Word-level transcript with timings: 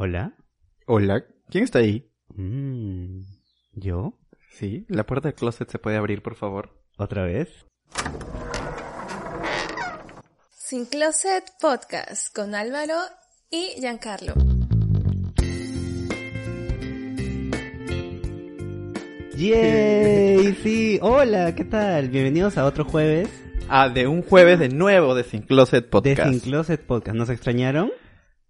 Hola. 0.00 0.32
Hola, 0.86 1.24
¿quién 1.50 1.64
está 1.64 1.80
ahí? 1.80 2.08
Mm, 2.36 3.22
¿Yo? 3.72 4.16
Sí, 4.52 4.86
la 4.88 5.04
puerta 5.04 5.26
del 5.26 5.34
closet 5.34 5.68
se 5.68 5.80
puede 5.80 5.96
abrir, 5.96 6.22
por 6.22 6.36
favor. 6.36 6.80
¿Otra 6.98 7.24
vez? 7.24 7.48
Sin 10.52 10.86
Closet 10.86 11.42
Podcast 11.60 12.32
con 12.32 12.54
Álvaro 12.54 12.94
y 13.50 13.72
Giancarlo. 13.80 14.34
¡Yay! 19.36 20.54
Sí, 20.62 21.00
hola, 21.02 21.56
¿qué 21.56 21.64
tal? 21.64 22.08
Bienvenidos 22.10 22.56
a 22.56 22.66
otro 22.66 22.84
jueves 22.84 23.28
Ah, 23.68 23.88
de 23.88 24.06
un 24.06 24.22
jueves 24.22 24.60
de 24.60 24.68
nuevo 24.68 25.16
de 25.16 25.24
Sin 25.24 25.42
Closet 25.42 25.86
de 25.86 25.90
Podcast. 25.90 26.30
Sin 26.30 26.38
Closet 26.38 26.86
Podcast. 26.86 27.16
¿Nos 27.16 27.30
extrañaron? 27.30 27.90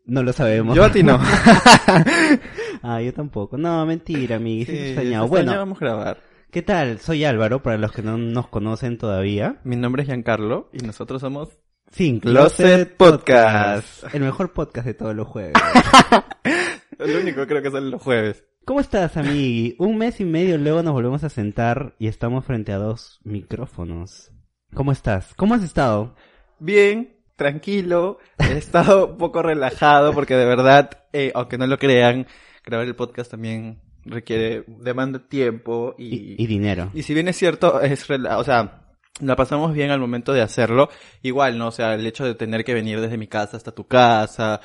No 0.09 0.23
lo 0.23 0.33
sabemos. 0.33 0.75
Yo 0.75 0.85
a 0.85 0.91
ti 0.91 1.03
no. 1.03 1.21
ah, 2.83 3.03
yo 3.03 3.13
tampoco. 3.13 3.59
No, 3.59 3.85
mentira, 3.85 4.37
amigos. 4.37 4.69
Sí, 4.69 4.95
te 4.95 5.03
Bueno, 5.03 5.25
extrañábamos 5.25 5.79
grabar. 5.79 6.19
¿qué 6.51 6.63
tal? 6.63 6.99
Soy 6.99 7.27
Álvaro, 7.27 7.63
para 7.63 7.77
los 7.77 7.93
que 7.93 8.01
no 8.01 8.17
nos 8.17 8.49
conocen 8.49 8.97
todavía. 8.97 9.61
Mi 9.65 9.77
nombre 9.77 10.03
es 10.03 10.09
Giancarlo 10.09 10.71
y 10.73 10.79
nosotros 10.79 11.21
somos 11.21 11.59
Sin 11.93 12.21
Closet 12.21 12.97
Podcast. 12.97 14.05
El 14.15 14.23
mejor 14.23 14.55
podcast 14.55 14.87
de 14.87 14.95
todos 14.95 15.15
los 15.15 15.29
jueves. 15.29 15.53
el 16.99 17.17
único 17.17 17.47
creo 17.47 17.61
que 17.61 17.71
sale 17.71 17.91
los 17.91 18.03
jueves. 18.03 18.43
¿Cómo 18.65 18.81
estás, 18.81 19.15
amigui? 19.19 19.77
Un 19.79 19.99
mes 19.99 20.21
y 20.21 20.25
medio 20.25 20.57
luego 20.57 20.83
nos 20.83 20.95
volvemos 20.95 21.23
a 21.23 21.29
sentar 21.29 21.97
y 21.99 22.07
estamos 22.07 22.47
frente 22.47 22.73
a 22.73 22.79
dos 22.79 23.21
micrófonos. 23.25 24.33
¿Cómo 24.73 24.91
estás? 24.91 25.35
¿Cómo 25.35 25.53
has 25.53 25.63
estado? 25.63 26.15
Bien, 26.59 27.18
tranquilo, 27.39 28.19
he 28.39 28.59
estado 28.59 29.07
un 29.07 29.17
poco 29.17 29.41
relajado 29.43 30.13
porque 30.13 30.35
de 30.35 30.45
verdad, 30.45 30.91
eh, 31.15 31.33
aunque 31.35 31.57
no 31.57 31.67
lo 31.67 31.79
crean, 31.79 32.27
grabar 32.67 32.87
el 32.87 32.97
podcast 32.97 33.31
también 33.31 33.81
requiere, 34.05 34.65
demanda 34.67 35.21
tiempo 35.29 35.95
Y, 35.97 36.15
y, 36.15 36.37
y 36.39 36.47
dinero. 36.47 36.91
Y 36.93 37.05
si 37.05 37.15
bien 37.15 37.29
es 37.29 37.37
cierto, 37.37 37.81
es, 37.81 38.09
rela- 38.09 38.37
o 38.39 38.45
sea, 38.45 38.83
la 39.21 39.37
pasamos 39.37 39.73
bien 39.73 39.91
al 39.91 40.01
momento 40.01 40.33
de 40.33 40.43
hacerlo, 40.43 40.89
igual, 41.23 41.57
¿no? 41.59 41.69
O 41.69 41.73
sea, 41.73 41.95
el 41.95 42.07
hecho 42.07 42.25
de 42.25 42.35
tener 42.35 42.65
que 42.65 42.75
venir 42.75 43.01
desde 43.01 43.17
mi 43.17 43.29
casa 43.29 43.57
hasta 43.57 43.73
tu 43.73 43.87
casa, 43.87 44.61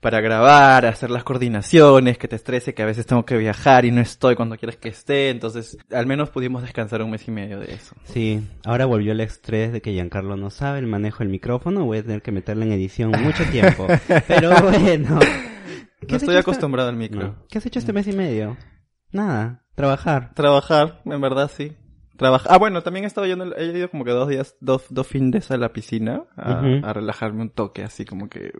para 0.00 0.20
grabar, 0.20 0.86
hacer 0.86 1.10
las 1.10 1.24
coordinaciones, 1.24 2.18
que 2.18 2.28
te 2.28 2.36
estrese, 2.36 2.72
que 2.72 2.82
a 2.82 2.86
veces 2.86 3.06
tengo 3.06 3.24
que 3.24 3.36
viajar 3.36 3.84
y 3.84 3.90
no 3.90 4.00
estoy 4.00 4.36
cuando 4.36 4.56
quieres 4.56 4.76
que 4.76 4.88
esté, 4.88 5.30
entonces, 5.30 5.76
al 5.90 6.06
menos 6.06 6.30
pudimos 6.30 6.62
descansar 6.62 7.02
un 7.02 7.10
mes 7.10 7.26
y 7.26 7.32
medio 7.32 7.58
de 7.58 7.74
eso. 7.74 7.96
Sí, 8.04 8.46
ahora 8.64 8.86
volvió 8.86 9.12
el 9.12 9.20
estrés 9.20 9.72
de 9.72 9.80
que 9.80 9.92
Giancarlo 9.92 10.36
no 10.36 10.50
sabe 10.50 10.78
el 10.78 10.86
manejo 10.86 11.18
del 11.18 11.28
micrófono. 11.28 11.84
Voy 11.84 11.98
a 11.98 12.02
tener 12.02 12.22
que 12.22 12.30
meterle 12.30 12.66
en 12.66 12.72
edición 12.72 13.10
mucho 13.10 13.44
tiempo. 13.50 13.86
Pero 14.28 14.50
bueno. 14.62 15.18
¿Qué 16.00 16.12
No 16.12 16.16
estoy 16.16 16.36
acostumbrado 16.36 16.88
al 16.88 16.96
micro. 16.96 17.20
No. 17.20 17.46
¿Qué 17.48 17.58
has 17.58 17.66
hecho 17.66 17.80
este 17.80 17.92
mes 17.92 18.06
y 18.06 18.12
medio? 18.12 18.56
Nada. 19.10 19.64
Trabajar. 19.74 20.32
Trabajar, 20.34 21.02
en 21.04 21.20
verdad 21.20 21.50
sí. 21.52 21.76
Trabajar. 22.16 22.52
Ah, 22.52 22.58
bueno, 22.58 22.82
también 22.82 23.04
he 23.04 23.08
estado 23.08 23.26
yendo, 23.26 23.56
he 23.56 23.66
ido 23.66 23.90
como 23.90 24.04
que 24.04 24.10
dos 24.12 24.28
días, 24.28 24.56
dos, 24.60 24.86
dos 24.90 25.06
fines 25.06 25.50
a 25.50 25.56
la 25.56 25.72
piscina 25.72 26.24
a 26.36 26.92
relajarme 26.92 27.42
un 27.42 27.50
toque, 27.50 27.84
así 27.84 28.04
como 28.04 28.28
que 28.28 28.52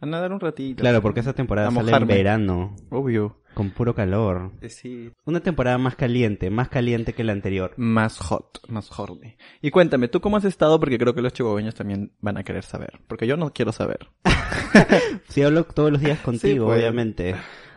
a 0.00 0.06
nadar 0.06 0.32
un 0.32 0.40
ratito. 0.40 0.80
Claro, 0.80 1.02
porque 1.02 1.20
esa 1.20 1.32
temporada 1.32 1.68
A 1.68 1.72
sale 1.72 1.92
en 1.96 2.06
verano. 2.06 2.76
Obvio. 2.90 3.42
Con 3.54 3.70
puro 3.70 3.94
calor. 3.94 4.52
Eh, 4.60 4.68
Sí. 4.70 5.10
Una 5.24 5.40
temporada 5.40 5.78
más 5.78 5.96
caliente. 5.96 6.48
Más 6.50 6.68
caliente 6.68 7.12
que 7.12 7.24
la 7.24 7.32
anterior. 7.32 7.72
Más 7.76 8.18
hot, 8.18 8.60
más 8.68 8.96
horny. 8.96 9.36
Y 9.62 9.70
cuéntame, 9.72 10.06
¿tú 10.06 10.20
cómo 10.20 10.36
has 10.36 10.44
estado? 10.44 10.78
Porque 10.78 10.98
creo 10.98 11.14
que 11.14 11.22
los 11.22 11.32
chihuahueños 11.32 11.74
también 11.74 12.12
van 12.20 12.36
a 12.38 12.44
querer 12.44 12.62
saber. 12.62 13.00
Porque 13.08 13.26
yo 13.26 13.36
no 13.36 13.52
quiero 13.52 13.72
saber. 13.72 14.08
Sí, 15.28 15.42
hablo 15.42 15.64
todos 15.64 15.90
los 15.92 16.00
días 16.00 16.20
contigo, 16.20 16.66
pues. 16.66 16.78
obviamente. 16.78 17.34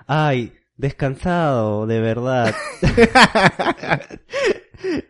Ay, 0.07 0.53
descansado, 0.77 1.85
de 1.87 1.99
verdad. 1.99 2.53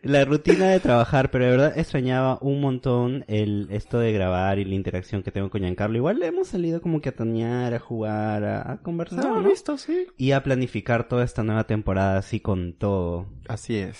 la 0.03 0.25
rutina 0.25 0.69
de 0.69 0.79
trabajar, 0.79 1.31
pero 1.31 1.45
de 1.45 1.51
verdad 1.51 1.77
extrañaba 1.77 2.37
un 2.41 2.61
montón 2.61 3.25
el 3.27 3.67
esto 3.71 3.99
de 3.99 4.11
grabar 4.13 4.59
y 4.59 4.65
la 4.65 4.75
interacción 4.75 5.23
que 5.23 5.31
tengo 5.31 5.49
con 5.49 5.61
Giancarlo. 5.61 5.97
Igual 5.97 6.21
hemos 6.23 6.49
salido 6.49 6.81
como 6.81 7.01
que 7.01 7.09
a 7.09 7.15
tonear, 7.15 7.73
a 7.73 7.79
jugar, 7.79 8.43
a, 8.43 8.71
a 8.73 8.77
conversar, 8.81 9.23
No, 9.25 9.41
¿no? 9.41 9.77
sí. 9.77 10.07
Y 10.17 10.31
a 10.31 10.43
planificar 10.43 11.07
toda 11.07 11.23
esta 11.23 11.43
nueva 11.43 11.65
temporada 11.65 12.17
así 12.17 12.39
con 12.39 12.73
todo. 12.73 13.27
Así 13.47 13.77
es. 13.77 13.99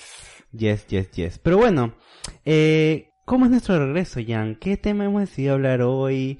Yes, 0.52 0.88
yes, 0.88 1.12
yes. 1.12 1.40
Pero 1.40 1.58
bueno, 1.58 1.96
eh, 2.46 3.10
¿cómo 3.26 3.46
es 3.46 3.52
nuestro 3.52 3.80
regreso, 3.86 4.20
Jan? 4.26 4.56
¿Qué 4.56 4.78
tema 4.78 5.06
hemos 5.06 5.22
decidido 5.22 5.54
hablar 5.54 5.82
hoy? 5.82 6.40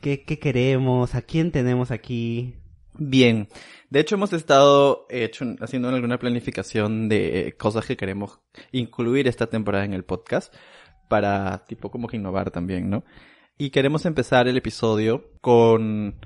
¿Qué, 0.00 0.22
qué 0.24 0.38
queremos? 0.38 1.14
¿A 1.14 1.22
quién 1.22 1.52
tenemos 1.52 1.90
aquí? 1.90 2.54
Bien. 3.02 3.48
De 3.88 3.98
hecho, 3.98 4.16
hemos 4.16 4.34
estado 4.34 5.06
hecho, 5.08 5.46
haciendo 5.62 5.88
alguna 5.88 6.18
planificación 6.18 7.08
de 7.08 7.48
eh, 7.48 7.56
cosas 7.56 7.86
que 7.86 7.96
queremos 7.96 8.40
incluir 8.72 9.26
esta 9.26 9.46
temporada 9.46 9.86
en 9.86 9.94
el 9.94 10.04
podcast 10.04 10.54
para, 11.08 11.64
tipo, 11.64 11.90
como 11.90 12.08
que 12.08 12.18
innovar 12.18 12.50
también, 12.50 12.90
¿no? 12.90 13.02
Y 13.56 13.70
queremos 13.70 14.04
empezar 14.04 14.48
el 14.48 14.58
episodio 14.58 15.30
con 15.40 16.16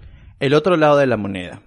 el 0.41 0.53
otro 0.53 0.77
lado 0.77 0.97
de 0.97 1.07
la 1.07 1.17
moneda. 1.17 1.63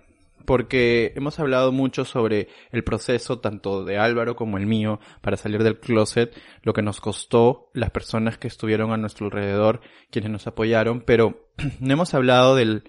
Porque 0.45 1.13
hemos 1.15 1.39
hablado 1.39 1.71
mucho 1.71 2.03
sobre 2.03 2.49
el 2.71 2.83
proceso 2.83 3.39
tanto 3.39 3.85
de 3.85 3.97
Álvaro 3.97 4.35
como 4.35 4.57
el 4.57 4.67
mío 4.67 4.99
para 5.21 5.37
salir 5.37 5.63
del 5.63 5.79
closet, 5.79 6.35
lo 6.63 6.73
que 6.73 6.81
nos 6.81 6.99
costó, 6.99 7.69
las 7.73 7.91
personas 7.91 8.37
que 8.37 8.49
estuvieron 8.49 8.91
a 8.91 8.97
nuestro 8.97 9.27
alrededor, 9.27 9.79
quienes 10.11 10.31
nos 10.31 10.47
apoyaron, 10.47 10.99
pero 10.99 11.47
no 11.79 11.93
hemos 11.93 12.13
hablado 12.13 12.57
del, 12.57 12.83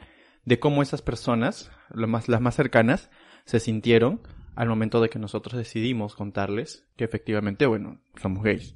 de 0.44 0.59
cómo 0.59 0.82
esas 0.82 1.03
personas, 1.03 1.71
más, 1.94 2.28
las 2.28 2.41
más 2.41 2.54
cercanas, 2.54 3.10
se 3.44 3.60
sintieron 3.60 4.21
al 4.56 4.69
momento 4.69 5.00
de 5.00 5.09
que 5.09 5.19
nosotros 5.19 5.56
decidimos 5.56 6.15
contarles 6.15 6.87
que 6.97 7.04
efectivamente, 7.04 7.66
bueno, 7.66 8.00
somos 8.21 8.43
gays. 8.43 8.75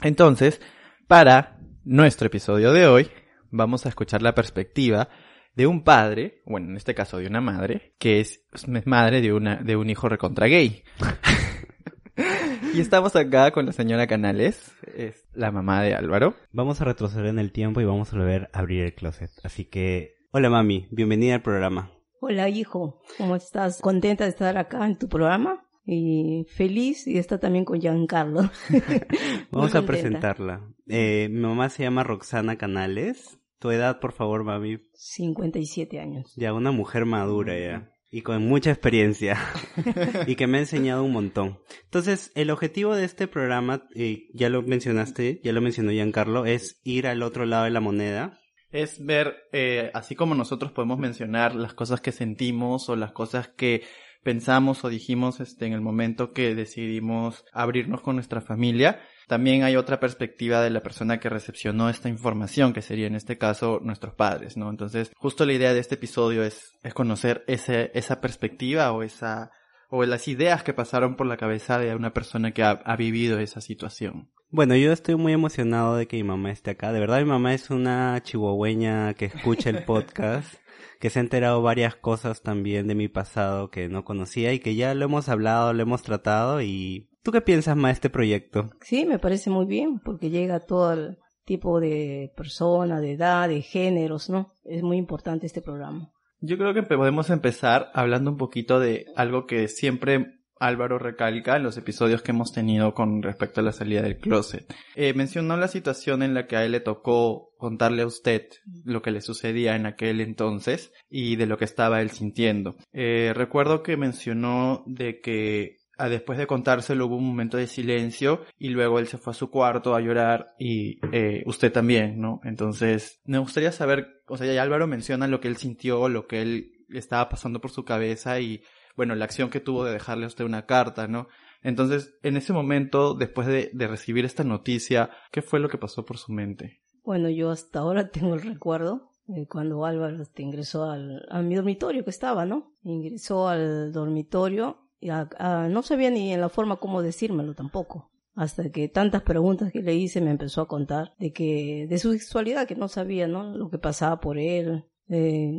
Entonces, 0.00 0.60
para 1.06 1.58
nuestro 1.84 2.26
episodio 2.26 2.72
de 2.72 2.86
hoy, 2.86 3.10
vamos 3.50 3.86
a 3.86 3.88
escuchar 3.88 4.22
la 4.22 4.34
perspectiva 4.34 5.08
de 5.54 5.66
un 5.66 5.84
padre, 5.84 6.42
bueno, 6.46 6.70
en 6.70 6.76
este 6.76 6.94
caso 6.94 7.18
de 7.18 7.26
una 7.26 7.40
madre, 7.40 7.94
que 7.98 8.20
es 8.20 8.42
es 8.52 8.86
madre 8.86 9.20
de 9.20 9.32
una, 9.32 9.56
de 9.56 9.76
un 9.76 9.90
hijo 9.90 10.08
recontra 10.08 10.46
gay. 10.46 10.82
y 12.74 12.80
estamos 12.80 13.14
acá 13.16 13.50
con 13.50 13.66
la 13.66 13.72
señora 13.72 14.06
Canales, 14.06 14.74
es 14.96 15.26
la 15.34 15.52
mamá 15.52 15.82
de 15.82 15.94
Álvaro. 15.94 16.34
Vamos 16.52 16.80
a 16.80 16.84
retroceder 16.84 17.26
en 17.26 17.38
el 17.38 17.52
tiempo 17.52 17.80
y 17.80 17.84
vamos 17.84 18.12
a 18.12 18.16
volver 18.16 18.48
a 18.52 18.60
abrir 18.60 18.84
el 18.84 18.94
closet. 18.94 19.30
Así 19.44 19.66
que, 19.66 20.16
hola 20.34 20.48
mami, 20.48 20.88
bienvenida 20.90 21.34
al 21.34 21.42
programa. 21.42 21.92
Hola 22.20 22.48
hijo, 22.48 23.02
¿cómo 23.18 23.36
estás? 23.36 23.80
Contenta 23.82 24.24
de 24.24 24.30
estar 24.30 24.56
acá 24.56 24.86
en 24.86 24.96
tu 24.96 25.06
programa 25.06 25.66
y 25.84 26.46
feliz 26.48 27.06
y 27.06 27.18
está 27.18 27.38
también 27.38 27.66
con 27.66 27.80
Giancarlo. 27.80 28.50
Vamos 29.50 29.74
a 29.74 29.84
presentarla. 29.84 30.66
Eh, 30.88 31.28
mi 31.30 31.40
mamá 31.40 31.68
se 31.68 31.82
llama 31.82 32.02
Roxana 32.02 32.56
Canales. 32.56 33.38
Tu 33.58 33.70
edad, 33.70 34.00
por 34.00 34.12
favor, 34.12 34.42
mami. 34.42 34.78
57 34.94 36.00
años. 36.00 36.32
Ya 36.36 36.54
una 36.54 36.72
mujer 36.72 37.04
madura 37.04 37.58
ya. 37.58 37.90
Y 38.10 38.22
con 38.22 38.46
mucha 38.46 38.70
experiencia. 38.70 39.38
y 40.26 40.34
que 40.36 40.46
me 40.46 40.58
ha 40.58 40.60
enseñado 40.60 41.04
un 41.04 41.12
montón. 41.12 41.58
Entonces, 41.84 42.32
el 42.34 42.50
objetivo 42.50 42.96
de 42.96 43.04
este 43.04 43.28
programa, 43.28 43.86
eh, 43.94 44.28
ya 44.32 44.48
lo 44.48 44.62
mencionaste, 44.62 45.40
ya 45.44 45.52
lo 45.52 45.60
mencionó 45.60 45.92
Giancarlo, 45.92 46.46
es 46.46 46.80
ir 46.84 47.06
al 47.06 47.22
otro 47.22 47.44
lado 47.44 47.64
de 47.64 47.70
la 47.70 47.80
moneda. 47.80 48.38
Es 48.72 49.04
ver, 49.04 49.48
eh, 49.52 49.90
así 49.92 50.14
como 50.14 50.34
nosotros 50.34 50.72
podemos 50.72 50.98
mencionar 50.98 51.54
las 51.54 51.74
cosas 51.74 52.00
que 52.00 52.10
sentimos 52.10 52.88
o 52.88 52.96
las 52.96 53.12
cosas 53.12 53.48
que 53.48 53.82
pensamos 54.22 54.84
o 54.84 54.88
dijimos 54.88 55.40
este, 55.40 55.66
en 55.66 55.72
el 55.72 55.80
momento 55.80 56.32
que 56.32 56.54
decidimos 56.54 57.44
abrirnos 57.52 58.00
con 58.00 58.16
nuestra 58.16 58.40
familia, 58.40 59.00
también 59.28 59.62
hay 59.62 59.76
otra 59.76 60.00
perspectiva 60.00 60.62
de 60.62 60.70
la 60.70 60.82
persona 60.82 61.20
que 61.20 61.28
recepcionó 61.28 61.88
esta 61.88 62.08
información, 62.08 62.72
que 62.72 62.82
sería 62.82 63.06
en 63.06 63.14
este 63.14 63.38
caso 63.38 63.80
nuestros 63.82 64.14
padres, 64.14 64.56
¿no? 64.56 64.70
Entonces, 64.70 65.10
justo 65.16 65.44
la 65.44 65.52
idea 65.52 65.74
de 65.74 65.80
este 65.80 65.96
episodio 65.96 66.42
es, 66.42 66.72
es 66.82 66.94
conocer 66.94 67.44
ese, 67.46 67.90
esa 67.94 68.20
perspectiva 68.20 68.92
o 68.92 69.02
esa, 69.02 69.50
o 69.90 70.04
las 70.04 70.28
ideas 70.28 70.62
que 70.62 70.74
pasaron 70.74 71.16
por 71.16 71.26
la 71.26 71.36
cabeza 71.36 71.78
de 71.78 71.94
una 71.94 72.14
persona 72.14 72.52
que 72.52 72.62
ha, 72.62 72.70
ha 72.70 72.96
vivido 72.96 73.38
esa 73.38 73.60
situación. 73.60 74.30
Bueno, 74.54 74.76
yo 74.76 74.92
estoy 74.92 75.14
muy 75.14 75.32
emocionado 75.32 75.96
de 75.96 76.06
que 76.06 76.18
mi 76.18 76.24
mamá 76.24 76.50
esté 76.50 76.72
acá. 76.72 76.92
De 76.92 77.00
verdad, 77.00 77.20
mi 77.20 77.24
mamá 77.24 77.54
es 77.54 77.70
una 77.70 78.22
chihuahueña 78.22 79.14
que 79.14 79.24
escucha 79.24 79.70
el 79.70 79.82
podcast, 79.86 80.56
que 81.00 81.08
se 81.08 81.18
ha 81.18 81.22
enterado 81.22 81.62
varias 81.62 81.96
cosas 81.96 82.42
también 82.42 82.86
de 82.86 82.94
mi 82.94 83.08
pasado 83.08 83.70
que 83.70 83.88
no 83.88 84.04
conocía 84.04 84.52
y 84.52 84.58
que 84.58 84.74
ya 84.74 84.92
lo 84.92 85.06
hemos 85.06 85.30
hablado, 85.30 85.72
lo 85.72 85.82
hemos 85.82 86.02
tratado 86.02 86.60
y... 86.60 87.08
¿Tú 87.22 87.32
qué 87.32 87.40
piensas 87.40 87.78
más 87.78 87.92
de 87.92 87.94
este 87.94 88.10
proyecto? 88.10 88.68
Sí, 88.82 89.06
me 89.06 89.18
parece 89.18 89.48
muy 89.48 89.64
bien 89.64 90.00
porque 90.00 90.28
llega 90.28 90.56
a 90.56 90.66
todo 90.66 90.92
el 90.92 91.16
tipo 91.46 91.80
de 91.80 92.30
persona, 92.36 93.00
de 93.00 93.12
edad, 93.12 93.48
de 93.48 93.62
géneros, 93.62 94.28
¿no? 94.28 94.48
Es 94.64 94.82
muy 94.82 94.98
importante 94.98 95.46
este 95.46 95.62
programa. 95.62 96.12
Yo 96.40 96.58
creo 96.58 96.74
que 96.74 96.82
podemos 96.82 97.30
empezar 97.30 97.90
hablando 97.94 98.30
un 98.30 98.36
poquito 98.36 98.80
de 98.80 99.06
algo 99.16 99.46
que 99.46 99.68
siempre 99.68 100.41
Álvaro 100.62 100.96
recalca 100.98 101.58
los 101.58 101.76
episodios 101.76 102.22
que 102.22 102.30
hemos 102.30 102.52
tenido 102.52 102.94
con 102.94 103.20
respecto 103.20 103.60
a 103.60 103.64
la 103.64 103.72
salida 103.72 104.02
del 104.02 104.18
closet. 104.18 104.72
Eh, 104.94 105.12
mencionó 105.12 105.56
la 105.56 105.66
situación 105.66 106.22
en 106.22 106.34
la 106.34 106.46
que 106.46 106.56
a 106.56 106.64
él 106.64 106.70
le 106.72 106.80
tocó 106.80 107.50
contarle 107.58 108.02
a 108.02 108.06
usted 108.06 108.46
lo 108.84 109.02
que 109.02 109.10
le 109.10 109.22
sucedía 109.22 109.74
en 109.74 109.86
aquel 109.86 110.20
entonces 110.20 110.92
y 111.10 111.34
de 111.34 111.46
lo 111.46 111.58
que 111.58 111.64
estaba 111.64 112.00
él 112.00 112.10
sintiendo. 112.10 112.76
Eh, 112.92 113.32
recuerdo 113.34 113.82
que 113.82 113.96
mencionó 113.96 114.84
de 114.86 115.20
que 115.20 115.78
ah, 115.98 116.08
después 116.08 116.38
de 116.38 116.46
contárselo 116.46 117.06
hubo 117.06 117.16
un 117.16 117.26
momento 117.26 117.56
de 117.56 117.66
silencio 117.66 118.44
y 118.56 118.68
luego 118.68 119.00
él 119.00 119.08
se 119.08 119.18
fue 119.18 119.32
a 119.32 119.34
su 119.34 119.50
cuarto 119.50 119.96
a 119.96 120.00
llorar 120.00 120.54
y 120.60 121.00
eh, 121.12 121.42
usted 121.44 121.72
también, 121.72 122.20
¿no? 122.20 122.40
Entonces, 122.44 123.20
me 123.24 123.38
gustaría 123.38 123.72
saber, 123.72 124.22
o 124.28 124.36
sea, 124.36 124.52
ya 124.52 124.62
Álvaro 124.62 124.86
menciona 124.86 125.26
lo 125.26 125.40
que 125.40 125.48
él 125.48 125.56
sintió, 125.56 126.08
lo 126.08 126.28
que 126.28 126.40
él 126.40 126.72
estaba 126.90 127.28
pasando 127.28 127.60
por 127.60 127.72
su 127.72 127.84
cabeza 127.84 128.38
y 128.38 128.62
bueno, 128.96 129.14
la 129.14 129.24
acción 129.24 129.50
que 129.50 129.60
tuvo 129.60 129.84
de 129.84 129.92
dejarle 129.92 130.24
a 130.24 130.28
usted 130.28 130.44
una 130.44 130.66
carta, 130.66 131.08
¿no? 131.08 131.28
Entonces, 131.62 132.14
en 132.22 132.36
ese 132.36 132.52
momento, 132.52 133.14
después 133.14 133.46
de, 133.46 133.70
recibir 133.86 134.24
esta 134.24 134.44
noticia, 134.44 135.10
¿qué 135.30 135.42
fue 135.42 135.60
lo 135.60 135.68
que 135.68 135.78
pasó 135.78 136.04
por 136.04 136.18
su 136.18 136.32
mente? 136.32 136.80
Bueno, 137.04 137.28
yo 137.28 137.50
hasta 137.50 137.80
ahora 137.80 138.08
tengo 138.10 138.34
el 138.34 138.42
recuerdo 138.42 139.10
de 139.26 139.46
cuando 139.46 139.84
Álvaro 139.86 140.20
este, 140.20 140.42
ingresó 140.42 140.90
al, 140.90 141.24
a 141.30 141.42
mi 141.42 141.54
dormitorio 141.54 142.04
que 142.04 142.10
estaba, 142.10 142.44
¿no? 142.44 142.74
Ingresó 142.82 143.48
al 143.48 143.92
dormitorio 143.92 144.88
y 145.00 145.10
a- 145.10 145.68
no 145.70 145.82
sabía 145.82 146.10
ni 146.10 146.32
en 146.32 146.40
la 146.40 146.48
forma 146.48 146.76
cómo 146.76 147.02
decírmelo 147.02 147.54
tampoco. 147.54 148.10
Hasta 148.34 148.70
que 148.70 148.88
tantas 148.88 149.22
preguntas 149.22 149.70
que 149.72 149.82
le 149.82 149.94
hice 149.94 150.20
me 150.22 150.30
empezó 150.30 150.62
a 150.62 150.68
contar 150.68 151.12
de 151.18 151.32
que, 151.32 151.86
de 151.88 151.98
su 151.98 152.12
sexualidad 152.12 152.66
que 152.66 152.74
no 152.74 152.88
sabía, 152.88 153.28
¿no? 153.28 153.56
Lo 153.56 153.68
que 153.68 153.78
pasaba 153.78 154.20
por 154.20 154.38
él, 154.38 154.86
eh, 155.12 155.52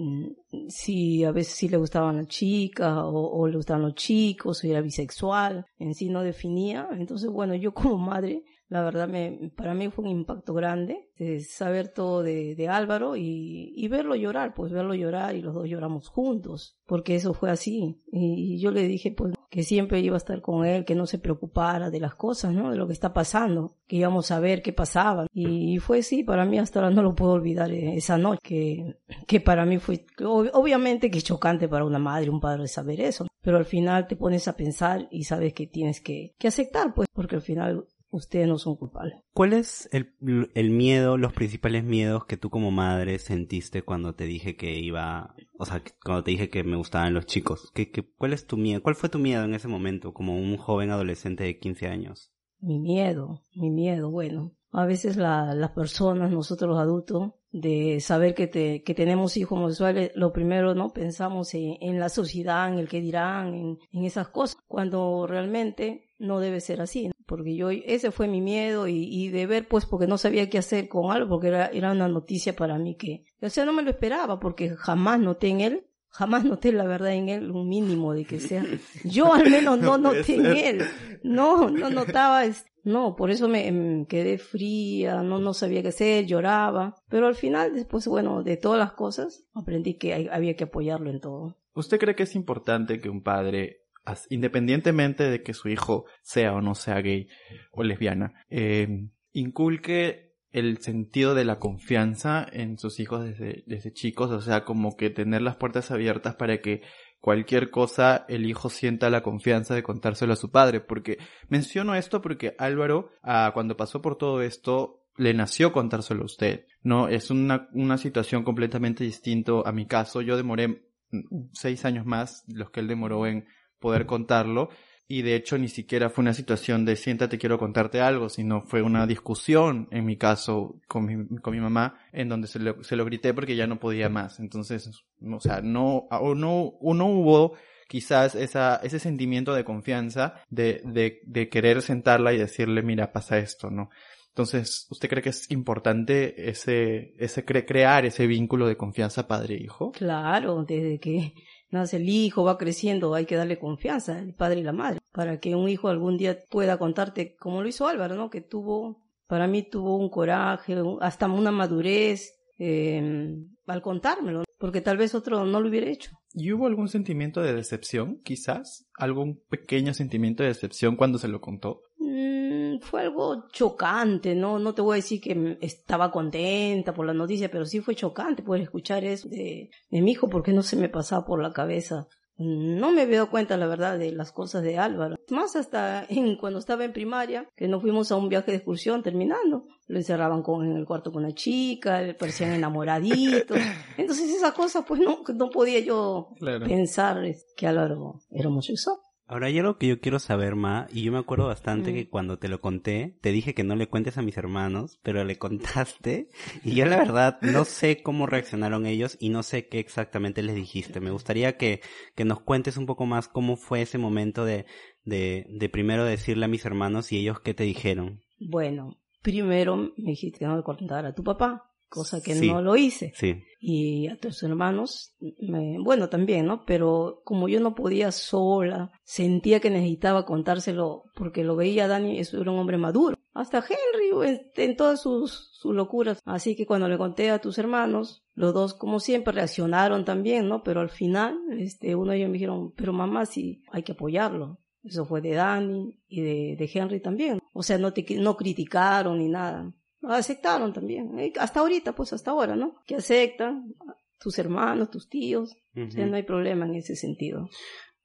si 0.69 1.23
a 1.23 1.31
veces 1.31 1.53
sí 1.53 1.69
le 1.69 1.77
gustaban 1.77 2.17
las 2.17 2.27
chicas 2.27 2.97
o, 2.97 3.29
o 3.31 3.47
le 3.47 3.57
gustaban 3.57 3.83
los 3.83 3.95
chicos, 3.95 4.63
o 4.63 4.67
era 4.67 4.81
bisexual, 4.81 5.65
en 5.77 5.93
sí 5.93 6.09
no 6.09 6.21
definía. 6.21 6.87
Entonces, 6.91 7.29
bueno, 7.29 7.55
yo 7.55 7.73
como 7.73 7.97
madre, 7.97 8.43
la 8.73 8.81
verdad, 8.81 9.07
me, 9.07 9.51
para 9.55 9.75
mí 9.75 9.89
fue 9.91 10.03
un 10.05 10.09
impacto 10.09 10.55
grande 10.55 11.07
de 11.19 11.41
saber 11.41 11.89
todo 11.89 12.23
de, 12.23 12.67
Álvaro 12.67 13.15
y, 13.15 13.87
verlo 13.87 14.15
llorar, 14.15 14.55
pues 14.55 14.71
verlo 14.71 14.95
llorar 14.95 15.35
y 15.35 15.43
los 15.43 15.53
dos 15.53 15.69
lloramos 15.69 16.07
juntos, 16.07 16.79
porque 16.87 17.13
eso 17.13 17.35
fue 17.35 17.51
así. 17.51 18.01
Y, 18.11 18.59
yo 18.59 18.71
le 18.71 18.87
dije, 18.87 19.11
pues, 19.11 19.35
que 19.51 19.61
siempre 19.61 19.99
iba 19.99 20.15
a 20.15 20.17
estar 20.17 20.41
con 20.41 20.65
él, 20.65 20.85
que 20.85 20.95
no 20.95 21.05
se 21.05 21.19
preocupara 21.19 21.91
de 21.91 21.99
las 21.99 22.15
cosas, 22.15 22.55
¿no? 22.55 22.71
De 22.71 22.77
lo 22.77 22.87
que 22.87 22.93
está 22.93 23.13
pasando, 23.13 23.75
que 23.85 23.97
íbamos 23.97 24.31
a 24.31 24.39
ver 24.39 24.63
qué 24.63 24.73
pasaba. 24.73 25.27
Y, 25.31 25.77
fue 25.77 25.99
así, 25.99 26.23
para 26.23 26.43
mí 26.43 26.57
hasta 26.57 26.79
ahora 26.79 26.89
no 26.89 27.03
lo 27.03 27.13
puedo 27.13 27.33
olvidar 27.33 27.71
eh, 27.71 27.95
esa 27.95 28.17
noche, 28.17 28.39
que, 28.41 28.95
que 29.27 29.39
para 29.39 29.65
mí 29.65 29.77
fue, 29.77 30.03
ob- 30.17 30.49
obviamente 30.53 31.11
que 31.11 31.19
es 31.19 31.23
chocante 31.23 31.69
para 31.69 31.85
una 31.85 31.99
madre, 31.99 32.31
un 32.31 32.39
padre 32.41 32.67
saber 32.67 33.01
eso, 33.01 33.27
pero 33.43 33.57
al 33.57 33.65
final 33.65 34.07
te 34.07 34.15
pones 34.15 34.47
a 34.47 34.55
pensar 34.55 35.07
y 35.11 35.25
sabes 35.25 35.53
que 35.53 35.67
tienes 35.67 36.01
que 36.01 36.33
aceptar, 36.43 36.95
pues, 36.95 37.07
porque 37.13 37.35
al 37.35 37.43
final 37.43 37.85
ustedes 38.13 38.47
no 38.47 38.57
son 38.57 38.75
culpables. 38.75 39.15
¿Cuál 39.33 39.53
es 39.53 39.89
el, 39.91 40.13
el 40.53 40.69
miedo, 40.69 41.17
los 41.17 41.33
principales 41.33 41.83
miedos 41.83 42.25
que 42.25 42.37
tú 42.37 42.49
como 42.49 42.71
madre 42.71 43.19
sentiste 43.19 43.81
cuando 43.81 44.15
te 44.15 44.25
dije 44.25 44.55
que 44.55 44.79
iba, 44.79 45.35
o 45.57 45.65
sea, 45.65 45.83
cuando 46.03 46.23
te 46.23 46.31
dije 46.31 46.49
que 46.49 46.63
me 46.63 46.77
gustaban 46.77 47.13
los 47.13 47.25
chicos? 47.25 47.71
¿Qué, 47.73 47.91
qué, 47.91 48.03
¿Cuál 48.17 48.33
es 48.33 48.45
tu 48.45 48.57
miedo? 48.57 48.81
¿Cuál 48.81 48.95
fue 48.95 49.09
tu 49.09 49.19
miedo 49.19 49.43
en 49.43 49.55
ese 49.55 49.67
momento 49.67 50.13
como 50.13 50.37
un 50.37 50.57
joven 50.57 50.91
adolescente 50.91 51.43
de 51.43 51.57
15 51.59 51.87
años? 51.87 52.31
Mi 52.59 52.79
miedo, 52.79 53.45
mi 53.53 53.69
miedo, 53.69 54.09
bueno, 54.09 54.55
a 54.71 54.85
veces 54.85 55.17
la, 55.17 55.53
las 55.53 55.71
personas, 55.71 56.31
nosotros 56.31 56.69
los 56.69 56.79
adultos, 56.79 57.33
de 57.51 57.99
saber 57.99 58.33
que, 58.33 58.47
te, 58.47 58.83
que 58.83 58.95
tenemos 58.95 59.37
hijos 59.37 59.57
homosexuales, 59.57 60.11
lo 60.15 60.33
primero, 60.33 60.73
¿no? 60.73 60.91
Pensamos 60.91 61.53
en, 61.53 61.77
en 61.81 61.99
la 61.99 62.09
sociedad, 62.09 62.67
en 62.67 62.79
el 62.79 62.87
que 62.87 62.99
dirán, 62.99 63.53
en, 63.53 63.77
en 63.91 64.05
esas 64.05 64.29
cosas, 64.29 64.57
cuando 64.67 65.27
realmente 65.27 66.09
no 66.17 66.39
debe 66.39 66.61
ser 66.61 66.81
así, 66.81 67.07
¿no? 67.07 67.12
Porque 67.35 67.55
yo, 67.55 67.71
ese 67.71 68.11
fue 68.11 68.27
mi 68.27 68.41
miedo 68.41 68.87
y, 68.87 69.07
y 69.09 69.29
de 69.29 69.47
ver, 69.47 69.67
pues, 69.67 69.87
porque 69.87 70.05
no 70.05 70.19
sabía 70.19 70.51
qué 70.51 70.59
hacer 70.59 70.87
con 70.87 71.11
algo, 71.11 71.29
porque 71.29 71.47
era, 71.47 71.65
era 71.67 71.91
una 71.91 72.07
noticia 72.07 72.55
para 72.55 72.77
mí 72.77 72.95
que, 72.95 73.25
o 73.41 73.49
sea, 73.49 73.65
no 73.65 73.73
me 73.73 73.81
lo 73.81 73.89
esperaba, 73.89 74.39
porque 74.39 74.69
jamás 74.75 75.19
noté 75.19 75.47
en 75.47 75.61
él 75.61 75.87
jamás 76.15 76.45
noté 76.45 76.71
la 76.71 76.83
verdad 76.85 77.13
en 77.13 77.27
él 77.27 77.49
un 77.49 77.67
mínimo 77.67 78.13
de 78.13 78.23
que 78.25 78.39
sea. 78.39 78.63
Yo 79.03 79.33
al 79.33 79.49
menos 79.49 79.79
no, 79.79 79.97
noté 79.97 80.35
en 80.35 80.45
él. 80.45 80.81
No 81.23 81.71
no 81.71 81.89
notaba 81.89 82.43
no 82.83 83.15
por 83.15 83.31
eso 83.31 83.47
me 83.49 83.67
em, 83.67 84.05
quedé 84.05 84.37
fría 84.37 85.23
no 85.23 85.39
no 85.39 85.55
sabía 85.55 85.81
qué 85.81 85.87
hacer 85.87 86.27
lloraba. 86.27 86.93
Pero 87.09 87.25
al 87.25 87.33
final 87.33 87.73
después 87.73 88.05
bueno 88.07 88.43
de 88.43 88.57
todas 88.57 88.77
las 88.77 88.91
cosas 88.93 89.47
aprendí 89.55 89.95
que 89.97 90.13
hay- 90.13 90.27
había 90.31 90.55
que 90.55 90.65
apoyarlo 90.65 91.09
en 91.09 91.19
todo. 91.19 91.57
¿Usted 91.73 91.97
cree 91.99 92.13
que 92.15 92.23
es 92.23 92.35
importante 92.35 92.99
que 93.01 93.09
un 93.09 93.23
padre, 93.23 93.82
independientemente 94.29 95.29
de 95.29 95.43
que 95.43 95.53
su 95.53 95.69
hijo 95.69 96.05
sea 96.21 96.53
o 96.53 96.61
no 96.61 96.75
sea 96.75 97.01
gay 97.01 97.27
o 97.71 97.83
lesbiana, 97.83 98.33
eh, 98.49 99.07
inculque 99.31 100.33
el 100.53 100.77
sentido 100.77 101.33
de 101.33 101.45
la 101.45 101.59
confianza 101.59 102.47
en 102.51 102.77
sus 102.77 102.99
hijos 102.99 103.25
desde, 103.25 103.93
chicos? 103.93 104.29
O 104.31 104.39
sea, 104.39 104.63
como 104.63 104.95
que 104.95 105.09
tener 105.09 105.41
las 105.41 105.55
puertas 105.55 105.89
abiertas 105.89 106.35
para 106.35 106.61
que 106.61 106.81
cualquier 107.19 107.71
cosa 107.71 108.25
el 108.29 108.45
hijo 108.45 108.69
sienta 108.69 109.09
la 109.09 109.23
confianza 109.23 109.73
de 109.73 109.83
contárselo 109.83 110.33
a 110.33 110.37
su 110.37 110.51
padre. 110.51 110.79
Porque 110.79 111.17
menciono 111.49 111.95
esto 111.95 112.21
porque 112.21 112.55
Álvaro, 112.59 113.09
ah, 113.23 113.49
cuando 113.53 113.75
pasó 113.75 114.01
por 114.01 114.15
todo 114.15 114.43
esto, 114.43 115.01
le 115.17 115.33
nació 115.33 115.73
contárselo 115.73 116.21
a 116.21 116.25
usted. 116.25 116.67
No, 116.83 117.07
es 117.07 117.31
una, 117.31 117.67
una 117.73 117.97
situación 117.97 118.43
completamente 118.43 119.03
distinto 119.03 119.65
a 119.65 119.71
mi 119.71 119.87
caso. 119.87 120.21
Yo 120.21 120.37
demoré 120.37 120.67
mm, 121.09 121.49
seis 121.51 121.83
años 121.83 122.05
más 122.05 122.43
los 122.47 122.69
que 122.69 122.79
él 122.79 122.87
demoró 122.87 123.25
en 123.25 123.47
poder 123.83 124.05
contarlo. 124.07 124.69
Y 125.05 125.21
de 125.21 125.35
hecho 125.35 125.57
ni 125.57 125.67
siquiera 125.67 126.09
fue 126.09 126.21
una 126.23 126.33
situación 126.33 126.85
de 126.85 126.95
siéntate 126.95 127.37
quiero 127.37 127.59
contarte 127.59 127.99
algo, 127.99 128.29
sino 128.29 128.61
fue 128.61 128.81
una 128.81 129.05
discusión 129.05 129.87
en 129.91 130.05
mi 130.05 130.15
caso 130.17 130.79
con 130.87 131.05
mi, 131.05 131.37
con 131.39 131.53
mi 131.53 131.59
mamá 131.59 131.99
en 132.13 132.29
donde 132.29 132.47
se 132.47 132.57
lo, 132.59 132.81
se 132.83 132.95
lo 132.95 133.03
grité 133.05 133.33
porque 133.33 133.55
ya 133.57 133.67
no 133.67 133.79
podía 133.79 134.07
más. 134.09 134.39
Entonces, 134.39 134.89
o 135.21 135.39
sea, 135.41 135.61
no, 135.61 136.07
o 136.09 136.33
no, 136.35 136.61
o 136.79 136.93
no 136.93 137.07
hubo 137.07 137.53
quizás 137.89 138.33
esa, 138.33 138.77
ese 138.77 138.97
sentimiento 138.97 139.53
de 139.53 139.65
confianza 139.65 140.35
de, 140.49 140.81
de, 140.85 141.19
de 141.25 141.49
querer 141.49 141.81
sentarla 141.81 142.33
y 142.33 142.37
decirle, 142.37 142.81
mira, 142.81 143.11
pasa 143.11 143.37
esto, 143.37 143.69
¿no? 143.69 143.89
Entonces, 144.29 144.87
¿usted 144.89 145.09
cree 145.09 145.21
que 145.21 145.29
es 145.29 145.51
importante 145.51 146.49
ese, 146.49 147.13
ese 147.19 147.45
cre- 147.45 147.65
crear 147.67 148.03
ese 148.05 148.25
vínculo 148.25 148.67
de 148.67 148.77
confianza 148.77 149.27
padre-hijo? 149.27 149.91
claro 149.91 150.63
desde 150.63 150.99
que 150.99 151.33
nace 151.73 151.97
el 151.97 152.07
hijo 152.07 152.43
va 152.43 152.57
creciendo 152.57 153.13
hay 153.13 153.25
que 153.25 153.35
darle 153.35 153.59
confianza 153.59 154.19
el 154.19 154.33
padre 154.33 154.61
y 154.61 154.63
la 154.63 154.73
madre 154.73 154.99
para 155.11 155.39
que 155.39 155.55
un 155.55 155.67
hijo 155.69 155.89
algún 155.89 156.17
día 156.17 156.39
pueda 156.49 156.77
contarte 156.77 157.35
como 157.35 157.61
lo 157.61 157.67
hizo 157.67 157.87
Álvaro 157.87 158.15
no 158.15 158.29
que 158.29 158.41
tuvo 158.41 159.03
para 159.27 159.47
mí 159.47 159.63
tuvo 159.63 159.97
un 159.97 160.09
coraje 160.09 160.75
hasta 161.01 161.27
una 161.27 161.51
madurez 161.51 162.33
eh, 162.59 163.35
al 163.67 163.81
contármelo 163.81 164.43
porque 164.57 164.81
tal 164.81 164.97
vez 164.97 165.15
otro 165.15 165.45
no 165.45 165.59
lo 165.59 165.69
hubiera 165.69 165.89
hecho 165.89 166.11
¿Y 166.35 166.51
hubo 166.51 166.65
algún 166.65 166.89
sentimiento 166.89 167.41
de 167.41 167.53
decepción, 167.53 168.19
quizás? 168.23 168.87
¿Algún 168.97 169.39
pequeño 169.49 169.93
sentimiento 169.93 170.41
de 170.41 170.49
decepción 170.49 170.95
cuando 170.95 171.19
se 171.19 171.27
lo 171.27 171.41
contó? 171.41 171.81
Mm, 172.15 172.79
fue 172.81 173.01
algo 173.01 173.47
chocante, 173.51 174.35
¿no? 174.35 174.59
No 174.59 174.75
te 174.75 174.83
voy 174.83 174.93
a 174.93 174.95
decir 174.97 175.19
que 175.19 175.57
estaba 175.61 176.11
contenta 176.11 176.93
por 176.93 177.07
la 177.07 177.13
noticia, 177.13 177.49
pero 177.49 177.65
sí 177.65 177.79
fue 177.79 177.95
chocante 177.95 178.43
poder 178.43 178.61
escuchar 178.61 179.03
eso 179.03 179.27
de, 179.29 179.71
de 179.89 180.01
mi 180.01 180.11
hijo 180.11 180.29
porque 180.29 180.53
no 180.53 180.61
se 180.61 180.75
me 180.75 180.89
pasaba 180.89 181.25
por 181.25 181.41
la 181.41 181.51
cabeza. 181.51 182.07
No 182.37 182.91
me 182.91 183.01
había 183.03 183.17
dado 183.17 183.29
cuenta, 183.31 183.57
la 183.57 183.67
verdad, 183.67 183.97
de 183.97 184.11
las 184.11 184.31
cosas 184.31 184.61
de 184.63 184.77
Álvaro. 184.77 185.15
Más 185.29 185.55
hasta 185.55 186.05
en, 186.09 186.35
cuando 186.35 186.59
estaba 186.59 186.83
en 186.85 186.93
primaria, 186.93 187.47
que 187.55 187.67
nos 187.67 187.81
fuimos 187.81 188.11
a 188.11 188.15
un 188.15 188.29
viaje 188.29 188.51
de 188.51 188.57
excursión 188.57 189.01
terminando. 189.01 189.65
Lo 189.87 189.97
encerraban 189.97 190.41
con, 190.43 190.65
en 190.65 190.77
el 190.77 190.85
cuarto 190.85 191.11
con 191.11 191.23
una 191.25 191.33
chica, 191.33 192.01
le 192.01 192.13
parecían 192.13 192.53
enamoraditos. 192.53 193.57
Entonces 193.97 194.29
esas 194.31 194.53
cosas, 194.53 194.83
pues 194.87 194.99
no, 195.01 195.19
no 195.35 195.49
podía 195.49 195.79
yo 195.79 196.29
Claro. 196.37 196.65
pensar 196.65 197.23
que 197.55 197.67
Álvaro 197.67 198.19
era 198.31 198.49
homosexual. 198.49 198.97
Ahora 199.33 199.47
hay 199.47 199.57
algo 199.57 199.79
que 199.79 199.87
yo 199.87 199.99
quiero 199.99 200.19
saber, 200.19 200.55
Ma, 200.55 200.85
y 200.93 201.01
yo 201.01 201.11
me 201.11 201.17
acuerdo 201.17 201.47
bastante 201.47 201.91
Mm. 201.91 201.93
que 201.95 202.07
cuando 202.07 202.37
te 202.37 202.49
lo 202.49 202.61
conté, 202.61 203.17
te 203.19 203.31
dije 203.31 203.55
que 203.55 203.63
no 203.63 203.75
le 203.75 203.87
cuentes 203.87 204.19
a 204.19 204.21
mis 204.21 204.37
hermanos, 204.37 204.99
pero 205.01 205.23
le 205.23 205.37
contaste, 205.39 206.29
y 206.63 206.75
yo 206.75 206.85
la 206.85 206.97
verdad 206.97 207.39
no 207.41 207.65
sé 207.65 208.03
cómo 208.03 208.27
reaccionaron 208.27 208.85
ellos 208.85 209.17
y 209.19 209.29
no 209.29 209.41
sé 209.41 209.67
qué 209.67 209.79
exactamente 209.79 210.43
les 210.43 210.53
dijiste. 210.53 210.99
Me 210.99 211.09
gustaría 211.09 211.57
que, 211.57 211.81
que 212.13 212.25
nos 212.25 212.41
cuentes 212.41 212.77
un 212.77 212.85
poco 212.85 213.07
más 213.07 213.27
cómo 213.27 213.55
fue 213.55 213.81
ese 213.81 213.97
momento 213.97 214.45
de, 214.45 214.67
de, 215.03 215.47
de 215.49 215.67
primero 215.69 216.05
decirle 216.05 216.45
a 216.45 216.49
mis 216.49 216.63
hermanos 216.65 217.11
y 217.11 217.17
ellos 217.17 217.39
qué 217.39 217.55
te 217.55 217.63
dijeron. 217.63 218.21
Bueno, 218.39 218.99
primero 219.23 219.75
me 219.97 220.11
dijiste 220.11 220.37
que 220.39 220.45
no 220.45 220.57
le 220.57 220.63
contara 220.63 221.09
a 221.09 221.15
tu 221.15 221.23
papá, 221.23 221.72
cosa 221.93 222.21
que 222.21 222.33
Sí. 222.35 222.47
no 222.49 222.61
lo 222.61 222.75
hice. 222.75 223.13
Sí. 223.15 223.43
Y 223.59 224.07
a 224.07 224.17
tus 224.17 224.41
hermanos, 224.43 225.15
me- 225.39 225.77
bueno, 225.79 226.09
también, 226.09 226.45
¿no? 226.47 226.65
Pero 226.65 227.21
como 227.23 227.47
yo 227.47 227.59
no 227.59 227.75
podía 227.75 228.11
sola, 228.11 228.91
sentía 229.03 229.59
que 229.59 229.69
necesitaba 229.69 230.25
contárselo 230.25 231.03
porque 231.15 231.43
lo 231.43 231.55
veía 231.55 231.87
Dani, 231.87 232.19
eso 232.19 232.41
era 232.41 232.51
un 232.51 232.59
hombre 232.59 232.77
maduro. 232.77 233.15
Hasta 233.35 233.59
Henry, 233.59 234.27
en, 234.29 234.51
en 234.55 234.75
todas 234.75 235.01
sus, 235.01 235.49
sus 235.53 235.73
locuras. 235.73 236.19
Así 236.25 236.55
que 236.55 236.65
cuando 236.67 236.87
le 236.87 236.97
conté 236.97 237.29
a 237.31 237.39
tus 237.39 237.57
hermanos, 237.57 238.23
los 238.35 238.53
dos, 238.53 238.73
como 238.73 238.99
siempre, 238.99 239.33
reaccionaron 239.33 240.05
también, 240.05 240.47
¿no? 240.47 240.61
Pero 240.63 240.81
al 240.81 240.89
final, 240.89 241.37
este, 241.57 241.95
uno 241.95 242.11
de 242.11 242.17
ellos 242.17 242.29
me 242.29 242.33
dijeron, 242.33 242.73
pero 242.75 242.93
mamá, 242.93 243.25
sí, 243.25 243.63
hay 243.71 243.81
que 243.83 243.93
apoyarlo. 243.93 244.59
Eso 244.83 245.05
fue 245.05 245.21
de 245.21 245.33
Dani 245.35 245.97
y 246.07 246.21
de, 246.21 246.55
de 246.57 246.69
Henry 246.73 246.99
también. 246.99 247.39
O 247.53 247.63
sea, 247.63 247.77
no, 247.77 247.91
te, 247.93 248.05
no 248.19 248.35
criticaron 248.35 249.17
ni 249.17 249.29
nada. 249.29 249.73
Aceptaron 250.07 250.73
también. 250.73 251.17
Eh, 251.19 251.33
Hasta 251.39 251.59
ahorita, 251.61 251.93
pues 251.93 252.13
hasta 252.13 252.31
ahora, 252.31 252.55
¿no? 252.55 252.75
Que 252.85 252.95
aceptan 252.95 253.73
tus 254.19 254.37
hermanos, 254.39 254.89
tus 254.91 255.09
tíos. 255.09 255.55
O 255.75 255.89
sea, 255.91 256.03
Ujú. 256.03 256.11
no 256.11 256.15
hay 256.17 256.23
problema 256.23 256.65
en 256.65 256.75
ese 256.75 256.95
sentido. 256.95 257.49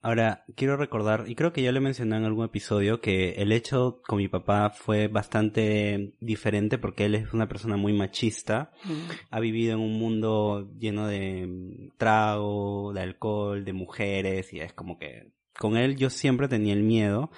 Ahora, 0.01 0.45
quiero 0.55 0.77
recordar, 0.77 1.25
y 1.27 1.35
creo 1.35 1.51
que 1.51 1.61
ya 1.61 1.73
lo 1.73 1.81
mencioné 1.81 2.15
en 2.15 2.23
algún 2.23 2.45
episodio, 2.45 3.01
que 3.01 3.31
el 3.33 3.51
hecho 3.51 4.01
con 4.07 4.17
mi 4.19 4.29
papá 4.29 4.69
fue 4.69 5.09
bastante 5.09 6.13
diferente 6.21 6.77
porque 6.77 7.03
él 7.05 7.15
es 7.15 7.33
una 7.33 7.49
persona 7.49 7.75
muy 7.75 7.91
machista. 7.91 8.71
Mm. 8.85 9.11
Ha 9.29 9.39
vivido 9.41 9.73
en 9.73 9.81
un 9.81 9.99
mundo 9.99 10.71
lleno 10.79 11.05
de 11.07 11.47
mm, 11.47 11.97
trago, 11.97 12.93
de 12.93 13.01
alcohol, 13.01 13.65
de 13.65 13.73
mujeres, 13.73 14.53
y 14.53 14.61
es 14.61 14.71
como 14.71 14.97
que 14.97 15.31
con 15.57 15.75
él 15.75 15.97
yo 15.97 16.09
siempre 16.09 16.47
tenía 16.47 16.73
el 16.73 16.83
miedo. 16.83 17.29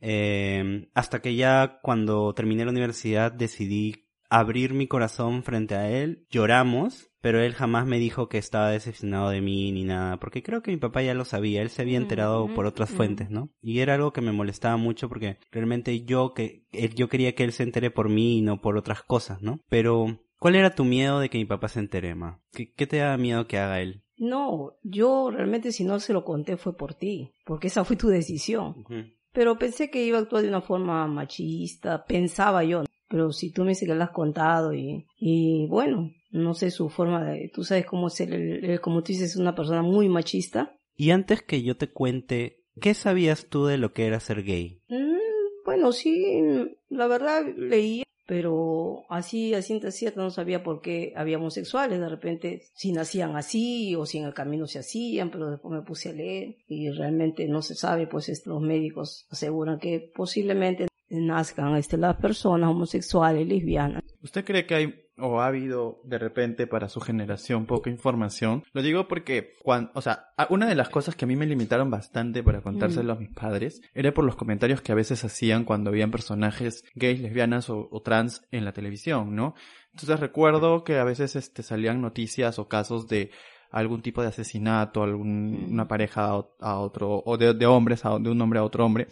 Eh, 0.00 0.88
hasta 0.94 1.20
que 1.20 1.34
ya 1.34 1.78
cuando 1.82 2.32
terminé 2.34 2.64
la 2.64 2.70
universidad 2.70 3.32
decidí 3.32 4.06
abrir 4.28 4.74
mi 4.74 4.86
corazón 4.86 5.42
frente 5.42 5.74
a 5.74 5.90
él. 5.90 6.24
Lloramos, 6.30 7.10
pero 7.20 7.40
él 7.40 7.52
jamás 7.52 7.86
me 7.86 7.98
dijo 7.98 8.28
que 8.28 8.38
estaba 8.38 8.70
decepcionado 8.70 9.28
de 9.30 9.40
mí 9.40 9.72
ni 9.72 9.84
nada, 9.84 10.18
porque 10.18 10.42
creo 10.42 10.62
que 10.62 10.70
mi 10.70 10.76
papá 10.76 11.02
ya 11.02 11.14
lo 11.14 11.24
sabía, 11.24 11.62
él 11.62 11.68
se 11.70 11.82
había 11.82 11.98
enterado 11.98 12.44
Ujú, 12.44 12.54
por 12.54 12.66
otras 12.66 12.90
fuentes, 12.90 13.28
¿no? 13.30 13.50
Y 13.60 13.80
era 13.80 13.94
algo 13.94 14.12
que 14.12 14.20
me 14.20 14.30
molestaba 14.32 14.76
mucho 14.76 15.08
porque 15.08 15.38
realmente 15.50 16.04
yo 16.04 16.32
que 16.32 16.64
él- 16.72 16.94
yo 16.94 17.08
quería 17.08 17.34
que 17.34 17.42
él 17.44 17.52
se 17.52 17.64
entere 17.64 17.90
por 17.90 18.08
mí 18.08 18.38
y 18.38 18.42
no 18.42 18.60
por 18.60 18.76
otras 18.76 19.02
cosas, 19.02 19.42
¿no? 19.42 19.58
Pero 19.68 20.20
¿cuál 20.38 20.54
era 20.54 20.74
tu 20.76 20.84
miedo 20.84 21.18
de 21.18 21.28
que 21.28 21.38
mi 21.38 21.44
papá 21.44 21.66
se 21.68 21.80
entere, 21.80 22.14
ma? 22.14 22.40
¿Qué, 22.52 22.72
qué 22.72 22.86
te 22.86 22.98
da 22.98 23.16
miedo 23.16 23.48
que 23.48 23.58
haga 23.58 23.80
él? 23.80 24.04
No, 24.16 24.74
yo 24.82 25.30
realmente 25.30 25.72
si 25.72 25.82
no 25.82 25.98
se 25.98 26.12
lo 26.12 26.24
conté 26.24 26.56
fue 26.56 26.76
por 26.76 26.94
ti, 26.94 27.32
porque 27.44 27.66
esa 27.66 27.84
fue 27.84 27.96
tu 27.96 28.08
decisión. 28.08 28.84
Pero 29.32 29.58
pensé 29.58 29.90
que 29.90 30.04
iba 30.04 30.18
a 30.18 30.22
actuar 30.22 30.42
de 30.42 30.48
una 30.48 30.60
forma 30.60 31.06
machista, 31.06 32.04
pensaba 32.04 32.64
yo. 32.64 32.84
Pero 33.08 33.32
si 33.32 33.52
tú 33.52 33.62
me 33.62 33.70
dices 33.70 33.88
que 33.88 33.94
lo 33.94 34.02
has 34.04 34.10
contado 34.10 34.72
y, 34.74 35.06
y 35.18 35.66
bueno, 35.68 36.10
no 36.30 36.54
sé 36.54 36.70
su 36.70 36.88
forma 36.88 37.24
de, 37.24 37.50
tú 37.52 37.64
sabes 37.64 37.86
cómo 37.86 38.08
ser, 38.10 38.32
el, 38.32 38.64
el- 38.64 38.80
como 38.80 39.02
tú 39.02 39.12
dices, 39.12 39.36
una 39.36 39.54
persona 39.54 39.82
muy 39.82 40.08
machista. 40.08 40.76
Y 40.96 41.10
antes 41.10 41.42
que 41.42 41.62
yo 41.62 41.76
te 41.76 41.88
cuente, 41.90 42.64
¿qué 42.80 42.94
sabías 42.94 43.46
tú 43.48 43.66
de 43.66 43.78
lo 43.78 43.92
que 43.92 44.06
era 44.06 44.20
ser 44.20 44.42
gay? 44.44 44.80
Mm, 44.88 45.16
bueno, 45.64 45.92
sí, 45.92 46.42
la 46.88 47.06
verdad 47.06 47.42
leía, 47.56 48.04
pero 48.30 49.06
así, 49.08 49.54
a 49.54 49.60
ciencia 49.60 49.90
cierta 49.90 50.20
no 50.20 50.30
sabía 50.30 50.62
por 50.62 50.82
qué 50.82 51.12
había 51.16 51.38
homosexuales, 51.38 51.98
de 51.98 52.08
repente 52.08 52.62
si 52.74 52.92
nacían 52.92 53.34
así 53.34 53.96
o 53.96 54.06
si 54.06 54.18
en 54.18 54.24
el 54.24 54.34
camino 54.34 54.68
se 54.68 54.78
hacían, 54.78 55.32
pero 55.32 55.50
después 55.50 55.74
me 55.74 55.82
puse 55.82 56.10
a 56.10 56.12
leer 56.12 56.54
y 56.68 56.90
realmente 56.90 57.48
no 57.48 57.60
se 57.60 57.74
sabe, 57.74 58.06
pues 58.06 58.46
los 58.46 58.62
médicos 58.62 59.26
aseguran 59.32 59.80
que 59.80 60.12
posiblemente 60.14 60.86
nazcan 61.08 61.74
este, 61.74 61.96
las 61.96 62.18
personas 62.18 62.70
homosexuales, 62.70 63.48
lesbianas. 63.48 64.04
¿Usted 64.22 64.44
cree 64.44 64.66
que 64.66 64.74
hay 64.74 65.06
o 65.16 65.40
ha 65.40 65.46
habido 65.46 66.00
de 66.04 66.18
repente 66.18 66.66
para 66.66 66.88
su 66.88 67.00
generación 67.00 67.66
poca 67.66 67.90
información? 67.90 68.64
Lo 68.72 68.82
digo 68.82 69.08
porque, 69.08 69.54
cuando, 69.62 69.90
o 69.94 70.02
sea, 70.02 70.26
una 70.48 70.66
de 70.66 70.74
las 70.74 70.88
cosas 70.88 71.14
que 71.14 71.24
a 71.24 71.28
mí 71.28 71.36
me 71.36 71.46
limitaron 71.46 71.90
bastante 71.90 72.42
para 72.42 72.60
contárselo 72.60 73.12
a 73.12 73.16
mis 73.16 73.30
padres 73.30 73.80
era 73.94 74.12
por 74.12 74.24
los 74.24 74.36
comentarios 74.36 74.82
que 74.82 74.92
a 74.92 74.96
veces 74.96 75.24
hacían 75.24 75.64
cuando 75.64 75.90
habían 75.90 76.10
personajes 76.10 76.84
gays, 76.94 77.20
lesbianas 77.20 77.70
o, 77.70 77.88
o 77.90 78.02
trans 78.02 78.46
en 78.50 78.64
la 78.64 78.72
televisión, 78.72 79.34
¿no? 79.34 79.54
Entonces 79.92 80.20
recuerdo 80.20 80.84
que 80.84 80.98
a 80.98 81.04
veces 81.04 81.36
este, 81.36 81.62
salían 81.62 82.00
noticias 82.00 82.58
o 82.58 82.68
casos 82.68 83.08
de 83.08 83.30
algún 83.70 84.02
tipo 84.02 84.22
de 84.22 84.28
asesinato, 84.28 85.02
alguna 85.02 85.88
pareja 85.88 86.42
a 86.60 86.78
otro, 86.78 87.22
o 87.24 87.36
de, 87.36 87.54
de 87.54 87.66
hombres, 87.66 88.04
a, 88.04 88.18
de 88.18 88.30
un 88.30 88.40
hombre 88.40 88.58
a 88.58 88.64
otro 88.64 88.84
hombre. 88.84 89.08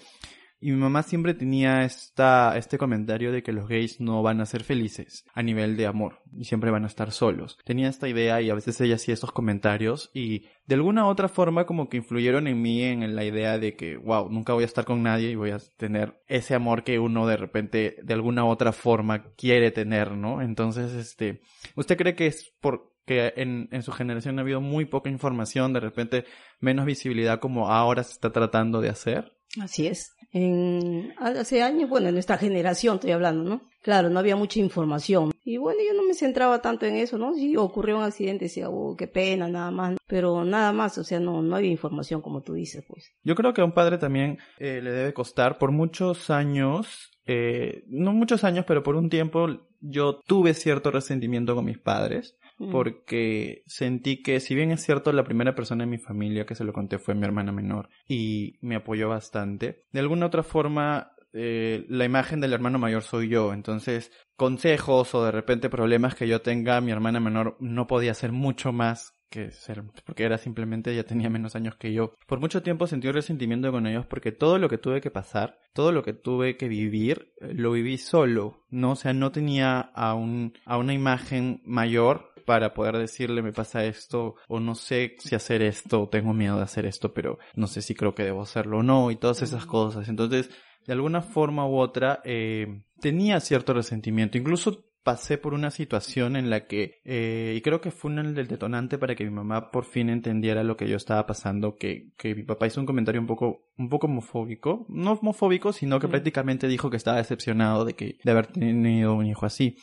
Y 0.61 0.73
mi 0.73 0.77
mamá 0.77 1.05
siempre 1.05 1.35
tenía 1.35 1.85
esta, 1.85 2.57
este 2.57 2.79
comentario 2.79 3.31
de 3.31 3.43
que 3.43 3.53
los 3.53 3.69
gays 3.69 4.01
no 4.01 4.23
van 4.23 4.41
a 4.41 4.47
ser 4.47 4.65
felices 4.65 5.25
a 5.33 5.43
nivel 5.43 5.77
de 5.77 5.87
amor 5.87 6.21
y 6.37 6.45
siempre 6.45 6.73
van 6.73 6.85
a 6.85 6.89
estar 6.89 7.13
solos. 7.13 7.59
Tenía 7.65 7.89
esta 7.89 8.09
idea 8.09 8.41
y 8.43 8.51
a 8.51 8.55
veces 8.55 8.81
ella 8.81 8.97
hacía 8.97 9.15
estos 9.15 9.31
comentarios 9.31 10.11
y 10.13 10.47
de 10.67 10.75
alguna 10.75 11.07
otra 11.07 11.29
forma 11.29 11.65
como 11.65 11.89
que 11.89 11.99
influyeron 11.99 12.49
en 12.49 12.61
mí 12.61 12.83
en 12.83 13.15
la 13.15 13.25
idea 13.25 13.59
de 13.59 13.77
que, 13.77 13.97
wow, 13.97 14.29
nunca 14.31 14.53
voy 14.53 14.65
a 14.65 14.67
estar 14.67 14.85
con 14.85 15.03
nadie 15.03 15.31
y 15.31 15.37
voy 15.37 15.51
a 15.51 15.59
tener 15.77 16.21
ese 16.27 16.55
amor 16.55 16.83
que 16.83 16.99
uno 16.99 17.27
de 17.27 17.37
repente 17.37 17.97
de 18.03 18.15
alguna 18.15 18.45
otra 18.45 18.73
forma 18.73 19.31
quiere 19.37 19.71
tener, 19.71 20.13
¿no? 20.13 20.43
Entonces, 20.43 20.93
este, 20.93 21.41
¿usted 21.77 21.97
cree 21.97 22.17
que 22.17 22.27
es 22.27 22.53
por 22.61 22.97
que 23.07 23.33
en, 23.37 23.69
en 23.73 23.83
su 23.83 23.91
generación 23.91 24.39
ha 24.39 24.43
habido 24.43 24.61
muy 24.61 24.85
poca 24.85 25.09
información, 25.09 25.73
de 25.73 25.81
repente 25.81 26.25
menos 26.61 26.85
visibilidad 26.85 27.41
como 27.41 27.71
ahora 27.71 28.03
se 28.03 28.13
está 28.13 28.33
tratando 28.33 28.83
de 28.83 28.91
hacer? 28.91 29.38
Así 29.61 29.87
es. 29.87 30.15
En, 30.31 31.15
hace 31.19 31.63
años, 31.63 31.89
bueno, 31.89 32.09
en 32.09 32.15
nuestra 32.15 32.37
generación 32.37 32.97
estoy 32.97 33.13
hablando, 33.13 33.49
¿no? 33.49 33.63
Claro, 33.83 34.11
no 34.11 34.19
había 34.19 34.37
mucha 34.37 34.61
información. 34.61 35.33
Y 35.45 35.57
bueno, 35.57 35.81
yo 35.87 35.95
no 35.95 36.07
me 36.07 36.13
centraba 36.13 36.61
tanto 36.61 36.85
en 36.85 36.97
eso, 36.97 37.17
¿no? 37.17 37.33
Si 37.33 37.57
ocurrió 37.57 37.97
un 37.97 38.03
accidente, 38.03 38.47
decía, 38.47 38.69
oh, 38.69 38.95
qué 38.97 39.07
pena, 39.07 39.49
nada 39.49 39.71
más. 39.71 39.97
Pero 40.07 40.45
nada 40.45 40.73
más, 40.73 40.99
o 40.99 41.05
sea, 41.05 41.21
no, 41.21 41.41
no 41.41 41.57
había 41.57 41.71
información 41.71 42.21
como 42.21 42.43
tú 42.43 42.53
dices, 42.53 42.85
pues. 42.87 43.11
Yo 43.23 43.35
creo 43.35 43.55
que 43.55 43.63
a 43.63 43.65
un 43.65 43.73
padre 43.73 43.97
también 43.97 44.39
eh, 44.59 44.81
le 44.83 44.91
debe 44.91 45.15
costar 45.15 45.57
por 45.57 45.73
muchos 45.73 46.29
años, 46.29 47.11
eh, 47.25 47.85
no 47.87 48.13
muchos 48.13 48.45
años, 48.45 48.67
pero 48.67 48.83
por 48.83 48.97
un 48.97 49.09
tiempo 49.09 49.49
yo 49.81 50.21
tuve 50.27 50.53
cierto 50.55 50.91
resentimiento 50.91 51.55
con 51.55 51.65
mis 51.65 51.79
padres. 51.79 52.37
Porque 52.71 53.63
sentí 53.67 54.23
que 54.23 54.41
si 54.41 54.55
bien 54.55 54.71
es 54.71 54.83
cierto 54.83 55.13
la 55.13 55.25
primera 55.25 55.55
persona 55.55 55.85
en 55.85 55.91
mi 55.91 55.99
familia 55.99 56.47
que 56.47 56.55
se 56.55 56.65
lo 56.65 56.73
conté 56.73 56.99
fue 56.99 57.15
mi 57.15 57.25
hermana 57.25 57.53
menor 57.53 57.89
y 58.07 58.59
me 58.61 58.77
apoyó 58.77 59.09
bastante, 59.09 59.85
de 59.93 60.01
alguna 60.01 60.27
otra 60.27 60.43
forma 60.43 61.13
eh, 61.33 61.85
la 61.89 62.05
imagen 62.05 62.41
del 62.41 62.53
hermano 62.53 62.79
mayor 62.79 63.03
soy 63.03 63.29
yo, 63.29 63.53
entonces 63.53 64.11
consejos 64.37 65.15
o 65.15 65.25
de 65.25 65.31
repente 65.31 65.69
problemas 65.69 66.15
que 66.15 66.27
yo 66.27 66.41
tenga, 66.41 66.81
mi 66.81 66.91
hermana 66.91 67.21
menor 67.21 67.57
no 67.61 67.87
podía 67.87 68.13
hacer 68.13 68.33
mucho 68.33 68.73
más 68.73 69.15
que 69.29 69.51
ser, 69.51 69.85
porque 70.07 70.25
era 70.25 70.39
simplemente 70.39 70.91
ella 70.91 71.05
tenía 71.05 71.29
menos 71.29 71.55
años 71.55 71.77
que 71.77 71.93
yo. 71.93 72.15
Por 72.27 72.41
mucho 72.41 72.63
tiempo 72.63 72.87
sentí 72.87 73.09
un 73.09 73.15
resentimiento 73.15 73.71
con 73.71 73.87
ellos 73.87 74.07
porque 74.07 74.33
todo 74.33 74.59
lo 74.59 74.69
que 74.69 74.79
tuve 74.79 75.01
que 75.01 75.11
pasar, 75.11 75.59
todo 75.73 75.93
lo 75.93 76.03
que 76.03 76.15
tuve 76.15 76.57
que 76.57 76.69
vivir, 76.69 77.35
eh, 77.41 77.53
lo 77.55 77.73
viví 77.73 77.99
solo, 77.99 78.65
¿no? 78.71 78.93
O 78.93 78.97
sea, 78.97 79.13
no 79.13 79.31
tenía 79.31 79.81
a 79.81 80.15
un, 80.15 80.55
a 80.65 80.79
una 80.79 80.95
imagen 80.95 81.61
mayor 81.65 82.33
para 82.49 82.73
poder 82.73 82.97
decirle 82.97 83.43
me 83.43 83.53
pasa 83.53 83.85
esto 83.85 84.37
o 84.49 84.59
no 84.59 84.75
sé 84.75 85.17
si 85.19 85.35
hacer 85.35 85.61
esto 85.61 86.01
o 86.01 86.09
tengo 86.09 86.33
miedo 86.33 86.57
de 86.57 86.63
hacer 86.63 86.87
esto 86.87 87.13
pero 87.13 87.39
no 87.55 87.67
sé 87.67 87.83
si 87.83 87.95
creo 87.95 88.15
que 88.15 88.25
debo 88.25 88.41
hacerlo 88.41 88.79
o 88.79 88.83
no 88.83 89.11
y 89.11 89.17
todas 89.17 89.43
esas 89.43 89.67
cosas. 89.67 90.09
Entonces 90.09 90.49
de 90.87 90.95
alguna 90.95 91.21
forma 91.21 91.69
u 91.69 91.77
otra 91.77 92.23
eh, 92.25 92.85
tenía 93.03 93.39
cierto 93.41 93.75
resentimiento. 93.75 94.39
Incluso 94.39 94.87
pasé 95.03 95.37
por 95.37 95.53
una 95.53 95.71
situación 95.71 96.37
en 96.37 96.49
la 96.49 96.67
que 96.67 97.03
eh, 97.05 97.53
y 97.55 97.61
creo 97.61 97.83
que 97.83 97.91
fue 97.91 98.11
un 98.11 98.19
el 98.19 98.49
detonante 98.49 98.97
para 98.97 99.15
que 99.15 99.25
mi 99.25 99.31
mamá 99.31 99.71
por 99.71 99.85
fin 99.85 100.09
entendiera 100.09 100.63
lo 100.65 100.79
que 100.79 100.89
yo 100.89 100.97
estaba 100.97 101.27
pasando 101.27 101.77
que, 101.77 102.13
que 102.17 102.35
mi 102.35 102.45
papá 102.45 102.67
hizo 102.67 102.81
un 102.81 102.87
comentario 102.87 103.21
un 103.21 103.27
poco 103.27 103.67
un 103.77 103.91
poco 103.91 104.07
homofóbico. 104.07 104.87
No 104.89 105.13
homofóbico 105.13 105.75
sino 105.75 106.01
que 106.01 106.07
Mm. 106.07 106.11
prácticamente 106.13 106.67
dijo 106.67 106.89
que 106.89 106.97
estaba 106.97 107.19
decepcionado 107.19 107.85
de 107.85 107.93
que 107.93 108.17
de 108.25 108.31
haber 108.31 108.47
tenido 108.47 109.13
un 109.15 109.27
hijo 109.27 109.45
así 109.45 109.77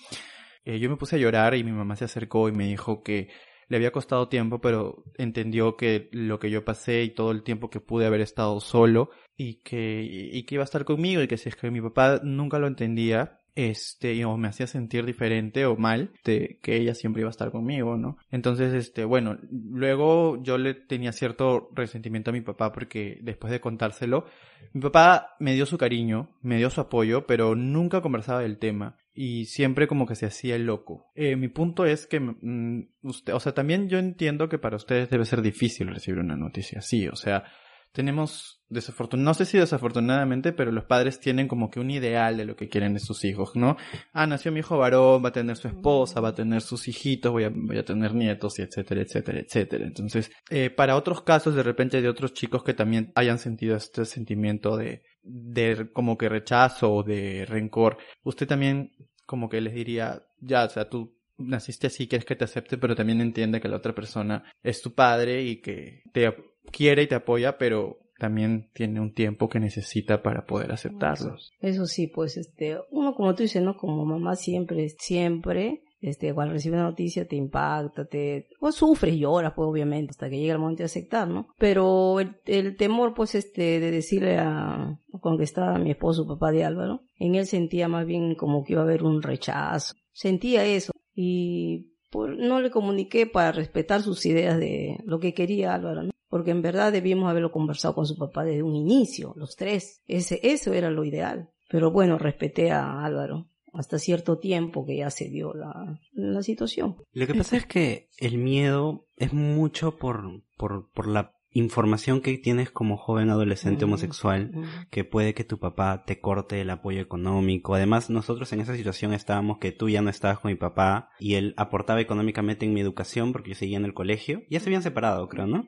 eh, 0.65 0.79
yo 0.79 0.89
me 0.89 0.97
puse 0.97 1.15
a 1.15 1.19
llorar 1.19 1.55
y 1.55 1.63
mi 1.63 1.71
mamá 1.71 1.95
se 1.95 2.05
acercó 2.05 2.49
y 2.49 2.51
me 2.51 2.65
dijo 2.65 3.03
que 3.03 3.29
le 3.67 3.77
había 3.77 3.91
costado 3.91 4.27
tiempo, 4.27 4.59
pero 4.59 5.03
entendió 5.17 5.75
que 5.75 6.09
lo 6.11 6.39
que 6.39 6.49
yo 6.49 6.65
pasé 6.65 7.03
y 7.03 7.09
todo 7.09 7.31
el 7.31 7.43
tiempo 7.43 7.69
que 7.69 7.79
pude 7.79 8.05
haber 8.05 8.21
estado 8.21 8.59
solo 8.59 9.09
y 9.37 9.61
que, 9.61 10.01
y 10.03 10.43
que 10.43 10.55
iba 10.55 10.63
a 10.63 10.65
estar 10.65 10.85
conmigo 10.85 11.21
y 11.21 11.27
que 11.27 11.37
si 11.37 11.49
es 11.49 11.55
que 11.55 11.71
mi 11.71 11.81
papá 11.81 12.19
nunca 12.23 12.59
lo 12.59 12.67
entendía, 12.67 13.39
este, 13.55 14.23
o 14.25 14.37
me 14.37 14.49
hacía 14.49 14.67
sentir 14.67 15.05
diferente 15.05 15.65
o 15.65 15.77
mal, 15.77 16.11
de 16.23 16.59
que 16.61 16.75
ella 16.75 16.93
siempre 16.93 17.21
iba 17.21 17.29
a 17.29 17.31
estar 17.31 17.51
conmigo, 17.51 17.97
¿no? 17.97 18.17
Entonces, 18.29 18.73
este, 18.73 19.05
bueno, 19.05 19.37
luego 19.49 20.41
yo 20.43 20.57
le 20.57 20.73
tenía 20.73 21.13
cierto 21.13 21.69
resentimiento 21.73 22.31
a 22.31 22.33
mi 22.33 22.41
papá 22.41 22.71
porque 22.71 23.17
después 23.21 23.51
de 23.51 23.61
contárselo, 23.61 24.25
mi 24.73 24.81
papá 24.81 25.35
me 25.39 25.53
dio 25.53 25.65
su 25.65 25.77
cariño, 25.77 26.35
me 26.41 26.57
dio 26.57 26.69
su 26.69 26.81
apoyo, 26.81 27.25
pero 27.25 27.55
nunca 27.55 28.01
conversaba 28.01 28.41
del 28.41 28.59
tema 28.59 28.97
y 29.15 29.45
siempre 29.45 29.87
como 29.87 30.05
que 30.05 30.15
se 30.15 30.25
hacía 30.25 30.55
el 30.55 30.65
loco. 30.65 31.11
Eh, 31.15 31.37
mi 31.37 31.47
punto 31.47 31.85
es 31.85 32.05
que 32.05 32.19
mm, 32.19 32.89
usted, 33.01 33.33
o 33.33 33.39
sea, 33.39 33.53
también 33.53 33.87
yo 33.87 33.97
entiendo 33.97 34.49
que 34.49 34.59
para 34.59 34.75
ustedes 34.75 35.09
debe 35.09 35.25
ser 35.25 35.41
difícil 35.41 35.87
recibir 35.87 36.19
una 36.19 36.35
noticia 36.35 36.79
así, 36.79 37.07
o 37.07 37.15
sea, 37.15 37.45
tenemos 37.93 38.61
desafortunadamente, 38.67 39.29
no 39.29 39.33
sé 39.33 39.45
si 39.45 39.57
desafortunadamente, 39.57 40.51
pero 40.51 40.71
los 40.71 40.83
padres 40.83 41.19
tienen 41.19 41.47
como 41.47 41.69
que 41.69 41.79
un 41.79 41.89
ideal 41.91 42.35
de 42.35 42.43
lo 42.43 42.57
que 42.57 42.67
quieren 42.67 42.93
de 42.93 42.99
sus 42.99 43.23
hijos, 43.23 43.55
¿no? 43.55 43.77
Ah, 44.11 44.27
nació 44.27 44.51
mi 44.51 44.59
hijo 44.59 44.77
varón, 44.77 45.23
va 45.23 45.29
a 45.29 45.31
tener 45.31 45.55
su 45.55 45.69
esposa, 45.69 46.19
va 46.19 46.29
a 46.29 46.35
tener 46.35 46.61
sus 46.61 46.87
hijitos, 46.89 47.31
voy 47.31 47.45
a, 47.45 47.51
voy 47.53 47.77
a 47.77 47.85
tener 47.85 48.13
nietos, 48.13 48.59
etcétera, 48.59 49.01
etcétera, 49.01 49.39
etcétera. 49.39 49.85
Entonces, 49.85 50.29
eh, 50.49 50.69
para 50.69 50.97
otros 50.97 51.21
casos, 51.21 51.55
de 51.55 51.63
repente, 51.63 52.01
de 52.01 52.09
otros 52.09 52.33
chicos 52.33 52.63
que 52.63 52.73
también 52.73 53.13
hayan 53.15 53.39
sentido 53.39 53.77
este 53.77 54.03
sentimiento 54.03 54.75
de, 54.75 55.03
de 55.25 55.89
como 55.91 56.17
que 56.17 56.29
rechazo 56.29 56.93
o 56.93 57.03
de 57.03 57.45
rencor, 57.45 57.97
usted 58.23 58.47
también 58.47 58.91
como 59.25 59.49
que 59.49 59.59
les 59.59 59.73
diría, 59.73 60.23
ya, 60.39 60.65
o 60.65 60.69
sea, 60.69 60.89
tú 60.89 61.15
naciste 61.37 61.87
así, 61.87 62.07
quieres 62.07 62.25
que 62.25 62.35
te 62.35 62.45
acepte, 62.45 62.77
pero 62.77 62.95
también 62.95 63.21
entiende 63.21 63.59
que 63.59 63.67
la 63.67 63.77
otra 63.77 63.93
persona 63.93 64.43
es 64.63 64.81
tu 64.81 64.93
padre 64.93 65.43
y 65.43 65.61
que 65.61 66.03
te 66.13 66.33
quiere 66.71 67.03
y 67.03 67.07
te 67.07 67.15
apoya, 67.15 67.57
pero 67.57 67.99
también 68.17 68.69
tiene 68.73 69.01
un 69.01 69.13
tiempo 69.13 69.49
que 69.49 69.59
necesita 69.59 70.23
para 70.23 70.45
poder 70.45 70.71
aceptarlos. 70.71 71.51
Eso 71.59 71.85
sí, 71.85 72.07
pues 72.07 72.37
este, 72.37 72.77
uno 72.91 73.13
como 73.13 73.35
tú 73.35 73.43
dices, 73.43 73.61
¿no? 73.61 73.75
Como 73.75 74.05
mamá 74.05 74.35
siempre, 74.35 74.87
siempre 74.97 75.81
este, 76.05 76.35
cuando 76.35 76.53
recibes 76.53 76.77
una 76.77 76.89
noticia 76.89 77.27
te 77.27 77.35
impacta, 77.35 78.05
te, 78.05 78.47
pues 78.59 78.75
sufres, 78.75 79.15
lloras, 79.17 79.53
pues 79.55 79.67
obviamente, 79.67 80.11
hasta 80.11 80.29
que 80.29 80.37
llega 80.37 80.53
el 80.53 80.59
momento 80.59 80.83
de 80.83 80.85
aceptar, 80.85 81.27
¿no? 81.27 81.47
Pero 81.57 82.19
el, 82.19 82.77
temor, 82.77 83.15
pues, 83.15 83.33
este, 83.33 83.79
de 83.79 83.89
decirle 83.89 84.37
a, 84.37 84.99
con 85.19 85.39
que 85.39 85.43
estaba 85.43 85.79
mi 85.79 85.89
esposo, 85.89 86.27
papá 86.27 86.51
de 86.51 86.63
Álvaro, 86.63 87.01
en 87.17 87.33
él 87.33 87.47
sentía 87.47 87.87
más 87.87 88.05
bien 88.05 88.35
como 88.35 88.63
que 88.63 88.73
iba 88.73 88.83
a 88.83 88.85
haber 88.85 89.01
un 89.01 89.23
rechazo, 89.23 89.95
sentía 90.11 90.63
eso, 90.63 90.91
y 91.15 91.95
por, 92.11 92.37
no 92.37 92.61
le 92.61 92.69
comuniqué 92.69 93.25
para 93.25 93.51
respetar 93.51 94.03
sus 94.03 94.27
ideas 94.27 94.59
de 94.59 94.99
lo 95.05 95.19
que 95.19 95.33
quería 95.33 95.73
Álvaro, 95.73 96.03
¿no? 96.03 96.11
Porque 96.29 96.51
en 96.51 96.61
verdad 96.61 96.91
debíamos 96.91 97.29
haberlo 97.29 97.51
conversado 97.51 97.95
con 97.95 98.05
su 98.05 98.15
papá 98.15 98.43
desde 98.43 98.61
un 98.61 98.75
inicio, 98.75 99.33
los 99.37 99.55
tres. 99.55 100.03
Ese, 100.05 100.39
eso 100.43 100.73
era 100.73 100.91
lo 100.91 101.03
ideal. 101.03 101.49
Pero 101.69 101.91
bueno, 101.91 102.17
respeté 102.17 102.71
a 102.71 103.03
Álvaro 103.03 103.47
hasta 103.77 103.99
cierto 103.99 104.37
tiempo 104.37 104.85
que 104.85 104.97
ya 104.97 105.09
se 105.09 105.29
dio 105.29 105.53
la, 105.53 105.99
la 106.13 106.43
situación. 106.43 106.97
Lo 107.13 107.27
que 107.27 107.35
pasa 107.35 107.57
es 107.57 107.65
que 107.65 108.09
el 108.17 108.37
miedo 108.37 109.07
es 109.17 109.33
mucho 109.33 109.97
por, 109.97 110.43
por, 110.57 110.91
por 110.91 111.07
la 111.07 111.35
información 111.55 112.19
que 112.19 112.37
tienes 112.37 112.69
como 112.69 112.97
joven 112.97 113.29
adolescente 113.29 113.85
homosexual, 113.85 114.51
que 114.91 115.05
puede 115.05 115.33
que 115.33 115.45
tu 115.45 115.57
papá 115.57 116.03
te 116.05 116.19
corte 116.19 116.59
el 116.59 116.69
apoyo 116.69 116.99
económico. 116.99 117.75
Además, 117.75 118.09
nosotros 118.09 118.51
en 118.51 118.59
esa 118.59 118.75
situación 118.75 119.13
estábamos 119.13 119.59
que 119.59 119.71
tú 119.71 119.87
ya 119.87 120.01
no 120.01 120.09
estabas 120.09 120.39
con 120.39 120.51
mi 120.51 120.57
papá 120.57 121.11
y 121.17 121.35
él 121.35 121.53
aportaba 121.55 122.01
económicamente 122.01 122.65
en 122.65 122.73
mi 122.73 122.81
educación 122.81 123.31
porque 123.31 123.51
yo 123.51 123.55
seguía 123.55 123.77
en 123.77 123.85
el 123.85 123.93
colegio. 123.93 124.41
Ya 124.49 124.59
se 124.59 124.67
habían 124.67 124.83
separado, 124.83 125.29
creo, 125.29 125.47
¿no? 125.47 125.65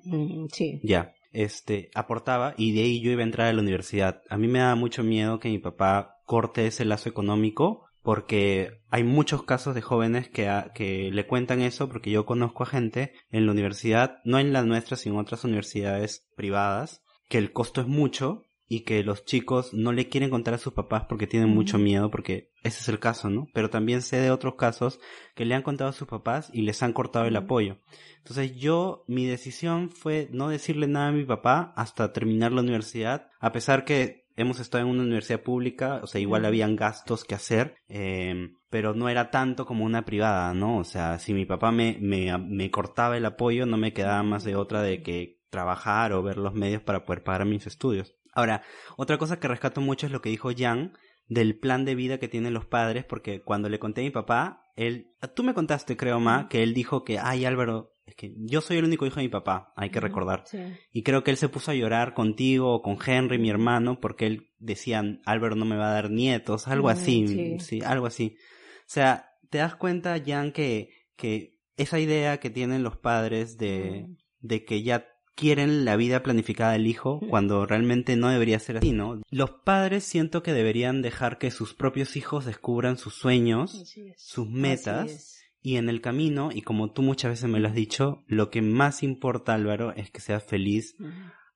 Sí. 0.52 0.82
Ya. 0.84 1.14
Este, 1.32 1.90
aportaba 1.96 2.54
y 2.58 2.74
de 2.74 2.82
ahí 2.82 3.00
yo 3.00 3.12
iba 3.12 3.22
a 3.22 3.26
entrar 3.26 3.48
a 3.48 3.54
la 3.54 3.62
universidad. 3.62 4.24
A 4.30 4.38
mí 4.38 4.50
me 4.50 4.60
daba 4.60 4.76
mucho 4.76 5.04
miedo 5.04 5.40
que 5.40 5.50
mi 5.50 5.60
papá 5.60 6.18
corte 6.26 6.68
ese 6.68 6.84
lazo 6.84 7.08
económico 7.08 7.87
porque 8.08 8.80
hay 8.90 9.04
muchos 9.04 9.44
casos 9.44 9.76
de 9.76 9.82
jóvenes 9.82 10.30
que, 10.30 10.50
que 10.74 11.12
le 11.12 11.28
cuentan 11.28 11.62
eso, 11.62 11.90
porque 11.90 12.10
yo 12.10 12.26
conozco 12.26 12.64
a 12.64 12.68
gente 12.68 13.12
en 13.32 13.46
la 13.46 13.52
universidad, 13.52 14.20
no 14.24 14.40
en 14.40 14.54
la 14.54 14.64
nuestra, 14.64 14.96
sino 14.96 15.16
en 15.16 15.22
otras 15.24 15.44
universidades 15.44 16.26
privadas, 16.38 17.04
que 17.28 17.38
el 17.38 17.52
costo 17.52 17.82
es 17.82 17.88
mucho 17.88 18.46
y 18.70 18.86
que 18.86 19.04
los 19.04 19.26
chicos 19.26 19.74
no 19.74 19.92
le 19.92 20.08
quieren 20.08 20.30
contar 20.30 20.54
a 20.54 20.58
sus 20.58 20.72
papás 20.72 21.04
porque 21.10 21.28
tienen 21.28 21.50
mucho 21.50 21.78
miedo, 21.78 22.10
porque 22.10 22.54
ese 22.64 22.80
es 22.80 22.88
el 22.88 23.00
caso, 23.00 23.30
¿no? 23.30 23.50
Pero 23.54 23.70
también 23.70 24.02
sé 24.02 24.22
de 24.22 24.32
otros 24.32 24.56
casos 24.56 25.02
que 25.36 25.44
le 25.44 25.56
han 25.56 25.62
contado 25.62 25.90
a 25.90 25.94
sus 25.94 26.08
papás 26.08 26.50
y 26.54 26.62
les 26.62 26.82
han 26.84 26.94
cortado 26.94 27.26
el 27.26 27.36
apoyo. 27.36 27.80
Entonces 28.20 28.56
yo, 28.56 29.04
mi 29.08 29.26
decisión 29.26 29.90
fue 29.90 30.30
no 30.32 30.48
decirle 30.48 30.88
nada 30.88 31.10
a 31.10 31.12
mi 31.12 31.26
papá 31.26 31.74
hasta 31.76 32.14
terminar 32.14 32.54
la 32.54 32.62
universidad, 32.62 33.28
a 33.42 33.52
pesar 33.52 33.84
que 33.84 34.27
hemos 34.38 34.60
estado 34.60 34.84
en 34.84 34.92
una 34.92 35.04
universidad 35.04 35.42
pública, 35.42 36.00
o 36.04 36.08
sea, 36.08 36.22
igual 36.22 36.46
habían 36.46 36.76
gastos 36.76 37.26
que 37.26 37.36
hacer, 37.36 37.76
eh, 37.90 38.52
pero 38.70 38.94
no 38.94 39.10
era 39.10 39.32
tanto 39.32 39.66
como 39.66 39.84
una 39.84 40.06
privada, 40.06 40.54
¿no? 40.54 40.78
O 40.78 40.84
sea, 40.84 41.20
si 41.20 41.34
mi 41.34 41.46
papá 41.46 41.72
me, 41.72 41.98
me, 42.00 42.38
me 42.38 42.72
cortaba 42.72 43.18
el 43.18 43.26
apoyo, 43.26 43.66
no 43.66 43.78
me 43.78 43.94
quedaba 43.94 44.24
más 44.24 44.44
de 44.44 44.56
otra 44.56 44.82
de 44.84 45.02
que 45.02 45.42
trabajar 45.50 46.14
o 46.14 46.22
ver 46.22 46.38
los 46.38 46.54
medios 46.54 46.84
para 46.84 47.04
poder 47.04 47.24
pagar 47.24 47.46
mis 47.46 47.66
estudios. 47.66 48.16
Ahora, 48.34 48.62
otra 48.96 49.18
cosa 49.18 49.40
que 49.40 49.48
rescato 49.48 49.82
mucho 49.82 50.06
es 50.06 50.12
lo 50.12 50.22
que 50.22 50.30
dijo 50.30 50.52
Jan 50.56 50.94
del 51.28 51.58
plan 51.58 51.84
de 51.84 51.96
vida 51.96 52.20
que 52.20 52.28
tienen 52.28 52.54
los 52.54 52.66
padres, 52.66 53.04
porque 53.04 53.42
cuando 53.42 53.70
le 53.70 53.80
conté 53.80 54.02
a 54.02 54.04
mi 54.04 54.12
papá, 54.12 54.62
él, 54.76 55.16
tú 55.36 55.44
me 55.44 55.56
contaste, 55.56 55.98
creo, 55.98 56.20
Ma, 56.20 56.48
que 56.48 56.64
él 56.64 56.74
dijo 56.74 57.04
que, 57.04 57.20
ay, 57.20 57.46
Álvaro, 57.46 57.97
es 58.08 58.16
que 58.16 58.34
yo 58.38 58.62
soy 58.62 58.78
el 58.78 58.86
único 58.86 59.06
hijo 59.06 59.18
de 59.18 59.24
mi 59.24 59.30
papá, 59.30 59.74
hay 59.76 59.90
que 59.90 60.00
recordar. 60.00 60.46
Y 60.94 61.04
creo 61.04 61.26
que 61.26 61.32
él 61.32 61.38
se 61.38 61.50
puso 61.50 61.72
a 61.72 61.76
llorar 61.76 62.14
contigo 62.14 62.74
o 62.74 62.82
con 62.82 62.98
Henry, 63.06 63.38
mi 63.38 63.50
hermano, 63.50 64.00
porque 64.00 64.26
él 64.28 64.50
decía, 64.60 65.04
Álvaro 65.26 65.58
no 65.58 65.66
me 65.66 65.76
va 65.76 65.90
a 65.90 65.94
dar 65.94 66.10
nietos, 66.10 66.70
algo 66.70 66.88
así, 66.88 67.60
sí. 67.60 67.82
algo 67.82 68.08
así. 68.08 68.38
O 68.80 68.90
sea, 68.90 69.32
te 69.50 69.58
das 69.58 69.76
cuenta, 69.76 70.24
Jan, 70.26 70.54
que, 70.54 70.90
que 71.18 71.60
esa 71.76 72.00
idea 72.00 72.40
que 72.40 72.50
tienen 72.50 72.82
los 72.82 72.96
padres 72.96 73.58
de, 73.58 74.08
de 74.40 74.64
que 74.64 74.84
ya 74.84 75.10
quieren 75.36 75.84
la 75.84 75.98
vida 75.98 76.24
planificada 76.24 76.72
del 76.72 76.88
hijo 76.88 77.20
cuando 77.30 77.66
realmente 77.66 78.16
no 78.16 78.30
debería 78.30 78.58
ser 78.60 78.78
así, 78.78 78.94
¿no? 78.94 79.22
Los 79.30 79.52
padres 79.66 80.06
siento 80.06 80.44
que 80.44 80.54
deberían 80.54 81.02
dejar 81.02 81.40
que 81.40 81.52
sus 81.52 81.74
propios 81.74 82.16
hijos 82.16 82.46
descubran 82.46 82.98
sus 82.98 83.16
sueños, 83.16 83.84
sus 84.16 84.50
metas 84.50 85.44
y 85.68 85.76
en 85.76 85.90
el 85.90 86.00
camino, 86.00 86.50
y 86.54 86.62
como 86.62 86.92
tú 86.92 87.02
muchas 87.02 87.32
veces 87.32 87.50
me 87.50 87.60
lo 87.60 87.68
has 87.68 87.74
dicho, 87.74 88.24
lo 88.26 88.50
que 88.50 88.62
más 88.62 89.04
importa, 89.04 89.54
Álvaro, 89.54 89.92
es 89.98 90.10
que 90.10 90.22
seas 90.22 90.42
feliz 90.42 90.96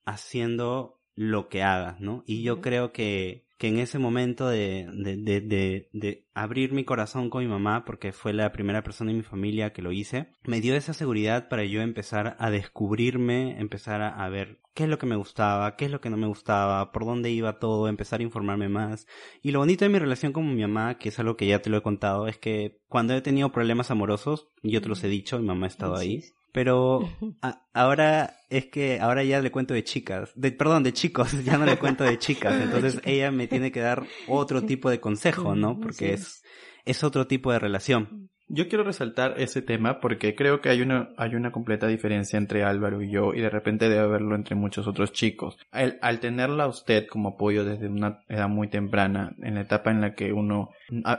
haciendo 0.03 0.99
lo 1.15 1.47
que 1.47 1.63
hagas, 1.63 2.01
¿no? 2.01 2.21
Y 2.27 2.43
yo 2.43 2.59
creo 2.59 2.91
que, 2.91 3.47
que 3.61 3.67
en 3.67 3.77
ese 3.77 3.99
momento 3.99 4.47
de, 4.47 4.87
de, 4.91 5.17
de, 5.17 5.87
de, 5.93 6.25
abrir 6.33 6.73
mi 6.73 6.83
corazón 6.83 7.29
con 7.29 7.43
mi 7.43 7.47
mamá, 7.47 7.85
porque 7.85 8.11
fue 8.11 8.33
la 8.33 8.51
primera 8.51 8.81
persona 8.81 9.11
en 9.11 9.17
mi 9.17 9.23
familia 9.23 9.71
que 9.71 9.83
lo 9.83 9.91
hice, 9.91 10.31
me 10.45 10.61
dio 10.61 10.75
esa 10.75 10.93
seguridad 10.95 11.47
para 11.47 11.63
yo 11.63 11.83
empezar 11.83 12.35
a 12.39 12.49
descubrirme, 12.49 13.61
empezar 13.61 14.01
a, 14.01 14.25
a, 14.25 14.29
ver 14.29 14.61
qué 14.73 14.85
es 14.85 14.89
lo 14.89 14.97
que 14.97 15.05
me 15.05 15.15
gustaba, 15.15 15.75
qué 15.75 15.85
es 15.85 15.91
lo 15.91 16.01
que 16.01 16.09
no 16.09 16.17
me 16.17 16.25
gustaba, 16.25 16.91
por 16.91 17.05
dónde 17.05 17.29
iba 17.29 17.59
todo, 17.59 17.87
empezar 17.87 18.19
a 18.19 18.23
informarme 18.23 18.67
más. 18.67 19.05
Y 19.43 19.51
lo 19.51 19.59
bonito 19.59 19.85
de 19.85 19.89
mi 19.89 19.99
relación 19.99 20.33
con 20.33 20.55
mi 20.55 20.61
mamá, 20.63 20.97
que 20.97 21.09
es 21.09 21.19
algo 21.19 21.37
que 21.37 21.45
ya 21.45 21.61
te 21.61 21.69
lo 21.69 21.77
he 21.77 21.83
contado, 21.83 22.27
es 22.27 22.39
que 22.39 22.81
cuando 22.87 23.13
he 23.13 23.21
tenido 23.21 23.51
problemas 23.51 23.91
amorosos, 23.91 24.47
yo 24.63 24.81
te 24.81 24.89
los 24.89 25.03
he 25.03 25.07
dicho, 25.07 25.37
mi 25.37 25.45
mamá 25.45 25.67
ha 25.67 25.69
estado 25.69 25.95
ahí. 25.97 26.23
Pero 26.51 27.09
ahora 27.73 28.35
es 28.49 28.65
que 28.67 28.99
ahora 28.99 29.23
ya 29.23 29.41
le 29.41 29.51
cuento 29.51 29.73
de 29.73 29.83
chicas, 29.83 30.31
de, 30.35 30.51
perdón, 30.51 30.83
de 30.83 30.93
chicos, 30.93 31.31
ya 31.43 31.57
no 31.57 31.65
le 31.65 31.77
cuento 31.77 32.03
de 32.03 32.17
chicas. 32.17 32.61
Entonces 32.61 33.01
ella 33.05 33.31
me 33.31 33.47
tiene 33.47 33.71
que 33.71 33.81
dar 33.81 34.03
otro 34.27 34.63
tipo 34.63 34.89
de 34.89 34.99
consejo, 34.99 35.55
¿no? 35.55 35.79
Porque 35.79 36.13
es, 36.13 36.43
es 36.85 37.03
otro 37.03 37.27
tipo 37.27 37.51
de 37.51 37.59
relación. 37.59 38.29
Yo 38.53 38.67
quiero 38.67 38.83
resaltar 38.83 39.35
ese 39.37 39.61
tema 39.61 40.01
porque 40.01 40.35
creo 40.35 40.59
que 40.59 40.67
hay 40.67 40.81
una, 40.81 41.11
hay 41.15 41.35
una 41.35 41.53
completa 41.53 41.87
diferencia 41.87 42.37
entre 42.37 42.65
Álvaro 42.65 43.01
y 43.01 43.09
yo 43.09 43.33
y 43.33 43.39
de 43.39 43.49
repente 43.49 43.87
debe 43.87 44.01
haberlo 44.01 44.35
entre 44.35 44.57
muchos 44.57 44.87
otros 44.87 45.13
chicos. 45.13 45.57
Al, 45.71 45.97
al 46.01 46.19
tenerla 46.19 46.65
a 46.65 46.67
usted 46.67 47.07
como 47.07 47.29
apoyo 47.29 47.63
desde 47.63 47.87
una 47.87 48.19
edad 48.27 48.49
muy 48.49 48.67
temprana, 48.69 49.33
en 49.41 49.55
la 49.55 49.61
etapa 49.61 49.91
en 49.91 50.01
la 50.01 50.15
que 50.15 50.33
uno, 50.33 50.71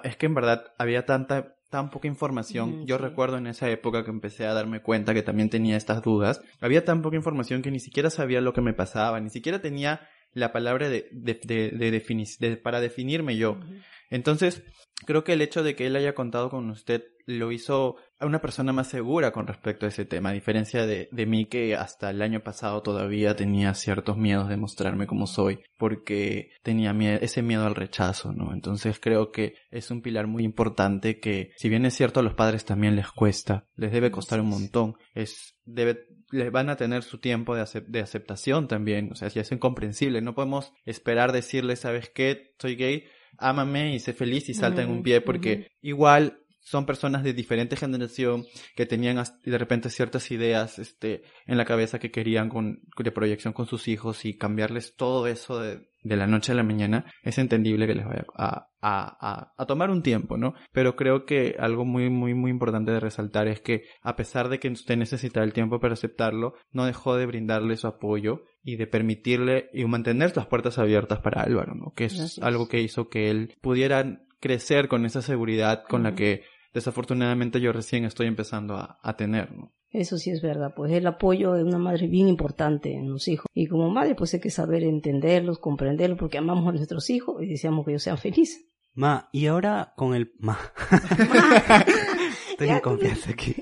es 0.05 0.16
que 0.16 0.27
en 0.27 0.35
verdad 0.35 0.75
había 0.77 1.07
tanta 1.07 1.55
tan 1.73 1.89
poca 1.89 2.07
información. 2.07 2.87
Yo 2.87 2.99
recuerdo 2.99 3.39
en 3.39 3.47
esa 3.47 3.71
época 3.71 4.05
que 4.05 4.11
empecé 4.11 4.45
a 4.45 4.53
darme 4.53 4.83
cuenta 4.83 5.15
que 5.15 5.23
también 5.23 5.49
tenía 5.49 5.79
estas 5.79 6.03
dudas. 6.03 6.43
Había 6.61 6.85
tan 6.85 7.01
poca 7.01 7.17
información 7.17 7.63
que 7.63 7.71
ni 7.71 7.81
siquiera 7.81 8.11
sabía 8.11 8.43
lo 8.43 8.53
que 8.53 8.61
me 8.61 8.75
pasaba, 8.75 9.19
ni 9.21 9.31
siquiera 9.31 9.63
tenía 9.63 10.07
la 10.35 10.53
palabra 10.53 10.91
de, 10.91 11.09
de, 11.13 11.41
de, 11.43 12.57
para 12.59 12.81
definirme 12.81 13.39
yo. 13.39 13.59
Entonces, 14.12 14.62
creo 15.07 15.25
que 15.25 15.33
el 15.33 15.40
hecho 15.40 15.62
de 15.62 15.75
que 15.75 15.87
él 15.87 15.96
haya 15.96 16.14
contado 16.14 16.51
con 16.51 16.68
usted 16.68 17.03
lo 17.25 17.51
hizo 17.51 17.96
a 18.18 18.27
una 18.27 18.42
persona 18.42 18.72
más 18.75 18.88
segura 18.88 19.33
con 19.33 19.46
respecto 19.46 19.87
a 19.87 19.88
ese 19.88 20.05
tema, 20.05 20.29
a 20.29 20.35
diferencia 20.35 20.85
de, 20.85 21.09
de 21.11 21.25
mí 21.25 21.46
que 21.46 21.77
hasta 21.77 22.11
el 22.11 22.20
año 22.20 22.40
pasado 22.40 22.83
todavía 22.83 23.37
tenía 23.37 23.72
ciertos 23.72 24.18
miedos 24.18 24.51
de 24.51 24.59
mostrarme 24.59 25.07
como 25.07 25.27
soy, 25.27 25.61
porque 25.79 26.51
tenía 26.62 26.92
ese 27.16 27.40
miedo 27.40 27.64
al 27.64 27.75
rechazo, 27.75 28.33
¿no? 28.33 28.53
Entonces 28.53 29.01
creo 29.01 29.33
que 29.33 29.55
es 29.70 29.90
un 29.90 30.03
pilar 30.03 30.27
muy 30.27 30.44
importante 30.44 31.18
que, 31.18 31.53
si 31.57 31.70
bien 31.70 31.87
es 31.87 31.94
cierto 31.94 32.20
a 32.20 32.22
los 32.22 32.35
padres 32.35 32.66
también 32.66 32.94
les 32.94 33.11
cuesta, 33.11 33.66
les 33.77 33.92
debe 33.92 34.11
costar 34.11 34.42
un 34.42 34.51
montón, 34.51 34.96
es, 35.14 35.57
debe, 35.64 36.07
les 36.31 36.53
van 36.53 36.68
a 36.68 36.77
tener 36.77 37.03
su 37.03 37.18
tiempo 37.18 37.57
de, 37.57 37.64
de 37.87 38.01
aceptación 38.01 38.68
también, 38.68 39.11
o 39.11 39.14
sea, 39.14 39.29
ya 39.29 39.40
es 39.40 39.53
incomprensible, 39.53 40.20
no 40.20 40.35
podemos 40.35 40.75
esperar 40.85 41.33
decirles, 41.33 41.81
¿sabes 41.81 42.11
qué? 42.11 42.55
Soy 42.59 42.77
gay, 42.77 43.05
ámame 43.38 43.95
y 43.95 43.99
sé 43.99 44.12
feliz 44.12 44.49
y 44.49 44.55
salta 44.55 44.83
en 44.83 44.90
un 44.90 45.03
pie 45.03 45.21
porque 45.21 45.71
igual 45.81 46.41
son 46.62 46.87
personas 46.87 47.22
de 47.22 47.35
diferente 47.35 47.77
generación 47.77 48.46
que 48.77 48.87
tenían 48.87 49.22
de 49.44 49.59
repente 49.59 49.90
ciertas 49.90 50.31
ideas 50.31 50.79
este, 50.79 51.22
en 51.46 51.59
la 51.59 51.64
cabeza 51.64 51.98
que 51.98 52.11
querían 52.11 52.48
con, 52.48 52.81
de 52.96 53.12
proyección 53.12 53.53
con 53.53 53.66
sus 53.66 53.88
hijos 53.88 54.25
y 54.25 54.37
cambiarles 54.37 54.94
todo 54.96 55.27
eso 55.27 55.61
de, 55.61 55.88
de 56.03 56.16
la 56.16 56.27
noche 56.27 56.53
a 56.53 56.55
la 56.55 56.62
mañana, 56.62 57.07
es 57.22 57.38
entendible 57.38 57.87
que 57.87 57.94
les 57.94 58.05
vaya 58.05 58.25
a, 58.37 58.68
a, 58.81 59.53
a, 59.57 59.66
tomar 59.66 59.90
un 59.90 60.03
tiempo, 60.03 60.37
¿no? 60.37 60.55
Pero 60.72 60.96
creo 60.96 61.25
que 61.25 61.57
algo 61.59 61.85
muy, 61.85 62.11
muy, 62.11 62.35
muy 62.35 62.51
importante 62.51 62.90
de 62.90 63.01
resaltar 63.01 63.48
es 63.48 63.61
que 63.61 63.85
a 64.03 64.16
pesar 64.16 64.48
de 64.48 64.59
que 64.59 64.68
usted 64.68 64.96
necesita 64.96 65.42
el 65.42 65.53
tiempo 65.53 65.81
para 65.81 65.94
aceptarlo, 65.94 66.55
no 66.72 66.87
dejó 66.87 67.16
de 67.16 67.27
brindarle 67.27 67.77
su 67.77 67.87
apoyo 67.87 68.42
y 68.64 68.77
de 68.77 68.87
permitirle 68.87 69.70
y 69.72 69.85
mantener 69.85 70.37
las 70.37 70.46
puertas 70.46 70.79
abiertas 70.79 71.20
para 71.20 71.42
Álvaro, 71.42 71.75
¿no? 71.75 71.92
Que 71.94 72.05
es 72.07 72.38
algo 72.40 72.68
que 72.68 72.81
hizo 72.81 73.09
que 73.09 73.31
él 73.31 73.55
pudiera 73.61 74.20
crecer 74.42 74.88
con 74.88 75.07
esa 75.07 75.22
seguridad 75.22 75.85
con 75.88 76.02
la 76.02 76.14
que 76.14 76.42
desafortunadamente 76.74 77.61
yo 77.61 77.72
recién 77.72 78.05
estoy 78.05 78.26
empezando 78.26 78.74
a, 78.76 78.98
a 79.02 79.16
tener, 79.16 79.52
¿no? 79.52 79.72
Eso 79.90 80.16
sí 80.16 80.31
es 80.31 80.40
verdad, 80.42 80.72
pues 80.74 80.90
el 80.92 81.07
apoyo 81.07 81.52
de 81.52 81.64
una 81.64 81.76
madre 81.78 82.07
bien 82.09 82.26
importante 82.26 82.92
en 82.94 83.11
los 83.11 83.28
hijos. 83.28 83.46
Y 83.55 83.66
como 83.66 83.90
madre, 83.90 84.14
pues 84.14 84.33
hay 84.33 84.40
que 84.40 84.48
saber 84.50 84.83
entenderlos, 84.85 85.59
comprenderlos, 85.59 86.18
porque 86.18 86.38
amamos 86.38 86.66
a 86.66 86.72
nuestros 86.72 87.09
hijos 87.11 87.42
y 87.42 87.46
deseamos 87.46 87.85
que 87.85 87.92
ellos 87.92 88.02
sean 88.02 88.16
felices. 88.18 88.64
Ma, 88.94 89.28
y 89.33 89.46
ahora 89.46 89.92
con 89.96 90.14
el... 90.14 90.33
Ma. 90.38 90.59
estoy 92.50 92.68
en 92.70 92.81
confianza 92.81 93.31
aquí. 93.33 93.55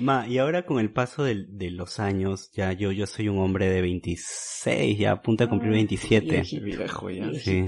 Ma, 0.00 0.26
y 0.28 0.38
ahora 0.38 0.64
con 0.66 0.78
el 0.78 0.92
paso 0.92 1.24
del- 1.24 1.48
de, 1.58 1.70
los 1.72 1.98
años, 1.98 2.50
ya 2.52 2.72
yo, 2.72 2.92
yo 2.92 3.06
soy 3.08 3.28
un 3.28 3.38
hombre 3.38 3.68
de 3.68 3.80
26, 3.82 4.98
ya 4.98 5.10
a 5.12 5.22
punto 5.22 5.44
de 5.44 5.50
cumplir 5.50 5.72
Ah, 5.72 5.74
27. 5.74 6.30
viejito. 6.30 6.64
Viejo 6.64 7.10
ya. 7.10 7.32
Sí. 7.34 7.64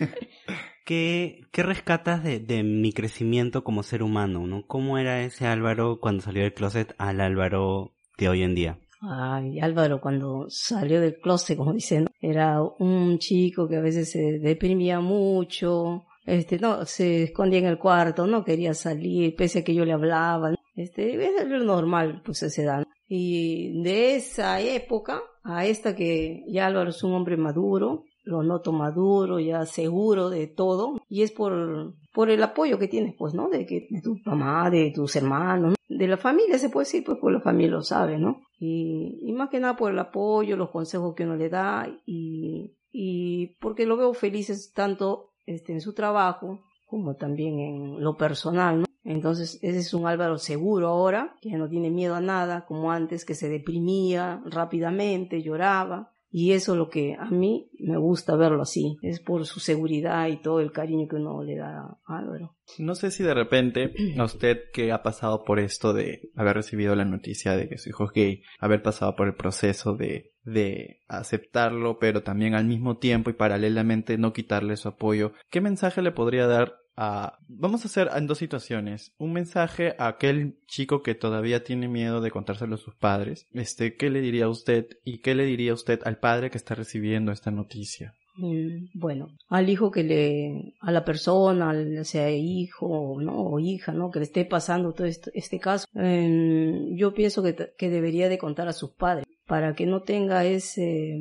¿Qué, 0.86 1.40
qué 1.50 1.64
rescatas 1.64 2.22
de, 2.22 2.38
de 2.38 2.62
mi 2.62 2.92
crecimiento 2.92 3.64
como 3.64 3.82
ser 3.82 4.04
humano, 4.04 4.46
no? 4.46 4.64
¿Cómo 4.68 4.98
era 4.98 5.20
ese 5.22 5.46
Álvaro 5.46 5.98
cuando 6.00 6.22
salió 6.22 6.44
del 6.44 6.54
closet 6.54 6.94
al 6.96 7.20
Álvaro 7.20 7.96
de 8.16 8.28
hoy 8.28 8.44
en 8.44 8.54
día? 8.54 8.78
Ay, 9.00 9.58
Álvaro 9.58 10.00
cuando 10.00 10.46
salió 10.48 11.00
del 11.00 11.18
closet, 11.18 11.58
como 11.58 11.72
dicen, 11.72 12.06
era 12.20 12.62
un 12.62 13.18
chico 13.18 13.66
que 13.66 13.78
a 13.78 13.80
veces 13.80 14.12
se 14.12 14.38
deprimía 14.38 15.00
mucho, 15.00 16.06
este, 16.24 16.60
no, 16.60 16.84
se 16.84 17.24
escondía 17.24 17.58
en 17.58 17.66
el 17.66 17.78
cuarto, 17.78 18.28
no 18.28 18.44
quería 18.44 18.72
salir, 18.72 19.34
pese 19.34 19.58
a 19.58 19.64
que 19.64 19.74
yo 19.74 19.84
le 19.84 19.92
hablaba, 19.92 20.54
este, 20.76 21.16
es 21.16 21.48
lo 21.48 21.64
normal, 21.64 22.22
pues 22.24 22.44
a 22.44 22.46
esa 22.46 22.62
edad. 22.62 22.84
Y 23.08 23.82
de 23.82 24.14
esa 24.14 24.60
época 24.60 25.20
a 25.42 25.66
esta 25.66 25.96
que 25.96 26.44
ya 26.48 26.66
Álvaro 26.66 26.90
es 26.90 27.02
un 27.02 27.12
hombre 27.12 27.36
maduro, 27.36 28.04
lo 28.26 28.42
noto 28.42 28.72
maduro, 28.72 29.38
ya 29.38 29.64
seguro 29.64 30.28
de 30.28 30.48
todo, 30.48 31.00
y 31.08 31.22
es 31.22 31.30
por, 31.32 31.94
por 32.12 32.28
el 32.28 32.42
apoyo 32.42 32.78
que 32.78 32.88
tienes, 32.88 33.14
pues, 33.16 33.32
¿no? 33.34 33.48
De 33.48 33.58
de 33.58 34.02
tu 34.02 34.18
mamá, 34.24 34.68
de 34.68 34.92
tus 34.94 35.16
hermanos, 35.16 35.70
¿no? 35.70 35.76
de 35.88 36.08
la 36.08 36.16
familia, 36.16 36.58
se 36.58 36.68
puede 36.68 36.84
decir, 36.84 37.04
pues, 37.04 37.18
por 37.18 37.32
la 37.32 37.40
familia 37.40 37.70
lo 37.76 37.82
sabe, 37.82 38.18
¿no? 38.18 38.42
Y, 38.58 39.20
y 39.22 39.32
más 39.32 39.48
que 39.48 39.60
nada 39.60 39.76
por 39.76 39.92
el 39.92 39.98
apoyo, 39.98 40.56
los 40.56 40.70
consejos 40.70 41.14
que 41.14 41.22
uno 41.22 41.36
le 41.36 41.48
da, 41.48 41.88
y, 42.04 42.74
y 42.90 43.56
porque 43.60 43.86
lo 43.86 43.96
veo 43.96 44.12
felices 44.12 44.72
tanto 44.74 45.30
este, 45.46 45.72
en 45.72 45.80
su 45.80 45.94
trabajo 45.94 46.60
como 46.86 47.14
también 47.14 47.60
en 47.60 48.02
lo 48.02 48.16
personal, 48.16 48.80
¿no? 48.80 48.86
Entonces, 49.04 49.60
ese 49.62 49.78
es 49.78 49.94
un 49.94 50.06
Álvaro 50.08 50.36
seguro 50.36 50.88
ahora, 50.88 51.36
que 51.40 51.56
no 51.56 51.68
tiene 51.68 51.90
miedo 51.90 52.16
a 52.16 52.20
nada, 52.20 52.66
como 52.66 52.90
antes, 52.90 53.24
que 53.24 53.36
se 53.36 53.48
deprimía 53.48 54.42
rápidamente, 54.44 55.42
lloraba. 55.42 56.12
Y 56.38 56.52
eso 56.52 56.72
es 56.72 56.78
lo 56.78 56.90
que 56.90 57.16
a 57.18 57.30
mí 57.30 57.70
me 57.78 57.96
gusta 57.96 58.36
verlo 58.36 58.60
así. 58.60 58.98
Es 59.00 59.20
por 59.20 59.46
su 59.46 59.58
seguridad 59.58 60.26
y 60.26 60.36
todo 60.36 60.60
el 60.60 60.70
cariño 60.70 61.08
que 61.08 61.16
uno 61.16 61.42
le 61.42 61.56
da 61.56 61.98
a 62.06 62.18
Álvaro. 62.18 62.54
No 62.78 62.94
sé 62.94 63.10
si 63.10 63.22
de 63.22 63.32
repente 63.32 63.94
a 64.18 64.24
usted 64.24 64.64
que 64.70 64.92
ha 64.92 65.02
pasado 65.02 65.44
por 65.44 65.58
esto 65.58 65.94
de 65.94 66.28
haber 66.36 66.56
recibido 66.56 66.94
la 66.94 67.06
noticia 67.06 67.56
de 67.56 67.70
que 67.70 67.78
su 67.78 67.88
hijo 67.88 68.04
es 68.04 68.10
gay, 68.12 68.42
haber 68.58 68.82
pasado 68.82 69.16
por 69.16 69.28
el 69.28 69.34
proceso 69.34 69.94
de, 69.94 70.34
de 70.44 71.00
aceptarlo, 71.08 71.98
pero 71.98 72.22
también 72.22 72.54
al 72.54 72.66
mismo 72.66 72.98
tiempo 72.98 73.30
y 73.30 73.32
paralelamente 73.32 74.18
no 74.18 74.34
quitarle 74.34 74.76
su 74.76 74.88
apoyo, 74.88 75.32
¿qué 75.48 75.62
mensaje 75.62 76.02
le 76.02 76.12
podría 76.12 76.46
dar 76.46 76.74
a... 76.96 77.38
Vamos 77.48 77.84
a 77.84 77.88
hacer 77.88 78.08
en 78.14 78.26
dos 78.26 78.38
situaciones. 78.38 79.12
Un 79.18 79.32
mensaje 79.32 79.94
a 79.98 80.08
aquel 80.08 80.58
chico 80.66 81.02
que 81.02 81.14
todavía 81.14 81.64
tiene 81.64 81.88
miedo 81.88 82.20
de 82.20 82.30
contárselo 82.30 82.74
a 82.76 82.78
sus 82.78 82.94
padres. 82.94 83.46
Este, 83.52 83.96
¿qué 83.96 84.10
le 84.10 84.20
diría 84.20 84.46
a 84.46 84.48
usted? 84.50 84.86
¿Y 85.04 85.18
qué 85.18 85.34
le 85.34 85.44
diría 85.44 85.74
usted 85.74 86.00
al 86.04 86.18
padre 86.18 86.50
que 86.50 86.58
está 86.58 86.74
recibiendo 86.74 87.32
esta 87.32 87.50
noticia? 87.50 88.14
Mm, 88.38 88.88
Bueno, 88.94 89.28
al 89.48 89.68
hijo 89.70 89.90
que 89.90 90.04
le, 90.04 90.74
a 90.80 90.92
la 90.92 91.04
persona, 91.04 91.72
sea 92.04 92.30
hijo 92.30 93.16
¿no? 93.20 93.32
o 93.40 93.58
hija, 93.58 93.92
¿no? 93.92 94.10
Que 94.10 94.18
le 94.18 94.24
esté 94.26 94.44
pasando 94.44 94.92
todo 94.92 95.06
esto- 95.06 95.30
este 95.34 95.58
caso, 95.58 95.86
eh, 95.94 96.90
yo 96.92 97.14
pienso 97.14 97.42
que, 97.42 97.88
debería 97.88 98.28
de 98.28 98.36
contar 98.38 98.68
a 98.68 98.72
sus 98.74 98.90
padres 98.90 99.24
para 99.46 99.74
que 99.74 99.86
no 99.86 100.02
tenga 100.02 100.44
ese, 100.44 101.16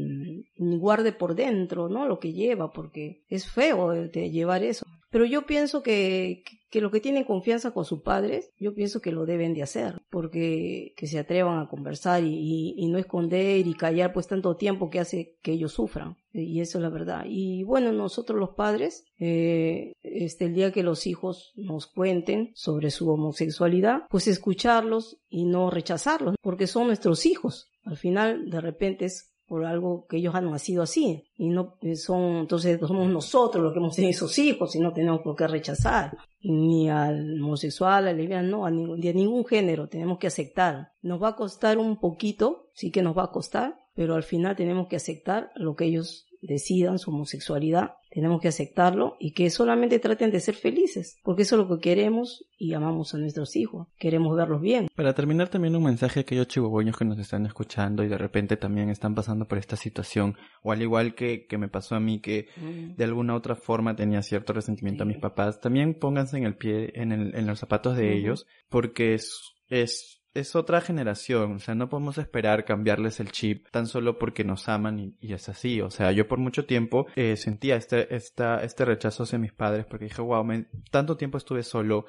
mm, 0.58 0.78
guarde 0.80 1.14
por 1.14 1.36
dentro, 1.36 1.88
¿no? 1.90 2.06
Lo 2.08 2.20
que 2.20 2.34
lleva, 2.34 2.72
porque 2.74 3.24
es 3.30 3.48
feo 3.50 3.94
eh, 3.94 4.10
de 4.10 4.32
llevar 4.32 4.64
eso. 4.64 4.86
Pero 5.16 5.24
yo 5.24 5.46
pienso 5.46 5.82
que, 5.82 6.44
que 6.70 6.82
los 6.82 6.92
que 6.92 7.00
tienen 7.00 7.24
confianza 7.24 7.72
con 7.72 7.86
sus 7.86 8.02
padres, 8.02 8.52
yo 8.60 8.74
pienso 8.76 9.00
que 9.00 9.14
lo 9.14 9.26
deben 9.26 9.54
de 9.54 9.64
hacer, 9.64 10.02
porque 10.10 10.92
que 10.98 11.08
se 11.08 11.18
atrevan 11.20 11.58
a 11.60 11.70
conversar 11.70 12.22
y, 12.26 12.74
y- 12.76 12.88
no 12.90 12.98
esconder 12.98 13.66
y 13.66 13.74
callar 13.76 14.12
pues 14.12 14.28
tanto 14.28 14.58
tiempo 14.58 14.90
que 14.90 15.00
hace 15.00 15.38
que 15.42 15.54
ellos 15.54 15.72
sufran. 15.72 16.18
Y 16.34 16.60
eso 16.60 16.80
es 16.80 16.82
la 16.82 16.90
verdad. 16.90 17.24
Y 17.30 17.64
bueno, 17.64 17.94
nosotros 17.94 18.38
los 18.38 18.56
padres, 18.56 19.06
eh, 19.18 19.94
este, 20.04 20.48
el 20.48 20.54
día 20.54 20.74
que 20.74 20.84
los 20.84 21.08
hijos 21.08 21.54
nos 21.56 21.88
cuenten 21.88 22.52
sobre 22.54 22.92
su 22.92 23.10
homosexualidad, 23.10 24.02
pues 24.10 24.28
escucharlos 24.28 25.18
y 25.30 25.46
no 25.46 25.70
rechazarlos, 25.70 26.36
porque 26.42 26.68
son 26.68 26.88
nuestros 26.88 27.26
hijos. 27.26 27.70
Al 27.86 27.96
final, 27.96 28.50
de 28.50 28.60
repente 28.60 29.06
por 29.48 29.66
algo 29.66 30.06
que 30.08 30.18
ellos 30.18 30.34
han 30.36 30.50
nacido 30.50 30.84
así 30.84 31.24
y 31.38 31.50
no 31.50 31.76
eh, 31.82 31.96
son 31.96 32.38
entonces 32.38 32.80
somos 32.80 33.08
nosotros 33.10 33.64
los 33.64 33.74
que 33.74 33.80
hemos 33.80 33.96
tenido 33.96 34.12
esos 34.12 34.38
hijos 34.40 34.76
y 34.76 34.80
no 34.80 34.94
tenemos 34.94 35.22
por 35.22 35.36
qué 35.36 35.48
rechazar 35.48 36.18
ni 36.48 36.90
al 36.90 37.42
homosexual, 37.42 38.08
al 38.08 38.18
lesbiano, 38.18 38.58
no, 38.58 38.66
a 38.66 38.72
ningún, 38.72 39.02
de 39.02 39.14
ningún 39.14 39.46
género 39.46 39.88
tenemos 39.88 40.20
que 40.20 40.28
aceptar. 40.28 40.92
Nos 41.02 41.22
va 41.22 41.30
a 41.30 41.36
costar 41.36 41.78
un 41.80 41.98
poquito, 41.98 42.70
sí 42.74 42.92
que 42.92 43.02
nos 43.02 43.18
va 43.18 43.24
a 43.24 43.32
costar, 43.32 43.80
pero 43.96 44.16
al 44.16 44.24
final 44.24 44.56
tenemos 44.56 44.88
que 44.88 44.98
aceptar 44.98 45.52
lo 45.56 45.76
que 45.76 45.86
ellos 45.86 46.28
decidan, 46.46 47.00
su 47.00 47.12
homosexualidad, 47.12 47.94
tenemos 48.10 48.40
que 48.42 48.48
aceptarlo 48.48 49.18
y 49.20 49.32
que 49.34 49.50
solamente 49.50 50.00
traten 50.00 50.32
de 50.32 50.40
ser 50.40 50.56
felices, 50.56 51.18
porque 51.24 51.42
eso 51.42 51.56
es 51.60 51.68
lo 51.68 51.76
que 51.76 51.82
queremos 51.82 52.46
y 52.58 52.74
amamos 52.74 53.14
a 53.14 53.18
nuestros 53.18 53.56
hijos, 53.58 53.88
queremos 53.98 54.36
verlos 54.38 54.62
bien. 54.62 54.88
Para 54.96 55.14
terminar 55.14 55.50
también 55.50 55.76
un 55.76 55.84
mensaje 55.84 56.20
a 56.20 56.22
aquellos 56.22 56.48
chihuahueños 56.48 56.96
que 56.98 57.04
nos 57.06 57.20
están 57.20 57.46
escuchando 57.46 58.04
y 58.04 58.08
de 58.08 58.18
repente 58.18 58.56
también 58.58 58.90
están 58.90 59.16
pasando 59.16 59.48
por 59.48 59.58
esta 59.58 59.76
situación, 59.76 60.38
o 60.64 60.72
al 60.72 60.82
igual 60.82 61.14
que, 61.16 61.46
que 61.46 61.58
me 61.58 61.68
pasó 61.68 61.96
a 61.96 62.00
mí 62.00 62.20
que 62.22 62.48
de 62.96 63.04
alguna 63.04 63.36
otra 63.36 63.56
forma 63.56 63.96
tenía 63.96 64.22
cierto 64.22 64.54
resentimiento 64.54 65.04
a 65.04 65.08
mis 65.08 65.18
papás, 65.18 65.60
también 65.60 65.94
pónganse 65.94 66.38
en 66.38 66.46
el 66.46 66.56
pie, 66.56 66.92
en, 66.96 67.12
el- 67.12 67.36
en 67.36 67.46
los 67.48 67.60
zapatos 67.60 67.98
de 67.98 68.14
ellos, 68.18 68.46
porque 68.70 69.14
es, 69.16 69.42
es, 69.68 70.22
es 70.36 70.56
otra 70.56 70.82
generación, 70.82 71.54
o 71.56 71.60
sea, 71.60 71.74
no 71.76 71.90
podemos 71.90 72.18
esperar 72.18 72.66
cambiarles 72.66 73.20
el 73.20 73.32
chip 73.32 73.68
tan 73.72 73.88
solo 73.88 74.20
porque 74.20 74.44
nos 74.44 74.70
aman 74.70 75.00
y, 75.00 75.16
y 75.20 75.34
es 75.34 75.50
así, 75.50 75.82
o 75.82 75.90
sea, 75.90 76.12
yo 76.12 76.28
por 76.28 76.38
mucho 76.40 76.66
tiempo 76.66 77.08
eh, 77.16 77.36
sentía 77.38 77.76
este, 77.76 78.14
esta, 78.16 78.64
este 78.64 78.86
rechazo 78.86 79.24
hacia 79.24 79.40
mis 79.40 79.54
padres 79.54 79.86
porque 79.86 80.06
dije, 80.06 80.22
wow, 80.22 80.44
me- 80.44 80.68
tanto 80.92 81.18
tiempo 81.18 81.38
estuve 81.38 81.64
solo, 81.64 82.06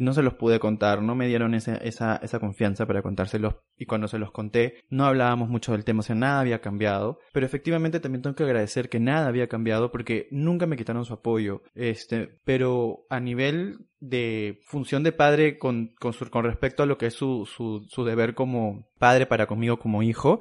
no 0.00 0.12
se 0.12 0.22
los 0.22 0.34
pude 0.34 0.58
contar, 0.58 1.02
no 1.02 1.14
me 1.14 1.26
dieron 1.28 1.54
esa, 1.54 1.76
esa, 1.76 2.16
esa 2.16 2.38
confianza 2.40 2.86
para 2.86 3.02
contárselos 3.02 3.56
y 3.76 3.86
cuando 3.86 4.08
se 4.08 4.18
los 4.18 4.30
conté 4.32 4.84
no 4.90 5.04
hablábamos 5.06 5.48
mucho 5.48 5.72
del 5.72 5.84
tema, 5.84 6.00
o 6.00 6.02
sea, 6.02 6.14
nada 6.16 6.40
había 6.40 6.60
cambiado, 6.60 7.18
pero 7.32 7.46
efectivamente 7.46 8.00
también 8.00 8.22
tengo 8.22 8.36
que 8.36 8.44
agradecer 8.44 8.88
que 8.88 9.00
nada 9.00 9.26
había 9.28 9.48
cambiado 9.48 9.90
porque 9.90 10.28
nunca 10.30 10.66
me 10.66 10.76
quitaron 10.76 11.04
su 11.04 11.14
apoyo, 11.14 11.62
este, 11.74 12.38
pero 12.44 13.06
a 13.10 13.20
nivel 13.20 13.78
de 14.00 14.60
función 14.66 15.02
de 15.02 15.12
padre 15.12 15.58
con, 15.58 15.94
con, 15.98 16.12
su- 16.12 16.30
con 16.30 16.44
respecto 16.44 16.82
a 16.82 16.86
lo 16.86 16.98
que 16.98 17.06
es 17.06 17.14
su, 17.14 17.46
su, 17.46 17.84
su 17.88 18.04
deber 18.04 18.34
como 18.34 18.88
padre 18.98 19.26
para 19.26 19.46
conmigo 19.46 19.78
como 19.78 20.02
hijo, 20.02 20.40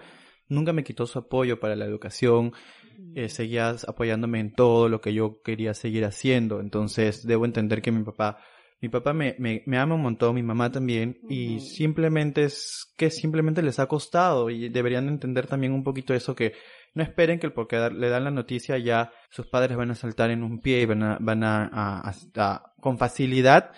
nunca 0.50 0.74
me 0.74 0.84
quitó 0.84 1.06
su 1.08 1.20
apoyo 1.20 1.60
para 1.60 1.76
la 1.76 1.86
educación, 1.86 2.54
eh, 3.16 3.30
seguía 3.30 3.76
apoyándome 3.88 4.40
en 4.40 4.54
todo 4.54 4.90
lo 4.90 5.02
que 5.02 5.14
yo 5.14 5.42
quería 5.44 5.74
seguir 5.74 6.06
haciendo. 6.06 6.60
Entonces, 6.62 7.26
debo 7.26 7.46
entender 7.46 7.82
que 7.82 7.92
mi 7.92 8.04
papá, 8.04 8.38
mi 8.80 8.90
papá 8.90 9.14
me, 9.14 9.36
me, 9.40 9.64
me 9.66 9.78
ama 9.78 9.96
un 9.96 10.02
montón, 10.02 10.36
mi 10.36 10.44
mamá 10.44 10.72
también, 10.72 11.18
y 11.30 11.60
simplemente 11.62 12.44
es 12.44 12.94
que 12.98 13.10
simplemente 13.10 13.62
les 13.64 13.80
ha 13.80 13.88
costado 13.88 14.50
y 14.50 14.70
deberían 14.70 15.08
entender 15.08 15.48
también 15.48 15.74
un 15.74 15.84
poquito 15.84 16.14
eso 16.14 16.36
que 16.36 16.54
no 16.94 17.02
esperen 17.04 17.40
que 17.40 17.50
porque 17.50 17.76
dar- 17.78 17.94
le 17.94 18.10
dan 18.10 18.24
la 18.24 18.32
noticia 18.32 18.78
ya 18.78 19.12
sus 19.30 19.48
padres 19.48 19.78
van 19.78 19.92
a 19.92 19.96
saltar 19.96 20.30
en 20.32 20.44
un 20.44 20.60
pie 20.62 20.82
y 20.82 20.86
van 20.86 21.04
a, 21.04 21.18
van 21.20 21.44
a, 21.44 21.66
a- 21.66 22.10
a- 22.10 22.14
a- 22.54 22.74
con 22.80 22.98
facilidad 22.98 23.72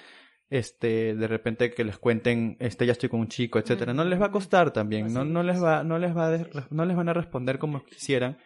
este 0.50 1.16
de 1.16 1.28
repente 1.28 1.72
que 1.72 1.84
les 1.84 1.98
cuenten 1.98 2.58
este 2.60 2.86
ya 2.86 2.94
estoy 2.94 3.08
con 3.10 3.20
un 3.20 3.28
chico 3.28 3.60
etcétera. 3.60 3.94
No 3.94 4.04
les 4.04 4.20
va 4.20 4.28
a 4.28 4.32
costar 4.32 4.72
también 4.72 5.14
no 5.14 5.24
no 5.24 5.44
les 5.44 5.58
es. 5.58 5.64
va 5.64 5.84
no 5.84 6.00
les 6.00 6.16
va 6.16 6.34
a 6.34 6.40
no 6.72 6.86
les 6.86 6.96
van 6.98 7.08
a 7.10 7.14
responder 7.14 7.60
como 7.60 7.84
quisieran 7.86 8.38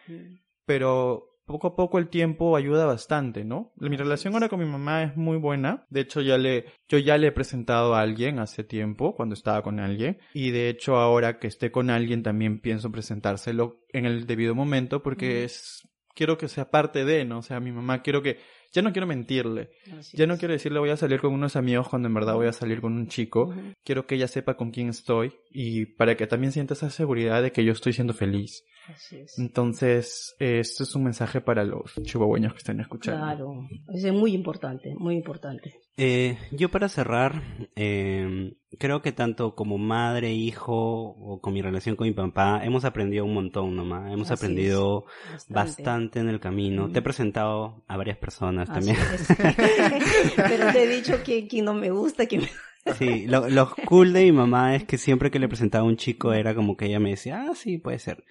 pero 0.66 1.33
poco 1.46 1.68
a 1.68 1.76
poco 1.76 1.98
el 1.98 2.08
tiempo 2.08 2.56
ayuda 2.56 2.86
bastante, 2.86 3.44
¿no? 3.44 3.72
Mi 3.76 3.96
relación 3.96 4.34
ahora 4.34 4.48
con 4.48 4.60
mi 4.60 4.66
mamá 4.66 5.02
es 5.02 5.16
muy 5.16 5.36
buena. 5.36 5.86
De 5.90 6.00
hecho, 6.00 6.20
ya 6.20 6.38
le, 6.38 6.66
yo 6.88 6.98
ya 6.98 7.18
le 7.18 7.28
he 7.28 7.32
presentado 7.32 7.94
a 7.94 8.00
alguien 8.00 8.38
hace 8.38 8.64
tiempo, 8.64 9.14
cuando 9.14 9.34
estaba 9.34 9.62
con 9.62 9.80
alguien. 9.80 10.18
Y 10.32 10.50
de 10.50 10.68
hecho, 10.68 10.96
ahora 10.96 11.38
que 11.38 11.46
esté 11.46 11.70
con 11.70 11.90
alguien, 11.90 12.22
también 12.22 12.60
pienso 12.60 12.90
presentárselo 12.90 13.80
en 13.90 14.06
el 14.06 14.26
debido 14.26 14.54
momento, 14.54 15.02
porque 15.02 15.44
es, 15.44 15.88
quiero 16.14 16.38
que 16.38 16.48
sea 16.48 16.70
parte 16.70 17.04
de, 17.04 17.24
¿no? 17.24 17.38
O 17.38 17.42
sea, 17.42 17.60
mi 17.60 17.72
mamá 17.72 18.02
quiero 18.02 18.22
que, 18.22 18.38
ya 18.72 18.82
no 18.82 18.92
quiero 18.92 19.06
mentirle. 19.06 19.70
Así 19.96 20.16
Ya 20.16 20.26
no 20.26 20.34
es. 20.34 20.40
quiero 20.40 20.52
decirle 20.52 20.80
voy 20.80 20.90
a 20.90 20.96
salir 20.96 21.20
con 21.20 21.32
unos 21.32 21.54
amigos 21.54 21.88
cuando 21.88 22.08
en 22.08 22.14
verdad 22.14 22.34
voy 22.34 22.48
a 22.48 22.52
salir 22.52 22.80
con 22.80 22.94
un 22.94 23.06
chico. 23.06 23.54
Quiero 23.84 24.06
que 24.06 24.16
ella 24.16 24.26
sepa 24.26 24.56
con 24.56 24.72
quién 24.72 24.88
estoy 24.88 25.32
y 25.50 25.86
para 25.86 26.16
que 26.16 26.26
también 26.26 26.52
sienta 26.52 26.74
esa 26.74 26.90
seguridad 26.90 27.42
de 27.42 27.52
que 27.52 27.64
yo 27.64 27.72
estoy 27.72 27.92
siendo 27.92 28.14
feliz. 28.14 28.64
Así 28.88 29.16
es. 29.20 29.38
Entonces, 29.38 30.34
eh, 30.38 30.58
esto 30.60 30.82
es 30.82 30.94
un 30.94 31.04
mensaje 31.04 31.40
para 31.40 31.64
los 31.64 31.94
chihuahueños 32.02 32.52
que 32.52 32.58
están 32.58 32.80
escuchando. 32.80 33.22
Claro, 33.24 33.68
es 33.92 34.12
muy 34.12 34.34
importante, 34.34 34.94
muy 34.96 35.14
importante. 35.14 35.80
Eh, 35.96 36.36
yo 36.50 36.70
para 36.70 36.88
cerrar, 36.88 37.40
eh, 37.76 38.54
creo 38.78 39.00
que 39.00 39.12
tanto 39.12 39.54
como 39.54 39.78
madre, 39.78 40.32
hijo 40.32 40.74
o 40.74 41.40
con 41.40 41.54
mi 41.54 41.62
relación 41.62 41.94
con 41.94 42.08
mi 42.08 42.12
papá, 42.12 42.64
hemos 42.64 42.84
aprendido 42.84 43.24
un 43.24 43.34
montón 43.34 43.76
nomás. 43.76 44.12
Hemos 44.12 44.30
Así 44.30 44.44
aprendido 44.44 45.04
Bastante. 45.32 45.54
bastante 45.54 46.20
en 46.20 46.28
el 46.28 46.40
camino. 46.40 46.88
Mm. 46.88 46.92
Te 46.92 46.98
he 46.98 47.02
presentado 47.02 47.84
a 47.86 47.96
varias 47.96 48.18
personas 48.18 48.68
Así 48.68 48.86
también. 48.86 48.96
es. 49.14 49.28
Pero 50.36 50.72
te 50.72 50.82
he 50.82 50.88
dicho 50.88 51.22
que 51.22 51.46
quien 51.46 51.64
no 51.64 51.74
me 51.74 51.90
gusta, 51.90 52.26
que 52.26 52.38
me... 52.40 52.50
Sí, 52.98 53.26
lo, 53.26 53.48
lo 53.48 53.74
cool 53.86 54.12
de 54.12 54.24
mi 54.24 54.32
mamá 54.32 54.76
es 54.76 54.84
que 54.84 54.98
siempre 54.98 55.30
que 55.30 55.38
le 55.38 55.48
presentaba 55.48 55.84
a 55.84 55.88
un 55.88 55.96
chico 55.96 56.32
era 56.32 56.54
como 56.54 56.76
que 56.76 56.86
ella 56.86 57.00
me 57.00 57.10
decía, 57.10 57.46
ah, 57.48 57.54
sí, 57.54 57.78
puede 57.78 57.98
ser. 57.98 58.24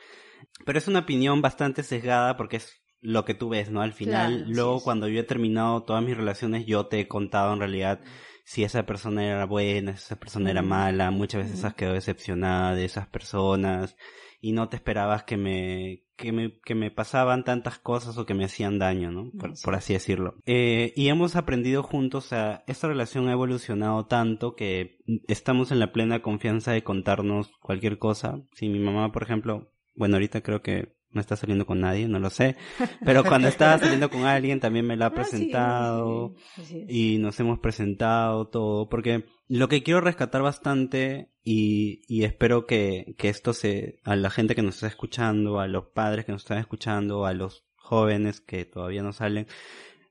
Pero 0.66 0.78
es 0.78 0.88
una 0.88 1.00
opinión 1.00 1.42
bastante 1.42 1.84
sesgada 1.84 2.38
porque 2.38 2.58
es 2.58 2.82
lo 3.02 3.26
que 3.26 3.34
tú 3.34 3.50
ves, 3.50 3.70
¿no? 3.70 3.82
Al 3.82 3.94
final, 3.94 4.38
Claro, 4.38 4.52
luego 4.54 4.74
sí, 4.76 4.80
sí. 4.80 4.84
cuando 4.86 5.08
yo 5.08 5.20
he 5.20 5.24
terminado 5.24 5.84
todas 5.84 6.04
mis 6.04 6.16
relaciones, 6.16 6.66
yo 6.66 6.86
te 6.86 7.00
he 7.02 7.08
contado 7.08 7.54
en 7.54 7.60
realidad 7.60 8.00
si 8.46 8.64
esa 8.64 8.86
persona 8.86 9.26
era 9.26 9.46
buena, 9.46 9.98
si 9.98 10.04
esa 10.04 10.16
persona 10.20 10.52
era 10.52 10.62
mala, 10.62 11.12
muchas 11.12 11.44
veces 11.46 11.64
has 11.64 11.74
quedado 11.74 11.96
decepcionada 11.96 12.76
de 12.76 12.86
esas 12.86 13.08
personas 13.08 13.96
y 14.44 14.52
no 14.52 14.68
te 14.68 14.76
esperabas 14.76 15.24
que 15.24 15.38
me, 15.38 16.04
que 16.18 16.34
me, 16.34 16.60
que 16.66 16.76
me 16.76 16.92
pasaban 16.92 17.46
tantas 17.46 17.80
cosas 17.80 18.18
o 18.18 18.26
que 18.26 18.34
me 18.34 18.44
hacían 18.44 18.78
daño, 18.78 19.10
¿no? 19.10 19.32
Por, 19.40 19.52
Así 19.52 19.64
por 19.64 19.74
así 19.74 19.94
decirlo. 19.94 20.36
Eh, 20.46 20.92
y 20.98 21.08
hemos 21.08 21.38
aprendido 21.38 21.82
juntos, 21.82 22.26
o 22.26 22.28
sea, 22.28 22.66
esta 22.68 22.90
relación 22.90 23.30
ha 23.30 23.32
evolucionado 23.32 24.06
tanto 24.06 24.54
que 24.58 24.98
estamos 25.30 25.72
en 25.72 25.80
la 25.80 25.94
plena 25.94 26.22
confianza 26.22 26.74
de 26.74 26.84
contarnos 26.84 27.54
cualquier 27.62 28.00
cosa. 28.00 28.42
Si 28.54 28.68
mi 28.68 28.80
mamá, 28.80 29.14
por 29.14 29.24
ejemplo, 29.24 29.72
bueno, 29.96 30.16
ahorita 30.18 30.42
creo 30.42 30.62
que 30.62 30.94
no 31.12 31.22
está 31.22 31.38
saliendo 31.38 31.66
con 31.66 31.80
nadie, 31.80 32.10
no 32.10 32.20
lo 32.20 32.30
sé, 32.30 32.58
pero 33.06 33.24
cuando 33.24 33.48
estaba 33.48 33.78
saliendo 33.80 34.10
con 34.10 34.26
alguien 34.26 34.60
también 34.60 34.86
me 34.86 34.98
la 34.98 35.06
ha 35.06 35.08
Ah, 35.08 35.24
sí, 35.24 35.32
presentado 35.32 36.36
sí, 36.64 36.86
y 36.90 37.18
nos 37.20 37.40
hemos 37.40 37.60
presentado 37.60 38.50
todo, 38.50 38.90
porque 38.90 39.24
lo 39.54 39.68
que 39.68 39.84
quiero 39.84 40.02
rescatar 40.02 40.42
bastante 40.42 41.30
y, 41.44 42.02
y 42.08 42.24
espero 42.24 42.66
que, 42.66 43.14
que 43.20 43.30
esto 43.30 43.54
se, 43.54 44.00
a 44.04 44.16
la 44.16 44.32
gente 44.32 44.56
que 44.56 44.64
nos 44.64 44.76
está 44.76 44.88
escuchando, 44.88 45.60
a 45.60 45.68
los 45.68 45.86
padres 45.90 46.26
que 46.26 46.32
nos 46.32 46.42
están 46.42 46.58
escuchando, 46.58 47.28
a 47.28 47.34
los 47.34 47.64
jóvenes 47.76 48.42
que 48.42 48.66
todavía 48.66 49.04
no 49.04 49.14
salen, 49.14 49.46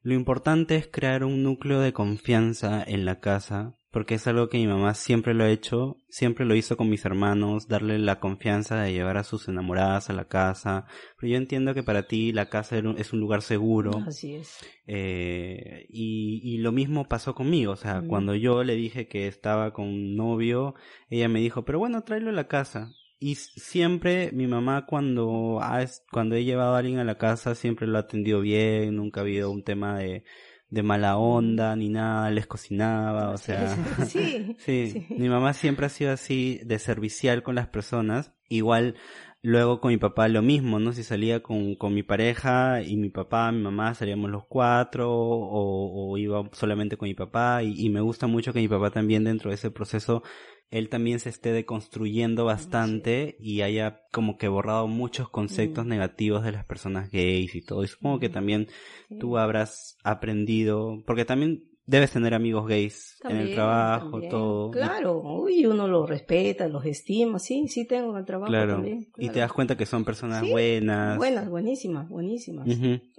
lo 0.02 0.14
importante 0.14 0.76
es 0.76 0.88
crear 0.88 1.24
un 1.24 1.42
núcleo 1.42 1.80
de 1.80 1.92
confianza 1.92 2.82
en 2.82 3.04
la 3.04 3.20
casa, 3.20 3.76
porque 3.90 4.14
es 4.14 4.26
algo 4.26 4.48
que 4.48 4.56
mi 4.58 4.66
mamá 4.66 4.94
siempre 4.94 5.34
lo 5.34 5.44
ha 5.44 5.50
hecho, 5.50 5.98
siempre 6.08 6.46
lo 6.46 6.54
hizo 6.54 6.76
con 6.78 6.88
mis 6.88 7.04
hermanos, 7.04 7.68
darle 7.68 7.98
la 7.98 8.20
confianza 8.20 8.80
de 8.80 8.92
llevar 8.92 9.18
a 9.18 9.22
sus 9.22 9.48
enamoradas 9.48 10.08
a 10.08 10.14
la 10.14 10.24
casa, 10.24 10.86
pero 11.20 11.30
yo 11.32 11.36
entiendo 11.36 11.74
que 11.74 11.82
para 11.82 12.06
ti 12.06 12.32
la 12.32 12.48
casa 12.48 12.78
es 12.96 13.12
un 13.12 13.20
lugar 13.20 13.42
seguro, 13.42 13.90
Así 14.06 14.34
es. 14.36 14.58
eh, 14.86 15.86
y, 15.90 16.40
y 16.42 16.58
lo 16.58 16.72
mismo 16.72 17.06
pasó 17.06 17.34
conmigo, 17.34 17.72
o 17.72 17.76
sea, 17.76 18.00
Mm. 18.00 18.08
cuando 18.08 18.34
yo 18.34 18.64
le 18.64 18.74
dije 18.76 19.08
que 19.08 19.26
estaba 19.26 19.72
con 19.74 19.86
un 19.88 20.16
novio, 20.16 20.74
ella 21.10 21.28
me 21.28 21.40
dijo, 21.40 21.64
pero 21.64 21.78
bueno, 21.78 22.02
tráelo 22.02 22.30
a 22.30 22.34
la 22.34 22.48
casa. 22.48 22.92
Y 23.22 23.36
siempre 23.36 24.32
mi 24.32 24.48
mamá 24.48 24.84
cuando 24.84 25.60
ha, 25.62 25.86
cuando 26.10 26.34
he 26.34 26.42
llevado 26.42 26.74
a 26.74 26.78
alguien 26.78 26.98
a 26.98 27.04
la 27.04 27.18
casa 27.18 27.54
siempre 27.54 27.86
lo 27.86 27.96
ha 27.98 28.00
atendido 28.00 28.40
bien, 28.40 28.96
nunca 28.96 29.20
ha 29.20 29.22
habido 29.22 29.52
un 29.52 29.62
tema 29.62 29.96
de, 29.96 30.24
de 30.70 30.82
mala 30.82 31.16
onda 31.18 31.76
ni 31.76 31.88
nada, 31.88 32.30
les 32.30 32.48
cocinaba, 32.48 33.30
o 33.30 33.38
sea, 33.38 33.76
sí, 34.06 34.56
Sí, 34.58 34.90
sí. 34.90 35.06
mi 35.16 35.28
mamá 35.28 35.52
siempre 35.52 35.86
ha 35.86 35.88
sido 35.88 36.10
así 36.10 36.60
de 36.64 36.80
servicial 36.80 37.44
con 37.44 37.54
las 37.54 37.68
personas. 37.68 38.32
Igual 38.48 38.96
luego 39.42 39.80
con 39.80 39.90
mi 39.90 39.98
papá 39.98 40.28
lo 40.28 40.40
mismo, 40.42 40.78
¿no? 40.78 40.92
Si 40.92 41.02
salía 41.02 41.42
con, 41.42 41.74
con 41.74 41.92
mi 41.94 42.02
pareja 42.02 42.82
y 42.82 42.96
mi 42.96 43.10
papá, 43.10 43.50
mi 43.52 43.60
mamá, 43.60 43.94
salíamos 43.94 44.30
los 44.30 44.46
cuatro 44.46 45.10
o, 45.12 46.10
o 46.12 46.16
iba 46.18 46.48
solamente 46.52 46.96
con 46.96 47.08
mi 47.08 47.14
papá 47.14 47.62
y, 47.62 47.74
y 47.86 47.90
me 47.90 48.00
gusta 48.00 48.26
mucho 48.28 48.52
que 48.52 48.60
mi 48.60 48.68
papá 48.68 48.90
también 48.90 49.24
dentro 49.24 49.50
de 49.50 49.56
ese 49.56 49.70
proceso 49.70 50.22
él 50.70 50.88
también 50.88 51.20
se 51.20 51.28
esté 51.28 51.52
deconstruyendo 51.52 52.46
bastante 52.46 53.36
y 53.40 53.60
haya 53.60 54.00
como 54.10 54.38
que 54.38 54.48
borrado 54.48 54.88
muchos 54.88 55.28
conceptos 55.28 55.84
Mm. 55.84 55.88
negativos 55.88 56.44
de 56.44 56.52
las 56.52 56.64
personas 56.64 57.10
gays 57.10 57.54
y 57.54 57.60
todo. 57.62 57.84
Y 57.84 57.88
supongo 57.88 58.18
que 58.20 58.30
Mm. 58.30 58.32
también 58.32 58.68
Sí. 59.10 59.18
tú 59.18 59.36
habrás 59.36 59.98
aprendido, 60.02 61.02
porque 61.06 61.26
también 61.26 61.64
debes 61.84 62.12
tener 62.12 62.32
amigos 62.34 62.66
gays 62.68 63.16
en 63.28 63.36
el 63.36 63.50
trabajo, 63.52 64.10
también. 64.12 64.30
todo. 64.30 64.70
Claro, 64.70 65.20
uy, 65.20 65.66
uno 65.66 65.88
los 65.88 66.08
respeta, 66.08 66.68
los 66.68 66.84
estima, 66.86 67.38
sí, 67.38 67.66
sí 67.68 67.86
tengo 67.86 68.12
en 68.12 68.18
el 68.18 68.24
trabajo 68.24 68.50
Claro. 68.50 68.74
también. 68.74 69.00
Y 69.18 69.26
te 69.26 69.32
claro. 69.32 69.40
das 69.40 69.52
cuenta 69.52 69.76
que 69.76 69.86
son 69.86 70.04
personas 70.04 70.44
Sí, 70.44 70.50
buenas. 70.50 71.16
Buenas, 71.18 71.48
buenísimas, 71.48 72.08
buenísimas. 72.08 72.68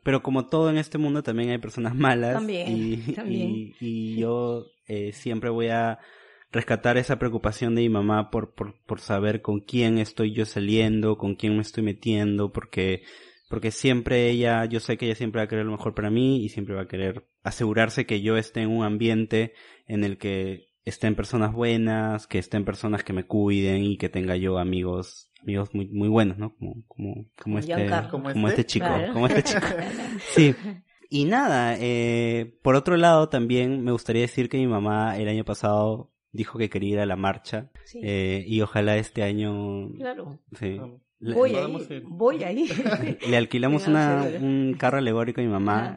Pero 0.03 0.23
como 0.23 0.47
todo 0.47 0.69
en 0.69 0.77
este 0.77 0.97
mundo 0.97 1.23
también 1.23 1.49
hay 1.49 1.57
personas 1.59 1.95
malas. 1.95 2.33
También, 2.33 2.67
y, 2.77 2.97
también. 3.13 3.49
y, 3.51 3.75
y 3.79 4.15
yo 4.17 4.65
eh, 4.87 5.11
siempre 5.13 5.49
voy 5.49 5.67
a 5.67 5.99
rescatar 6.51 6.97
esa 6.97 7.17
preocupación 7.17 7.73
de 7.75 7.81
mi 7.81 7.89
mamá 7.89 8.29
por, 8.29 8.53
por, 8.53 8.75
por 8.85 8.99
saber 8.99 9.41
con 9.41 9.59
quién 9.59 9.97
estoy 9.97 10.33
yo 10.33 10.45
saliendo, 10.45 11.17
con 11.17 11.35
quién 11.35 11.55
me 11.55 11.61
estoy 11.63 11.83
metiendo, 11.83 12.51
porque, 12.51 13.01
porque 13.49 13.71
siempre 13.71 14.29
ella, 14.29 14.63
yo 14.65 14.79
sé 14.79 14.95
que 14.97 15.07
ella 15.07 15.15
siempre 15.15 15.39
va 15.39 15.45
a 15.45 15.47
querer 15.47 15.65
lo 15.65 15.71
mejor 15.71 15.95
para 15.95 16.11
mí 16.11 16.43
y 16.43 16.49
siempre 16.49 16.75
va 16.75 16.83
a 16.83 16.87
querer 16.87 17.25
asegurarse 17.43 18.05
que 18.05 18.21
yo 18.21 18.37
esté 18.37 18.61
en 18.61 18.69
un 18.71 18.83
ambiente 18.83 19.53
en 19.87 20.03
el 20.03 20.17
que 20.17 20.69
estén 20.85 21.15
personas 21.15 21.53
buenas, 21.53 22.27
que 22.27 22.39
estén 22.39 22.65
personas 22.65 23.03
que 23.03 23.13
me 23.13 23.25
cuiden 23.25 23.83
y 23.83 23.97
que 23.97 24.09
tenga 24.09 24.35
yo 24.35 24.57
amigos, 24.57 25.29
amigos 25.41 25.73
muy, 25.73 25.87
muy 25.89 26.09
buenos, 26.09 26.37
¿no? 26.37 26.55
Como, 26.55 26.83
como, 26.87 27.13
como 27.15 27.29
Como 27.41 27.59
este, 27.59 27.73
Giancarlo. 27.75 28.09
como 28.11 28.31
¿Como 28.33 28.47
este, 28.49 28.61
este? 28.61 28.71
chico, 28.73 28.85
Claro. 28.87 29.13
como 29.13 29.27
este 29.27 29.43
chico. 29.43 29.61
Sí. 30.35 30.55
Y 31.09 31.25
nada, 31.25 31.75
eh, 31.79 32.57
por 32.63 32.75
otro 32.75 32.97
lado 32.97 33.29
también 33.29 33.83
me 33.83 33.91
gustaría 33.91 34.23
decir 34.23 34.49
que 34.49 34.57
mi 34.57 34.65
mamá 34.67 35.17
el 35.19 35.27
año 35.27 35.45
pasado 35.45 36.11
dijo 36.31 36.57
que 36.57 36.69
quería 36.71 36.89
ir 36.93 36.99
a 36.99 37.05
la 37.05 37.15
marcha 37.15 37.69
Sí, 37.85 37.99
eh, 38.01 38.43
y 38.47 38.61
ojalá 38.61 38.97
este 38.97 39.21
año 39.21 39.91
claro. 39.95 40.39
sí. 40.57 40.79
Le, 41.23 41.33
Voy 41.35 41.55
ahí, 41.55 41.77
ir. 41.89 42.03
voy 42.05 42.43
ahí. 42.43 42.67
le 43.29 43.37
alquilamos 43.37 43.87
una, 43.87 44.25
un 44.41 44.75
carro 44.77 44.97
alegórico 44.97 45.39
a 45.39 45.43
mi 45.43 45.49
mamá. 45.49 45.95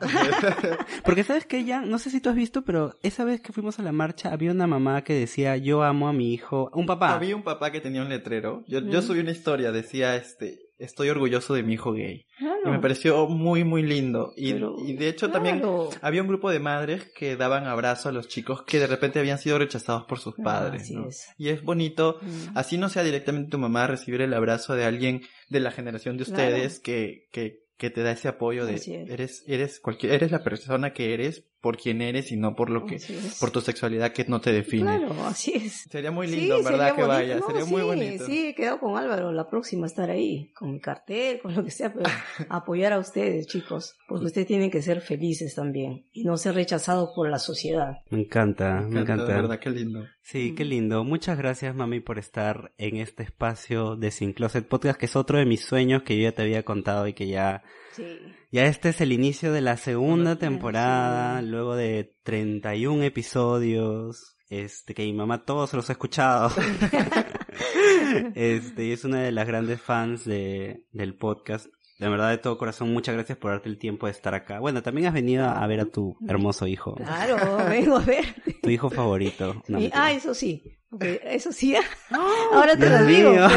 Porque 1.05 1.25
sabes 1.25 1.47
que 1.47 1.65
ya, 1.65 1.81
no 1.81 1.99
sé 1.99 2.11
si 2.11 2.21
tú 2.21 2.29
has 2.29 2.37
visto, 2.37 2.63
pero 2.63 2.95
esa 3.03 3.25
vez 3.25 3.41
que 3.41 3.53
fuimos 3.53 3.79
a 3.81 3.83
la 3.83 3.93
marcha 3.93 4.33
había 4.33 4.53
una 4.53 4.67
mamá 4.67 5.03
que 5.03 5.15
decía 5.15 5.57
yo 5.57 5.83
amo 5.83 6.09
a 6.09 6.13
mi 6.13 6.33
hijo, 6.33 6.71
un 6.75 6.87
papá. 6.87 7.15
Había 7.15 7.35
un 7.35 7.43
papá 7.43 7.73
que 7.73 7.81
tenía 7.81 8.03
un 8.03 8.09
letrero. 8.09 8.63
Yo, 8.69 8.81
yo 8.81 9.03
subí 9.03 9.19
una 9.19 9.33
historia, 9.33 9.73
decía 9.73 10.15
este, 10.17 10.66
estoy 10.79 11.09
orgulloso 11.09 11.55
de 11.55 11.63
mi 11.63 11.75
hijo 11.75 11.93
gay. 11.93 12.27
Claro. 12.39 12.61
Y 12.67 12.71
me 12.71 12.79
pareció 12.81 13.27
muy, 13.29 13.65
muy 13.65 13.83
lindo. 13.83 14.33
Y, 14.37 14.53
Pero, 14.53 14.77
y 14.85 14.95
de 14.95 15.09
hecho 15.09 15.31
también 15.31 15.63
había 16.03 16.23
un 16.23 16.29
grupo 16.29 16.51
de 16.51 16.59
madres 16.61 17.11
que 17.17 17.37
daban 17.37 17.67
abrazo 17.67 18.09
a 18.09 18.13
los 18.13 18.29
chicos 18.29 18.63
que 18.65 18.79
de 18.79 18.87
repente 18.87 19.19
habían 19.19 19.39
sido 19.39 19.59
rechazados 19.59 20.05
por 20.05 20.19
sus 20.19 20.35
Ah, 20.39 20.43
padres. 20.43 20.83
así 20.83 20.95
¿no? 20.95 21.09
es. 21.09 21.27
Y 21.39 21.49
es 21.49 21.63
bonito, 21.63 22.19
Mm. 22.23 22.57
así 22.59 22.77
no 22.79 22.89
sea 22.89 23.03
directamente 23.05 23.51
tu 23.51 23.59
mamá 23.59 23.87
recibir 23.87 24.21
el 24.21 24.35
abrazo 24.35 24.75
de 24.75 24.85
alguien 24.85 25.23
de 25.49 25.61
la 25.61 25.71
generación 25.71 26.17
de 26.17 26.25
Claro. 26.25 26.43
ustedes 26.55 26.81
que, 26.81 27.27
que, 27.33 27.61
que 27.79 27.91
te 27.91 28.03
da 28.03 28.13
ese 28.13 28.29
apoyo 28.29 28.65
de 28.67 28.75
es. 28.75 28.89
eres, 28.89 29.45
eres 29.47 29.81
cualquier, 29.81 30.13
eres 30.13 30.31
la 30.31 30.43
persona 30.43 30.93
que 30.93 31.13
eres 31.15 31.45
por 31.67 31.77
quien 31.79 32.01
eres 32.01 32.31
y 32.31 32.37
no 32.37 32.55
por 32.55 32.71
lo 32.71 32.87
que, 32.87 32.99
por 33.41 33.51
tu 33.51 33.61
sexualidad 33.61 34.13
que 34.13 34.25
no 34.27 34.41
te 34.41 34.53
define. 34.53 34.99
Claro, 34.99 35.27
así 35.27 35.53
es. 35.57 35.83
Sería 35.91 36.13
muy 36.13 36.29
Sí, 36.29 36.37
lindo, 36.37 36.63
¿verdad? 36.63 36.71
sería 36.71 36.87
Que 36.95 37.03
bonito. 37.03 37.09
vaya, 37.09 37.37
No, 37.41 37.47
sería 37.49 37.65
muy 37.65 37.83
bonito. 37.83 38.25
Sí, 38.25 38.47
he 38.47 38.55
quedado 38.55 38.79
con 38.79 38.97
Álvaro 38.97 39.33
la 39.33 39.49
próxima 39.49 39.87
estar 39.89 40.09
ahí, 40.11 40.53
con 40.55 40.71
mi 40.71 40.79
cartel, 40.79 41.41
con 41.41 41.57
lo 41.57 41.65
que 41.65 41.73
sea, 41.73 41.93
pero 41.93 42.05
apoyar 42.49 42.93
a 42.93 43.01
ustedes, 43.01 43.49
chicos, 43.49 43.97
porque 44.07 44.27
ustedes 44.27 44.47
tienen 44.47 44.71
que 44.71 44.81
ser 44.81 45.01
felices 45.01 45.57
también 45.57 46.07
y 46.13 46.23
no 46.23 46.37
ser 46.37 46.55
rechazados 46.55 47.11
por 47.17 47.29
la 47.29 47.41
sociedad. 47.41 47.95
Me 48.11 48.21
encanta, 48.21 48.77
me 48.83 49.01
encanta, 49.01 49.01
encanta. 49.01 49.25
de 49.27 49.35
verdad, 49.35 49.59
qué 49.59 49.71
lindo. 49.71 50.05
Sí, 50.29 50.57
qué 50.57 50.65
lindo. 50.65 51.05
Muchas 51.05 51.39
gracias, 51.39 51.73
mami, 51.77 52.01
por 52.01 52.19
estar 52.19 52.73
en 52.79 52.97
este 52.97 53.23
espacio 53.23 53.95
de 53.95 54.11
Sin 54.11 54.33
Closet 54.33 54.67
Podcast, 54.67 54.99
que 54.99 55.07
es 55.07 55.15
otro 55.15 55.39
de 55.39 55.47
mis 55.47 55.65
sueños 55.65 56.03
que 56.03 56.17
yo 56.17 56.25
ya 56.25 56.33
te 56.33 56.43
había 56.43 56.65
contado 56.65 57.07
y 57.07 57.13
que 57.13 57.29
ya, 57.29 57.63
Sí. 57.93 58.05
ya 58.51 58.65
este 58.67 58.89
es 58.89 59.01
el 59.01 59.13
inicio 59.13 59.53
de 59.53 59.61
la 59.61 59.77
segunda 59.77 60.35
temporada, 60.35 61.39
sí. 61.39 61.47
luego 61.47 61.77
de 61.77 62.17
31 62.25 63.05
episodios, 63.05 64.37
este, 64.49 64.95
que 64.95 65.05
mi 65.05 65.13
mamá 65.13 65.45
todos 65.45 65.73
los 65.75 65.89
ha 65.91 65.93
escuchado. 65.93 66.51
este, 68.35 68.85
y 68.85 68.91
es 68.91 69.05
una 69.05 69.23
de 69.23 69.31
las 69.31 69.47
grandes 69.47 69.81
fans 69.81 70.25
de, 70.25 70.87
del 70.91 71.15
podcast. 71.15 71.67
De 72.01 72.09
verdad, 72.09 72.31
de 72.31 72.39
todo 72.39 72.59
corazón, 72.59 72.93
muchas 72.93 73.15
gracias 73.15 73.39
por 73.39 73.53
darte 73.53 73.69
el 73.69 73.79
tiempo 73.79 74.07
de 74.07 74.13
estar 74.13 74.35
acá. 74.35 74.59
Bueno, 74.59 74.83
también 74.83 75.07
has 75.07 75.15
venido 75.15 75.47
a 75.49 75.65
ver 75.69 75.81
a 75.81 75.87
tu 75.87 76.17
hermoso 76.29 76.67
hijo, 76.67 76.97
Claro, 76.97 77.59
vengo 77.71 77.97
a 77.97 78.01
ver. 78.01 78.25
Tu 78.67 78.71
hijo 78.71 78.91
favorito. 78.91 79.63
No, 79.69 79.79
Y- 79.81 79.91
ah, 79.95 80.13
eso 80.13 80.35
sí. 80.35 80.63
Eso 81.01 81.53
sí. 81.53 81.75
Ahora 82.53 82.77
te 82.77 82.89
lo 82.89 83.05
digo. 83.05 83.33
No, 83.33 83.49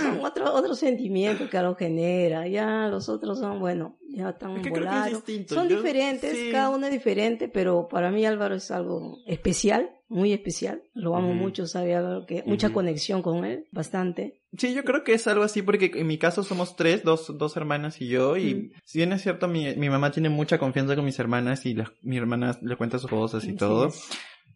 son 0.00 0.24
otro, 0.24 0.52
otro 0.52 0.74
sentimiento 0.74 1.48
que 1.48 1.60
lo 1.60 1.74
genera. 1.74 2.46
Ya 2.48 2.88
los 2.88 3.08
otros 3.08 3.38
son, 3.38 3.60
bueno, 3.60 3.96
ya 4.08 4.30
están 4.30 4.56
Es 4.56 4.62
que 4.62 4.68
es 4.68 4.74
volados. 4.74 5.10
distinto. 5.12 5.54
Son 5.54 5.68
Yo- 5.68 5.76
diferentes, 5.76 6.32
sí. 6.36 6.50
cada 6.50 6.70
uno 6.70 6.86
es 6.86 6.92
diferente, 6.92 7.48
pero 7.48 7.88
para 7.88 8.10
mí 8.10 8.24
Álvaro 8.26 8.56
es 8.56 8.70
algo 8.70 9.18
especial, 9.26 9.90
muy 10.08 10.32
especial. 10.32 10.82
Lo 10.94 11.16
amo 11.16 11.28
Ujú. 11.30 11.36
mucho, 11.36 11.66
sabe 11.66 11.94
Álvaro 11.94 12.26
que 12.26 12.42
mucha 12.46 12.66
Ujú. 12.68 12.74
conexión 12.74 13.22
con 13.22 13.44
él, 13.44 13.66
bastante. 13.70 14.36
Sí, 14.58 14.74
yo 14.74 14.82
creo 14.82 15.04
que 15.04 15.14
es 15.14 15.28
algo 15.28 15.44
así 15.44 15.62
porque 15.62 15.92
en 15.94 16.08
mi 16.08 16.18
caso 16.18 16.42
somos 16.42 16.74
tres, 16.74 17.04
dos, 17.04 17.38
dos 17.38 17.56
hermanas 17.56 18.00
y 18.00 18.08
yo. 18.08 18.36
Y 18.36 18.54
Mm. 18.54 18.70
si 18.84 18.98
bien 18.98 19.12
es 19.12 19.22
cierto, 19.22 19.46
mi, 19.46 19.76
mi 19.76 19.88
mamá 19.88 20.10
tiene 20.10 20.28
mucha 20.28 20.58
confianza 20.58 20.96
con 20.96 21.04
mis 21.04 21.16
hermanas 21.20 21.64
y 21.66 21.74
las, 21.74 21.90
mi 22.02 22.16
hermana 22.16 22.58
le 22.60 22.74
cuenta 22.74 22.98
sus 22.98 23.08
cosas 23.08 23.39
y 23.44 23.54
todo. 23.54 23.92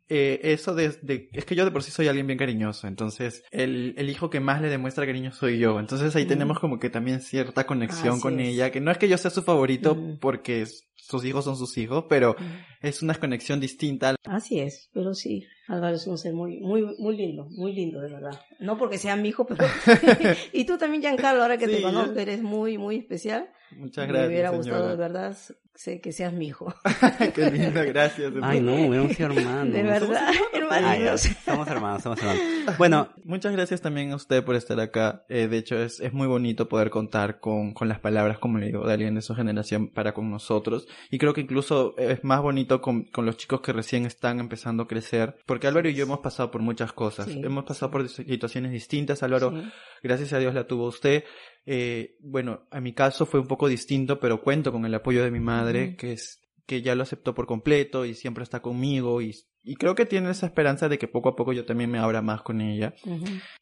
eh, 0.09 0.41
eso 0.53 0.75
de, 0.75 0.91
de- 1.03 1.31
es 1.33 1.45
que 1.47 1.55
yo 1.55 1.65
de 1.65 1.71
por 1.71 1.83
sí 1.83 1.91
soy 1.91 2.09
alguien 2.09 2.27
bien 2.27 2.39
cariñoso, 2.39 2.87
entonces 2.87 3.43
el, 3.51 3.95
el 3.97 4.11
hijo 4.11 4.29
que 4.29 4.39
más 4.39 4.61
le 4.61 4.69
demuestra 4.69 5.07
cariño 5.07 5.33
soy 5.33 5.59
yo, 5.59 5.81
entonces 5.81 6.15
ahí 6.15 6.27
Mm. 6.27 6.29
tenemos 6.29 6.59
como 6.61 6.79
que 6.79 6.91
también 6.91 7.21
cierta 7.23 7.65
conexión 7.67 8.15
Así 8.15 8.21
con 8.23 8.39
es. 8.39 8.49
ella, 8.51 8.71
que 8.71 8.81
no 8.81 8.91
es 8.91 8.99
que 8.99 9.09
yo 9.09 9.17
sea 9.17 9.31
su 9.31 9.43
favorito 9.43 9.95
Mm. 9.95 10.19
porque 10.21 10.67
sus 10.95 11.25
hijos 11.25 11.45
son 11.47 11.57
sus 11.57 11.77
hijos, 11.79 12.05
pero 12.09 12.37
es 12.85 13.03
una 13.03 13.15
conexión 13.15 13.61
distinta. 13.61 14.15
Así 14.25 14.61
es, 14.61 14.91
pero 14.93 15.15
sí, 15.15 15.47
Álvaro 15.69 15.97
es 15.97 16.07
un 16.07 16.19
ser 16.19 16.33
muy, 16.35 16.59
muy, 16.61 16.83
muy 16.99 17.17
lindo, 17.17 17.47
muy 17.51 17.73
lindo, 17.73 18.01
de 18.01 18.11
verdad. 18.13 18.41
No 18.61 18.77
porque 18.79 18.99
sea 18.99 19.17
mi 19.17 19.29
hijo, 19.31 19.47
pero... 19.47 19.65
y 20.53 20.65
tú 20.65 20.77
también, 20.79 21.03
Giancarlo, 21.03 21.43
ahora 21.43 21.57
que 21.59 21.67
Sí, 21.67 21.77
te 21.77 21.83
conozco, 21.83 22.19
eres 22.19 22.43
muy, 22.43 22.79
muy 22.79 22.97
especial. 22.97 23.49
Muchas 23.77 24.07
Me 24.07 24.13
gracias, 24.13 24.29
hubiera 24.31 24.51
gustado, 24.51 24.77
de 24.77 24.91
señora. 24.93 25.09
verdad, 25.09 25.37
sé 25.75 26.01
que 26.01 26.13
seas 26.13 26.33
mi 26.33 26.47
hijo. 26.47 26.73
Qué 27.35 27.51
linda, 27.51 27.83
gracias. 27.85 28.33
Ay, 28.43 28.61
no, 28.61 28.75
hubiéramos 28.75 29.17
sido 29.17 29.33
hermanos. 29.33 29.73
De 29.75 29.83
verdad, 29.83 30.29
Ay, 30.29 30.39
hermanitos. 30.53 31.23
somos 31.45 31.67
hermanos, 31.67 32.03
somos 32.03 32.19
hermanos. 32.21 32.79
Bueno, 32.79 33.09
Muchas 33.25 33.53
gracias 33.53 33.81
también 33.81 34.13
a 34.13 34.17
usted 34.17 34.45
por 34.45 34.55
estar 34.55 34.79
acá. 34.79 35.25
Eh, 35.29 35.49
de 35.49 35.57
hecho, 35.59 35.77
es, 35.83 35.99
es 35.99 36.13
muy 36.13 36.29
bonito 36.29 36.69
poder 36.69 36.91
contar 36.91 37.41
con, 37.41 37.73
con 37.73 37.89
las 37.89 37.99
palabras, 37.99 38.39
como 38.39 38.59
le 38.59 38.67
digo, 38.67 38.87
de 38.87 38.93
alguien 38.93 39.15
de 39.17 39.23
su 39.23 39.35
generación 39.35 39.89
para 39.89 40.13
con 40.15 40.31
nosotros. 40.31 40.87
Y 41.11 41.19
creo 41.19 41.33
que 41.35 41.41
incluso 41.41 41.97
es 41.99 42.23
más 42.23 42.43
bonito 42.43 42.74
con, 42.81 43.05
con 43.05 43.27
los 43.27 43.37
chicos 43.37 43.61
que 43.61 43.73
recién 43.73 44.07
están 44.07 44.41
empezando 44.41 44.85
a 44.85 44.89
crecer. 44.89 45.37
Porque 45.47 45.67
Álvaro 45.67 45.89
y 45.89 45.95
yo 45.95 46.05
hemos 46.05 46.21
pasado 46.21 46.51
por 46.51 46.63
muchas 46.63 46.93
cosas. 46.93 47.27
Sí. 47.27 47.41
Hemos 47.43 47.65
pasado 47.65 47.91
por 47.91 48.09
situaciones 48.09 48.73
distintas. 48.73 49.23
Álvaro, 49.23 49.51
Sí. 49.53 49.69
gracias 50.03 50.33
a 50.33 50.39
Dios 50.39 50.55
la 50.55 50.67
tuvo 50.67 50.87
usted. 50.87 51.25
Eh, 51.67 52.17
bueno, 52.21 52.67
a 52.71 52.81
mi 52.81 52.93
caso 52.93 53.27
fue 53.27 53.41
un 53.41 53.47
poco 53.47 53.69
distinto, 53.69 54.19
pero 54.21 54.41
cuento 54.43 54.73
con 54.73 54.85
el 54.85 54.95
apoyo 54.95 55.23
de 55.25 55.31
mi 55.31 55.41
madre, 55.41 55.97
que 55.97 56.13
es 56.13 56.41
que 56.67 56.81
ya 56.83 56.95
lo 56.95 57.03
aceptó 57.03 57.35
por 57.35 57.47
completo 57.47 58.05
y 58.07 58.15
siempre 58.15 58.43
está 58.43 58.61
conmigo 58.61 59.21
y, 59.21 59.35
y 59.65 59.77
creo 59.77 59.95
que 59.95 60.05
tiene 60.07 60.31
esa 60.31 60.47
esperanza 60.47 60.89
de 60.89 60.99
que 60.99 61.09
poco 61.09 61.31
a 61.31 61.37
poco 61.37 61.53
yo 61.53 61.65
también 61.65 61.91
me 61.91 61.99
abra 61.99 62.21
más 62.23 62.43
con 62.43 62.61
ella. 62.61 62.95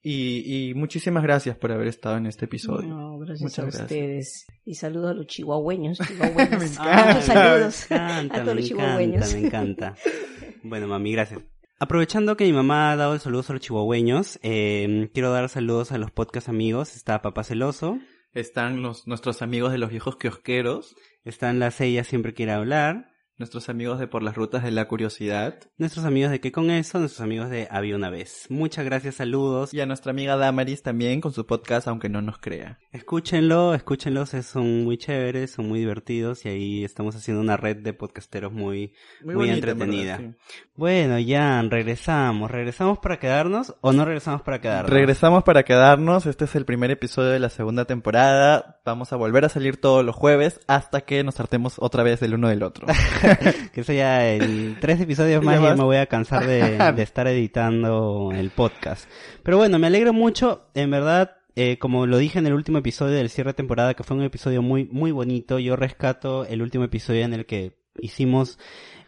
Y, 0.02 0.70
y 0.70 0.74
muchísimas 0.74 1.22
gracias 1.22 1.56
por 1.56 1.72
haber 1.72 1.86
estado 1.88 2.16
en 2.16 2.26
este 2.26 2.46
episodio. 2.46 2.88
No, 2.88 3.18
gracias 3.18 3.40
Muchas 3.42 3.58
a 3.58 3.62
gracias. 3.62 3.82
ustedes. 3.82 4.46
Y 4.64 4.74
saludos 4.74 5.10
a 5.12 5.14
los 5.14 5.26
chihuahueños. 5.26 5.98
chihuahueños. 6.06 6.50
Me 6.60 6.66
Ah, 6.78 7.00
encanta. 7.00 7.06
Muchos 7.06 7.24
saludos 7.24 7.86
Me 7.90 7.96
a 7.96 8.20
encanta, 8.20 8.34
todos 8.42 8.46
me 8.54 8.60
los 8.60 8.70
encanta, 8.70 8.84
chihuahueños. 8.86 9.34
me 9.34 9.40
encanta. 9.46 9.94
Bueno, 10.64 10.86
mami, 10.86 11.10
gracias. 11.12 11.40
Aprovechando 11.80 12.36
que 12.36 12.44
mi 12.44 12.52
mamá 12.52 12.92
ha 12.92 12.96
dado 12.96 13.14
el 13.14 13.20
saludo 13.20 13.44
a 13.48 13.52
los 13.54 13.60
chihuahueños, 13.62 14.38
eh, 14.44 15.10
quiero 15.12 15.32
dar 15.32 15.48
saludos 15.48 15.90
a 15.90 15.98
los 15.98 16.12
podcast 16.12 16.48
amigos. 16.48 16.94
Está 16.94 17.20
Papá 17.22 17.42
Celoso, 17.42 17.98
Están 18.32 18.80
los, 18.80 19.08
nuestros 19.08 19.42
amigos 19.42 19.72
de 19.72 19.78
los 19.78 19.90
viejos 19.90 20.16
kiosqueros, 20.16 20.94
están 21.24 21.58
las 21.58 21.80
Ella 21.80 22.04
Siempre 22.04 22.32
Quiere 22.34 22.52
Hablar, 22.52 23.11
nuestros 23.38 23.68
amigos 23.68 23.98
de 23.98 24.06
Por 24.06 24.22
las 24.22 24.36
Rutas 24.36 24.62
de 24.62 24.70
la 24.70 24.86
Curiosidad 24.86 25.54
nuestros 25.78 26.04
amigos 26.04 26.30
de 26.30 26.40
¿Qué 26.40 26.52
con 26.52 26.70
eso? 26.70 26.98
Nuestros 26.98 27.20
amigos 27.22 27.50
de 27.50 27.66
Había 27.70 27.96
una 27.96 28.10
vez. 28.10 28.46
Muchas 28.50 28.84
gracias, 28.84 29.16
saludos. 29.16 29.72
y 29.74 29.80
a 29.80 29.86
nuestra 29.86 30.10
amiga 30.10 30.36
Damaris 30.36 30.82
también 30.82 31.20
con 31.20 31.32
su 31.32 31.46
podcast 31.46 31.88
Aunque 31.88 32.08
no 32.08 32.22
nos 32.22 32.38
crea. 32.38 32.78
Escúchenlo, 32.92 33.74
escúchenlos, 33.74 34.34
es- 34.34 34.46
son 34.46 34.84
muy 34.84 34.96
chéveres, 34.98 35.50
son 35.52 35.68
muy 35.68 35.80
divertidos 35.80 36.44
y 36.44 36.48
ahí 36.50 36.84
estamos 36.84 37.16
haciendo 37.16 37.40
una 37.42 37.56
red 37.56 37.78
de 37.78 37.92
podcasteros 37.94 38.52
muy, 38.52 38.92
muy, 39.24 39.34
bonita, 39.34 39.54
entretenida. 39.54 40.16
verdad, 40.18 40.36
Bueno, 40.76 41.16
Jan, 41.26 41.70
regresamos. 41.70 42.50
¿Regresamos 42.50 42.98
para 42.98 43.18
quedarnos 43.18 43.74
o 43.80 43.92
no 43.92 44.04
regresamos 44.04 44.42
para 44.42 44.60
quedarnos? 44.60 44.90
Regresamos 44.92 45.42
para 45.42 45.62
quedarnos. 45.64 46.26
Este 46.26 46.44
es 46.44 46.54
el 46.54 46.64
primer 46.64 46.90
episodio 46.90 47.30
de 47.30 47.40
la 47.40 47.48
segunda 47.50 47.86
temporada. 47.86 48.80
Vamos 48.84 49.12
a 49.12 49.16
volver 49.16 49.44
a 49.44 49.48
salir 49.48 49.78
todos 49.80 50.04
los 50.04 50.14
jueves 50.14 50.60
hasta 50.68 51.00
que 51.00 51.24
nos 51.24 51.40
hartemos 51.40 51.76
otra 51.78 52.02
vez 52.02 52.20
del 52.20 52.34
uno 52.34 52.48
del 52.48 52.62
otro. 52.62 52.86
Que 53.72 53.80
eso 53.80 53.92
ya 53.92 54.34
en 54.34 54.78
tres 54.80 55.00
episodios 55.00 55.42
más 55.42 55.60
Ya 55.60 55.74
me 55.74 55.84
voy 55.84 55.96
a 55.96 56.06
cansar 56.06 56.46
de, 56.46 56.78
de 56.96 57.02
estar 57.02 57.26
editando 57.26 58.30
el 58.34 58.50
podcast. 58.50 59.08
Pero 59.42 59.56
bueno, 59.56 59.78
me 59.78 59.86
alegro 59.86 60.12
mucho, 60.12 60.68
en 60.74 60.90
verdad, 60.90 61.36
eh, 61.56 61.78
como 61.78 62.06
lo 62.06 62.18
dije 62.18 62.38
en 62.38 62.46
el 62.46 62.54
último 62.54 62.78
episodio 62.78 63.16
del 63.16 63.30
cierre 63.30 63.50
de 63.50 63.54
temporada, 63.54 63.94
que 63.94 64.02
fue 64.02 64.16
un 64.16 64.22
episodio 64.22 64.62
muy, 64.62 64.84
muy 64.84 65.10
bonito, 65.10 65.58
yo 65.58 65.76
rescato 65.76 66.44
el 66.46 66.62
último 66.62 66.84
episodio 66.84 67.24
en 67.24 67.34
el 67.34 67.46
que 67.46 67.76
hicimos 67.98 68.58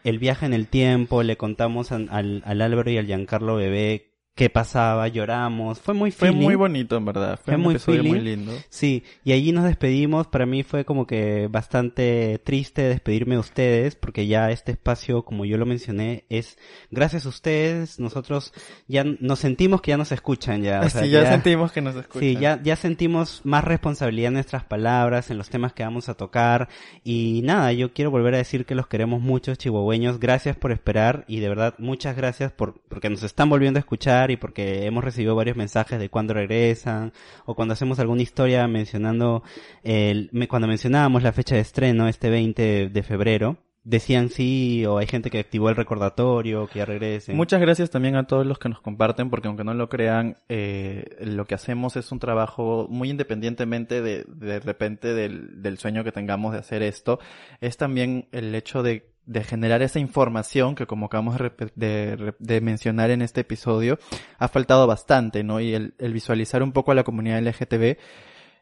el 0.05 0.19
viaje 0.19 0.45
en 0.47 0.53
el 0.53 0.69
tiempo, 0.69 1.23
le 1.23 1.37
contamos 1.37 1.91
al, 1.93 2.09
al 2.11 2.61
Álvaro 2.61 2.91
y 2.91 2.99
al 2.99 3.07
Giancarlo 3.07 3.57
Bebé 3.57 4.14
qué 4.35 4.51
pasaba, 4.51 5.07
lloramos, 5.09 5.79
fue 5.79 5.95
muy 5.95 6.11
Fue 6.11 6.29
feeling. 6.29 6.43
muy 6.45 6.55
bonito, 6.57 6.97
en 6.97 7.05
verdad. 7.05 7.37
Fue, 7.37 7.53
Fue 7.53 7.55
un 7.57 7.63
muy 7.63 7.75
episodio 7.75 8.03
muy 8.03 8.21
lindo. 8.21 8.53
Sí, 8.69 9.05
y 9.23 9.33
allí 9.33 9.53
nos 9.53 9.65
despedimos. 9.65 10.27
Para 10.27 10.45
mí 10.45 10.65
fue 10.65 10.85
como 10.85 11.07
que 11.07 11.49
bastante 11.49 12.41
triste 12.43 12.83
despedirme 12.83 13.37
de 13.37 13.41
ustedes, 13.41 13.95
porque 13.95 14.27
ya 14.27 14.51
este 14.51 14.73
espacio, 14.73 15.25
como 15.25 15.45
yo 15.45 15.57
lo 15.57 15.67
mencioné, 15.67 16.25
es 16.29 16.59
gracias 16.91 17.27
a 17.27 17.29
ustedes. 17.29 18.01
Nosotros 18.01 18.53
ya 18.89 19.05
nos 19.05 19.39
sentimos 19.39 19.81
que 19.81 19.91
ya 19.91 19.97
nos 19.97 20.11
escuchan 20.11 20.63
ya. 20.63 20.81
o 20.81 20.89
sea, 20.91 21.03
Así 21.03 21.11
ya, 21.11 21.31
sentimos 21.31 21.71
que 21.71 21.81
nos 21.81 21.95
escuchan. 21.95 22.21
Sí, 22.29 22.37
ya, 22.37 22.61
ya 22.63 22.75
sentimos 22.75 23.41
más 23.45 23.63
responsabilidad 23.63 24.29
en 24.29 24.35
nuestras 24.35 24.65
palabras, 24.65 25.31
en 25.31 25.39
los 25.39 25.49
temas 25.49 25.73
que 25.73 25.85
vamos 25.85 26.09
a 26.09 26.15
tocar. 26.15 26.69
Y 27.05 27.43
nada, 27.45 27.73
yo 27.73 27.93
quiero 27.93 28.11
volver 28.11 28.35
a 28.35 28.39
decir 28.39 28.67
que 28.67 28.75
los 28.75 28.89
queremos 28.89 29.21
mucho, 29.21 29.55
chihuahueños. 29.55 30.19
Gracias 30.19 30.57
por 30.57 30.73
esperar 30.73 31.25
y 31.29 31.39
de 31.39 31.49
verdad 31.49 31.75
muchas 31.79 32.17
gracias 32.17 32.51
por, 32.51 32.81
porque 32.89 33.09
nos 33.11 33.23
están 33.23 33.49
volviendo 33.49 33.79
a 33.79 33.81
escuchar 33.81 34.24
y 34.31 34.37
porque 34.37 34.87
hemos 34.87 35.05
recibido 35.05 35.35
varios 35.35 35.57
mensajes 35.57 35.99
de 35.99 36.09
cuando 36.09 36.35
regresan 36.35 37.13
o 37.47 37.55
cuando 37.55 37.75
hacemos 37.75 37.99
alguna 37.99 38.23
historia 38.23 38.67
mencionando, 38.69 39.43
el, 39.83 40.31
cuando 40.49 40.69
mencionábamos 40.69 41.23
la 41.23 41.33
fecha 41.33 41.55
de 41.55 41.61
estreno, 41.61 42.09
este 42.09 42.31
20 42.31 42.89
de 42.89 43.03
febrero. 43.03 43.59
Decían 43.87 44.31
sí, 44.31 44.87
o 44.87 44.97
hay 44.97 45.07
gente 45.07 45.29
que 45.29 45.39
activó 45.39 45.69
el 45.69 45.77
recordatorio, 45.77 46.67
que 46.69 46.79
ya 46.79 46.87
regresen. 46.87 47.37
Muchas 47.37 47.61
gracias 47.61 47.91
también 47.91 48.17
a 48.17 48.27
todos 48.27 48.47
los 48.47 48.59
que 48.59 48.71
nos 48.71 48.81
comparten, 48.81 49.29
porque 49.29 49.49
aunque 49.49 49.63
no 49.63 49.75
lo 49.75 49.91
crean, 49.91 50.39
eh, 50.49 51.05
lo 51.21 51.45
que 51.45 51.55
hacemos 51.55 51.95
es 51.97 52.11
un 52.11 52.19
trabajo 52.19 52.87
muy 52.89 53.11
independientemente 53.11 54.01
de, 54.01 54.25
de 54.27 54.61
repente 54.61 55.13
del, 55.13 55.61
del 55.61 55.77
sueño 55.77 56.03
que 56.03 56.13
tengamos 56.13 56.55
de 56.55 56.61
hacer 56.61 56.83
esto. 56.83 57.19
Es 57.61 57.77
también 57.77 58.27
el 58.33 58.55
hecho 58.55 58.83
de, 58.83 59.14
de 59.27 59.45
generar 59.45 59.83
esa 59.83 59.99
información 59.99 60.75
que 60.75 60.87
como 60.87 61.07
acabamos 61.07 61.37
de, 61.75 62.61
mencionar 62.63 63.11
en 63.11 63.23
este 63.23 63.43
episodio, 63.43 63.99
ha 64.39 64.49
faltado 64.49 64.87
bastante, 64.87 65.43
¿no? 65.45 65.61
Y 65.61 65.75
el, 65.75 65.95
el 65.99 66.13
visualizar 66.13 66.63
un 66.63 66.73
poco 66.73 66.93
a 66.93 66.95
la 66.95 67.05
comunidad 67.05 67.43
LGTB 67.43 67.99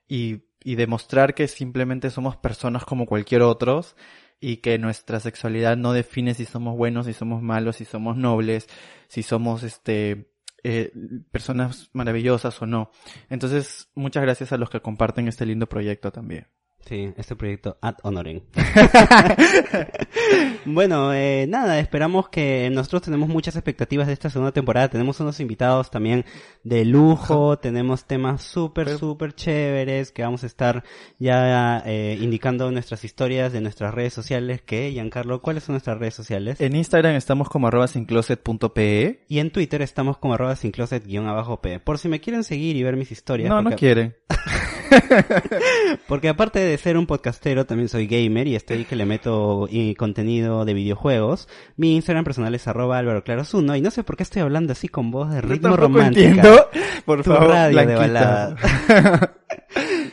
y, 0.09 0.45
y 0.65 0.75
demostrar 0.77 1.35
que 1.35 1.49
simplemente 1.49 2.11
somos 2.11 2.37
personas 2.37 2.85
como 2.85 3.07
cualquier 3.07 3.43
otros 3.43 3.97
y 4.41 4.59
que 4.59 4.79
nuestra 4.79 5.21
sexualidad 5.21 5.77
no 5.77 5.93
define 5.93 6.35
si 6.35 6.45
somos 6.45 6.77
buenos, 6.77 7.07
si 7.07 7.13
somos 7.13 7.43
malos, 7.43 7.77
si 7.77 7.85
somos 7.85 8.17
nobles, 8.17 8.69
si 9.09 9.23
somos 9.23 9.63
este 9.63 10.33
eh, 10.65 10.93
personas 11.31 11.91
maravillosas 11.93 12.61
o 12.63 12.67
no. 12.67 12.91
Entonces, 13.31 13.89
muchas 13.95 14.23
gracias 14.23 14.53
a 14.53 14.59
los 14.59 14.71
que 14.71 14.81
comparten 14.81 15.29
este 15.29 15.47
lindo 15.47 15.69
proyecto 15.69 16.13
también. 16.13 16.49
Sí, 16.87 17.13
este 17.17 17.37
proyecto 17.37 17.79
ad 17.81 17.95
honorem. 18.03 18.41
bueno, 20.65 21.15
eh, 21.15 21.47
nada, 21.49 21.79
esperamos 21.79 22.29
que 22.29 22.69
nosotros 22.71 23.03
tenemos 23.03 23.29
muchas 23.29 23.55
expectativas 23.55 24.09
de 24.09 24.13
esta 24.13 24.31
segunda 24.31 24.53
temporada. 24.53 24.89
Tenemos 24.89 25.21
unos 25.21 25.39
invitados 25.39 25.91
también 25.91 26.25
de 26.65 26.85
lujo, 26.85 27.59
tenemos 27.59 28.05
temas 28.05 28.43
súper, 28.43 28.99
súper 28.99 29.35
chéveres 29.35 30.11
que 30.11 30.23
vamos 30.23 30.43
a 30.43 30.47
estar 30.47 30.83
ya 31.19 31.83
eh, 31.87 32.19
indicando 32.21 32.71
nuestras 32.73 33.05
historias 33.05 33.53
de 33.53 33.61
nuestras 33.61 33.95
redes 33.95 34.13
sociales. 34.13 34.61
Que, 34.61 34.91
Giancarlo, 34.91 35.41
¿cuáles 35.41 35.63
son 35.63 35.75
nuestras 35.75 35.99
redes 35.99 36.15
sociales? 36.15 36.61
En 36.61 36.75
Instagram 36.75 37.15
estamos 37.15 37.49
como 37.49 37.69
arroba 37.69 37.87
sincloset.pe. 37.87 39.25
Y 39.29 39.39
en 39.39 39.51
Twitter 39.51 39.83
estamos 39.83 40.19
como 40.19 40.35
arroba 40.35 40.57
sin 40.57 40.73
closet 40.73 41.07
guion 41.07 41.29
abajo 41.29 41.61
P. 41.61 41.79
Por 41.79 41.99
si 41.99 42.09
me 42.09 42.21
quieren 42.21 42.43
seguir 42.43 42.77
y 42.77 42.83
ver 42.83 42.97
mis 42.97 43.13
historias. 43.13 43.49
No, 43.49 43.63
no 43.63 43.77
quieren. 43.77 44.17
Porque 46.09 46.29
aparte 46.29 46.61
de 46.61 46.79
ser 46.79 46.97
un 46.97 47.07
podcastero, 47.07 47.67
también 47.67 47.89
soy 47.89 48.07
gamer 48.07 48.47
y 48.47 48.57
estoy 48.57 48.85
que 48.85 48.97
le 48.97 49.07
meto 49.07 49.69
y 49.71 49.95
contenido 49.95 50.65
de 50.65 50.75
videojuegos. 50.75 51.49
Mi 51.77 51.95
Instagram 51.97 52.25
personal 52.25 52.55
es 52.55 52.67
arroba 52.69 52.99
Álvaro 52.99 53.25
Claros 53.25 53.55
1 53.55 53.77
y 53.77 53.81
no 53.81 53.91
sé 53.91 54.05
por 54.05 54.17
qué 54.17 54.23
estoy 54.23 54.43
hablando 54.43 54.73
así 54.73 54.89
con 54.89 55.11
voz 55.11 55.31
de 55.31 55.41
ritmo 55.41 55.77
entiendo. 56.01 56.69
Por 57.05 57.23
Tu 57.23 57.33
favor, 57.33 57.49
radio 57.49 57.87
de 57.87 57.95
balada. 57.95 58.57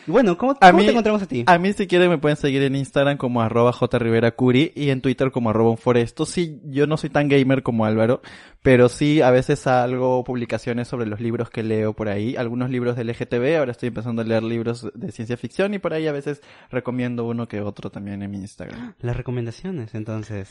bueno, 0.07 0.37
¿cómo, 0.37 0.53
A 0.61 0.67
cómo 0.71 0.79
mí- 0.79 0.85
te 0.85 0.91
encontramos 0.91 1.21
a 1.21 1.27
ti? 1.27 1.43
A 1.45 1.57
mí 1.57 1.73
si 1.73 1.87
quieren 1.87 2.09
me 2.09 2.17
pueden 2.17 2.37
seguir 2.37 2.61
en 2.63 2.75
Instagram 2.75 3.17
como 3.17 3.41
arroba 3.41 3.71
jriveracuri 3.73 4.71
y 4.75 4.89
en 4.89 5.01
Twitter 5.01 5.31
como 5.31 5.49
arroba 5.49 5.71
unforesto. 5.71 6.25
Sí, 6.25 6.59
yo 6.65 6.87
no 6.87 6.97
soy 6.97 7.09
tan 7.09 7.27
gamer 7.29 7.63
como 7.63 7.85
Álvaro, 7.85 8.21
pero 8.61 8.89
sí 8.89 9.21
a 9.21 9.31
veces 9.31 9.65
hago 9.67 10.23
publicaciones 10.23 10.87
sobre 10.87 11.05
los 11.05 11.19
libros 11.19 11.49
que 11.49 11.63
leo 11.63 11.93
por 11.93 12.09
ahí. 12.09 12.35
Algunos 12.35 12.69
libros 12.69 12.95
del 12.95 13.07
LGTB, 13.09 13.57
ahora 13.57 13.71
estoy 13.71 13.87
empezando 13.87 14.21
a 14.21 14.25
leer 14.25 14.43
libros 14.43 14.89
de 14.93 15.11
ciencia 15.11 15.37
ficción 15.37 15.73
y 15.73 15.79
por 15.79 15.93
ahí 15.93 16.07
a 16.07 16.11
veces 16.11 16.41
recomiendo 16.69 17.25
uno 17.25 17.47
que 17.47 17.61
otro 17.61 17.89
también 17.89 18.21
en 18.23 18.31
mi 18.31 18.37
Instagram. 18.37 18.95
Las 19.01 19.15
recomendaciones, 19.17 19.95
entonces. 19.95 20.49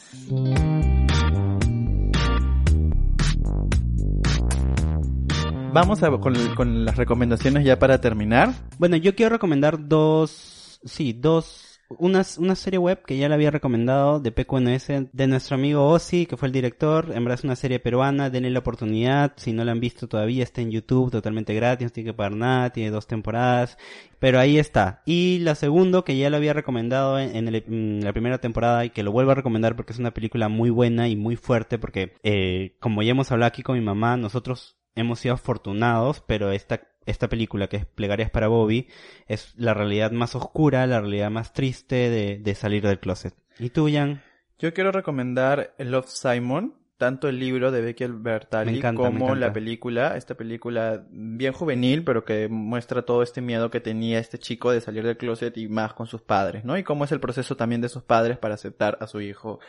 Vamos 5.80 6.02
a, 6.02 6.10
con, 6.10 6.84
las 6.84 6.96
recomendaciones 6.96 7.64
ya 7.64 7.78
para 7.78 8.00
terminar. 8.00 8.52
Bueno, 8.78 8.96
yo 8.96 9.14
quiero 9.14 9.30
recomendar 9.30 9.86
dos, 9.86 10.80
sí, 10.84 11.12
dos 11.12 11.80
una, 11.88 12.22
una 12.38 12.56
serie 12.56 12.78
web 12.78 13.04
que 13.06 13.16
ya 13.16 13.28
le 13.28 13.36
había 13.36 13.52
recomendado 13.52 14.18
de 14.18 14.32
PQNS 14.32 15.12
de 15.12 15.26
nuestro 15.28 15.54
amigo 15.54 15.86
Ozzy, 15.86 16.26
que 16.26 16.36
fue 16.36 16.48
el 16.48 16.52
director. 16.52 17.12
En 17.14 17.22
verdad 17.22 17.38
es 17.38 17.44
una 17.44 17.54
serie 17.54 17.78
peruana, 17.78 18.28
denle 18.28 18.50
la 18.50 18.58
oportunidad. 18.58 19.34
Si 19.36 19.52
no 19.52 19.64
la 19.64 19.70
han 19.70 19.78
visto 19.78 20.08
todavía, 20.08 20.42
está 20.42 20.62
en 20.62 20.72
YouTube 20.72 21.12
totalmente 21.12 21.54
gratis, 21.54 21.86
no 21.86 21.92
tiene 21.92 22.10
que 22.10 22.14
pagar 22.14 22.32
nada, 22.32 22.70
tiene 22.70 22.90
dos 22.90 23.06
temporadas. 23.06 23.78
Pero 24.18 24.40
ahí 24.40 24.58
está. 24.58 25.02
Y 25.06 25.38
la 25.38 25.54
segunda, 25.54 26.02
que 26.02 26.18
ya 26.18 26.28
lo 26.28 26.38
había 26.38 26.54
recomendado 26.54 27.20
en, 27.20 27.54
en 27.54 28.00
la 28.02 28.12
primera 28.12 28.38
temporada 28.38 28.84
y 28.84 28.90
que 28.90 29.04
lo 29.04 29.12
vuelvo 29.12 29.30
a 29.30 29.36
recomendar 29.36 29.76
porque 29.76 29.92
es 29.92 30.00
una 30.00 30.12
película 30.12 30.48
muy 30.48 30.70
buena 30.70 31.08
y 31.08 31.14
muy 31.14 31.36
fuerte 31.36 31.78
porque, 31.78 32.14
eh, 32.24 32.74
como 32.80 33.04
ya 33.04 33.12
hemos 33.12 33.30
hablado 33.30 33.48
aquí 33.48 33.62
con 33.62 33.78
mi 33.78 33.84
mamá, 33.84 34.16
nosotros 34.16 34.77
hemos 34.98 35.20
sido 35.20 35.34
afortunados, 35.34 36.22
pero 36.26 36.50
esta, 36.52 36.82
esta 37.06 37.28
película 37.28 37.68
que 37.68 37.78
es 37.78 37.86
Plegarias 37.86 38.30
para 38.30 38.48
Bobby 38.48 38.88
es 39.26 39.54
la 39.56 39.74
realidad 39.74 40.10
más 40.10 40.34
oscura, 40.34 40.86
la 40.86 41.00
realidad 41.00 41.30
más 41.30 41.52
triste 41.52 42.10
de, 42.10 42.38
de 42.38 42.54
salir 42.54 42.86
del 42.86 43.00
closet. 43.00 43.34
¿Y 43.58 43.70
tú, 43.70 43.88
Jan? 43.90 44.22
Yo 44.58 44.74
quiero 44.74 44.90
recomendar 44.92 45.74
Love 45.78 46.08
Simon, 46.08 46.74
tanto 46.98 47.28
el 47.28 47.38
libro 47.38 47.70
de 47.70 47.80
Becky 47.80 48.08
Me 48.08 48.18
Bertali 48.18 48.78
encanta, 48.78 49.04
como 49.04 49.36
la 49.36 49.52
película, 49.52 50.16
esta 50.16 50.34
película 50.34 51.06
bien 51.10 51.52
juvenil, 51.52 52.02
pero 52.02 52.24
que 52.24 52.48
muestra 52.48 53.02
todo 53.02 53.22
este 53.22 53.40
miedo 53.40 53.70
que 53.70 53.80
tenía 53.80 54.18
este 54.18 54.38
chico 54.38 54.72
de 54.72 54.80
salir 54.80 55.04
del 55.04 55.16
closet 55.16 55.56
y 55.56 55.68
más 55.68 55.94
con 55.94 56.08
sus 56.08 56.22
padres, 56.22 56.64
¿no? 56.64 56.76
Y 56.76 56.82
cómo 56.82 57.04
es 57.04 57.12
el 57.12 57.20
proceso 57.20 57.56
también 57.56 57.80
de 57.80 57.88
sus 57.88 58.02
padres 58.02 58.36
para 58.36 58.54
aceptar 58.54 58.98
a 59.00 59.06
su 59.06 59.20
hijo 59.20 59.60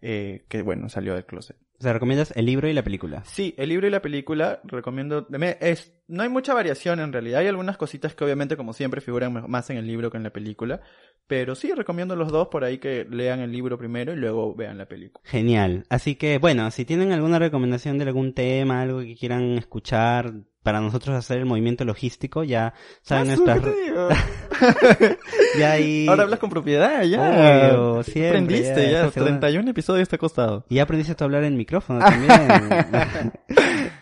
eh, 0.00 0.46
que, 0.48 0.62
bueno, 0.62 0.88
salió 0.88 1.14
del 1.14 1.26
closet. 1.26 1.56
O 1.82 1.92
recomiendas 1.92 2.32
el 2.36 2.44
libro 2.44 2.68
y 2.68 2.74
la 2.74 2.82
película. 2.82 3.22
Sí, 3.24 3.54
el 3.56 3.70
libro 3.70 3.86
y 3.86 3.90
la 3.90 4.02
película 4.02 4.60
recomiendo. 4.64 5.26
Es, 5.60 5.94
no 6.08 6.22
hay 6.22 6.28
mucha 6.28 6.52
variación 6.52 7.00
en 7.00 7.10
realidad. 7.10 7.40
Hay 7.40 7.46
algunas 7.46 7.78
cositas 7.78 8.14
que 8.14 8.22
obviamente, 8.22 8.56
como 8.56 8.74
siempre, 8.74 9.00
figuran 9.00 9.48
más 9.48 9.70
en 9.70 9.78
el 9.78 9.86
libro 9.86 10.10
que 10.10 10.18
en 10.18 10.24
la 10.24 10.30
película. 10.30 10.82
Pero 11.26 11.54
sí, 11.54 11.72
recomiendo 11.74 12.16
los 12.16 12.32
dos 12.32 12.48
por 12.48 12.64
ahí 12.64 12.78
que 12.78 13.06
lean 13.08 13.40
el 13.40 13.52
libro 13.52 13.78
primero 13.78 14.12
y 14.12 14.16
luego 14.16 14.54
vean 14.54 14.78
la 14.78 14.86
película. 14.86 15.22
Genial. 15.24 15.84
Así 15.88 16.16
que, 16.16 16.38
bueno, 16.38 16.70
si 16.72 16.84
tienen 16.84 17.12
alguna 17.12 17.38
recomendación 17.38 17.98
de 17.98 18.04
algún 18.04 18.34
tema, 18.34 18.82
algo 18.82 19.00
que 19.00 19.14
quieran 19.14 19.56
escuchar 19.56 20.32
para 20.62 20.80
nosotros 20.80 21.16
hacer 21.16 21.38
el 21.38 21.46
movimiento 21.46 21.84
logístico, 21.84 22.42
ya 22.44 22.74
saben 23.02 23.28
nuestras... 23.28 23.60
Ya 25.58 25.72
ahí... 25.72 26.06
Ahora 26.06 26.24
hablas 26.24 26.38
con 26.38 26.50
propiedad, 26.50 27.02
ya. 27.02 27.70
Obvio, 27.72 28.02
siempre, 28.02 28.28
Aprendiste, 28.28 28.82
ya, 28.86 28.90
ya. 28.90 28.98
esta 29.06 29.10
segunda- 29.12 29.40
31 29.40 29.70
episodios 29.70 30.08
te 30.08 30.16
ha 30.16 30.18
costado. 30.18 30.66
Y 30.68 30.74
ya 30.76 30.82
aprendiste 30.82 31.14
a 31.18 31.24
hablar 31.24 31.44
en 31.44 31.56
micrófono 31.56 32.00
también. 32.00 32.32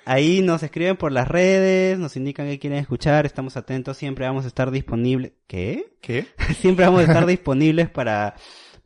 Ahí 0.05 0.41
nos 0.43 0.63
escriben 0.63 0.97
por 0.97 1.13
las 1.13 1.29
redes, 1.29 1.99
nos 1.99 2.17
indican 2.17 2.47
que 2.49 2.59
quieren 2.59 2.79
escuchar, 2.79 3.27
estamos 3.27 3.57
atentos, 3.57 3.97
siempre 3.97 4.27
vamos 4.27 4.45
a 4.45 4.49
estar 4.49 4.71
disponibles. 4.71 5.33
¿Qué? 5.47 5.93
¿Qué? 6.01 6.27
siempre 6.59 6.87
vamos 6.87 7.01
a 7.01 7.05
estar 7.05 7.18
disponibles 7.27 7.89
para, 7.91 8.35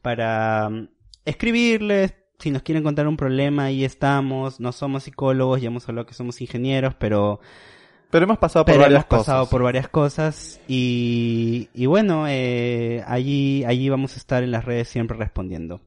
para 0.00 0.68
mm, 0.70 0.88
escribirles. 1.24 2.14
Si 2.38 2.50
nos 2.50 2.62
quieren 2.62 2.82
contar 2.82 3.06
un 3.06 3.16
problema, 3.16 3.64
ahí 3.64 3.84
estamos. 3.84 4.58
No 4.60 4.72
somos 4.72 5.04
psicólogos, 5.04 5.60
ya 5.60 5.68
hemos 5.68 5.88
hablado 5.88 6.06
que 6.06 6.14
somos 6.14 6.40
ingenieros, 6.40 6.94
pero, 6.96 7.38
Pero 8.10 8.24
hemos 8.24 8.38
pasado 8.38 8.64
por 8.64 8.72
pero 8.74 8.82
varias 8.82 9.02
hemos 9.04 9.08
pasado 9.20 9.40
cosas. 9.42 9.50
por 9.50 9.62
varias 9.62 9.88
cosas. 9.88 10.60
Y, 10.66 11.68
y 11.72 11.86
bueno, 11.86 12.26
eh, 12.28 13.04
allí, 13.06 13.64
allí 13.64 13.88
vamos 13.88 14.14
a 14.14 14.16
estar 14.16 14.42
en 14.42 14.50
las 14.50 14.64
redes 14.64 14.88
siempre 14.88 15.16
respondiendo. 15.16 15.80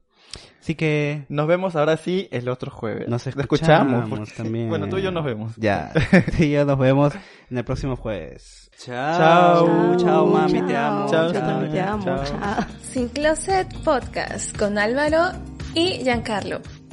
Así 0.62 0.74
que 0.76 1.26
Nos 1.30 1.46
vemos 1.48 1.76
ahora 1.76 1.96
sí 1.98 2.28
el 2.32 2.50
otro 2.50 2.72
jueves. 2.72 3.08
nos 3.08 3.28
escuchamos, 3.28 4.10
porque- 4.10 4.32
también. 4.36 4.68
Bueno, 4.70 4.88
tú 4.90 4.98
y 4.98 5.04
yo 5.04 5.12
nos 5.12 5.24
vemos. 5.24 5.54
Ya, 5.58 5.92
tú 6.38 6.44
y 6.44 6.52
yo 6.52 6.66
nos 6.66 6.80
vemos 6.80 7.14
en 7.52 7.58
el 7.58 7.64
próximo 7.66 7.96
jueves. 7.98 8.65
Chao. 8.78 9.96
Chao, 9.98 10.26
mami, 10.28 10.62
te 10.62 10.76
amo. 10.76 11.10
Chao, 11.10 11.32
también 11.32 11.72
te 11.72 11.82
amo. 11.82 12.04
chao. 12.04 12.24
Chao. 12.26 12.66
Sin 12.82 13.10
Closet 13.10 13.68
Podcast 13.84 14.58
con 14.58 14.78
Álvaro 14.78 15.32
y 15.74 16.04
Giancarlo. 16.04 16.85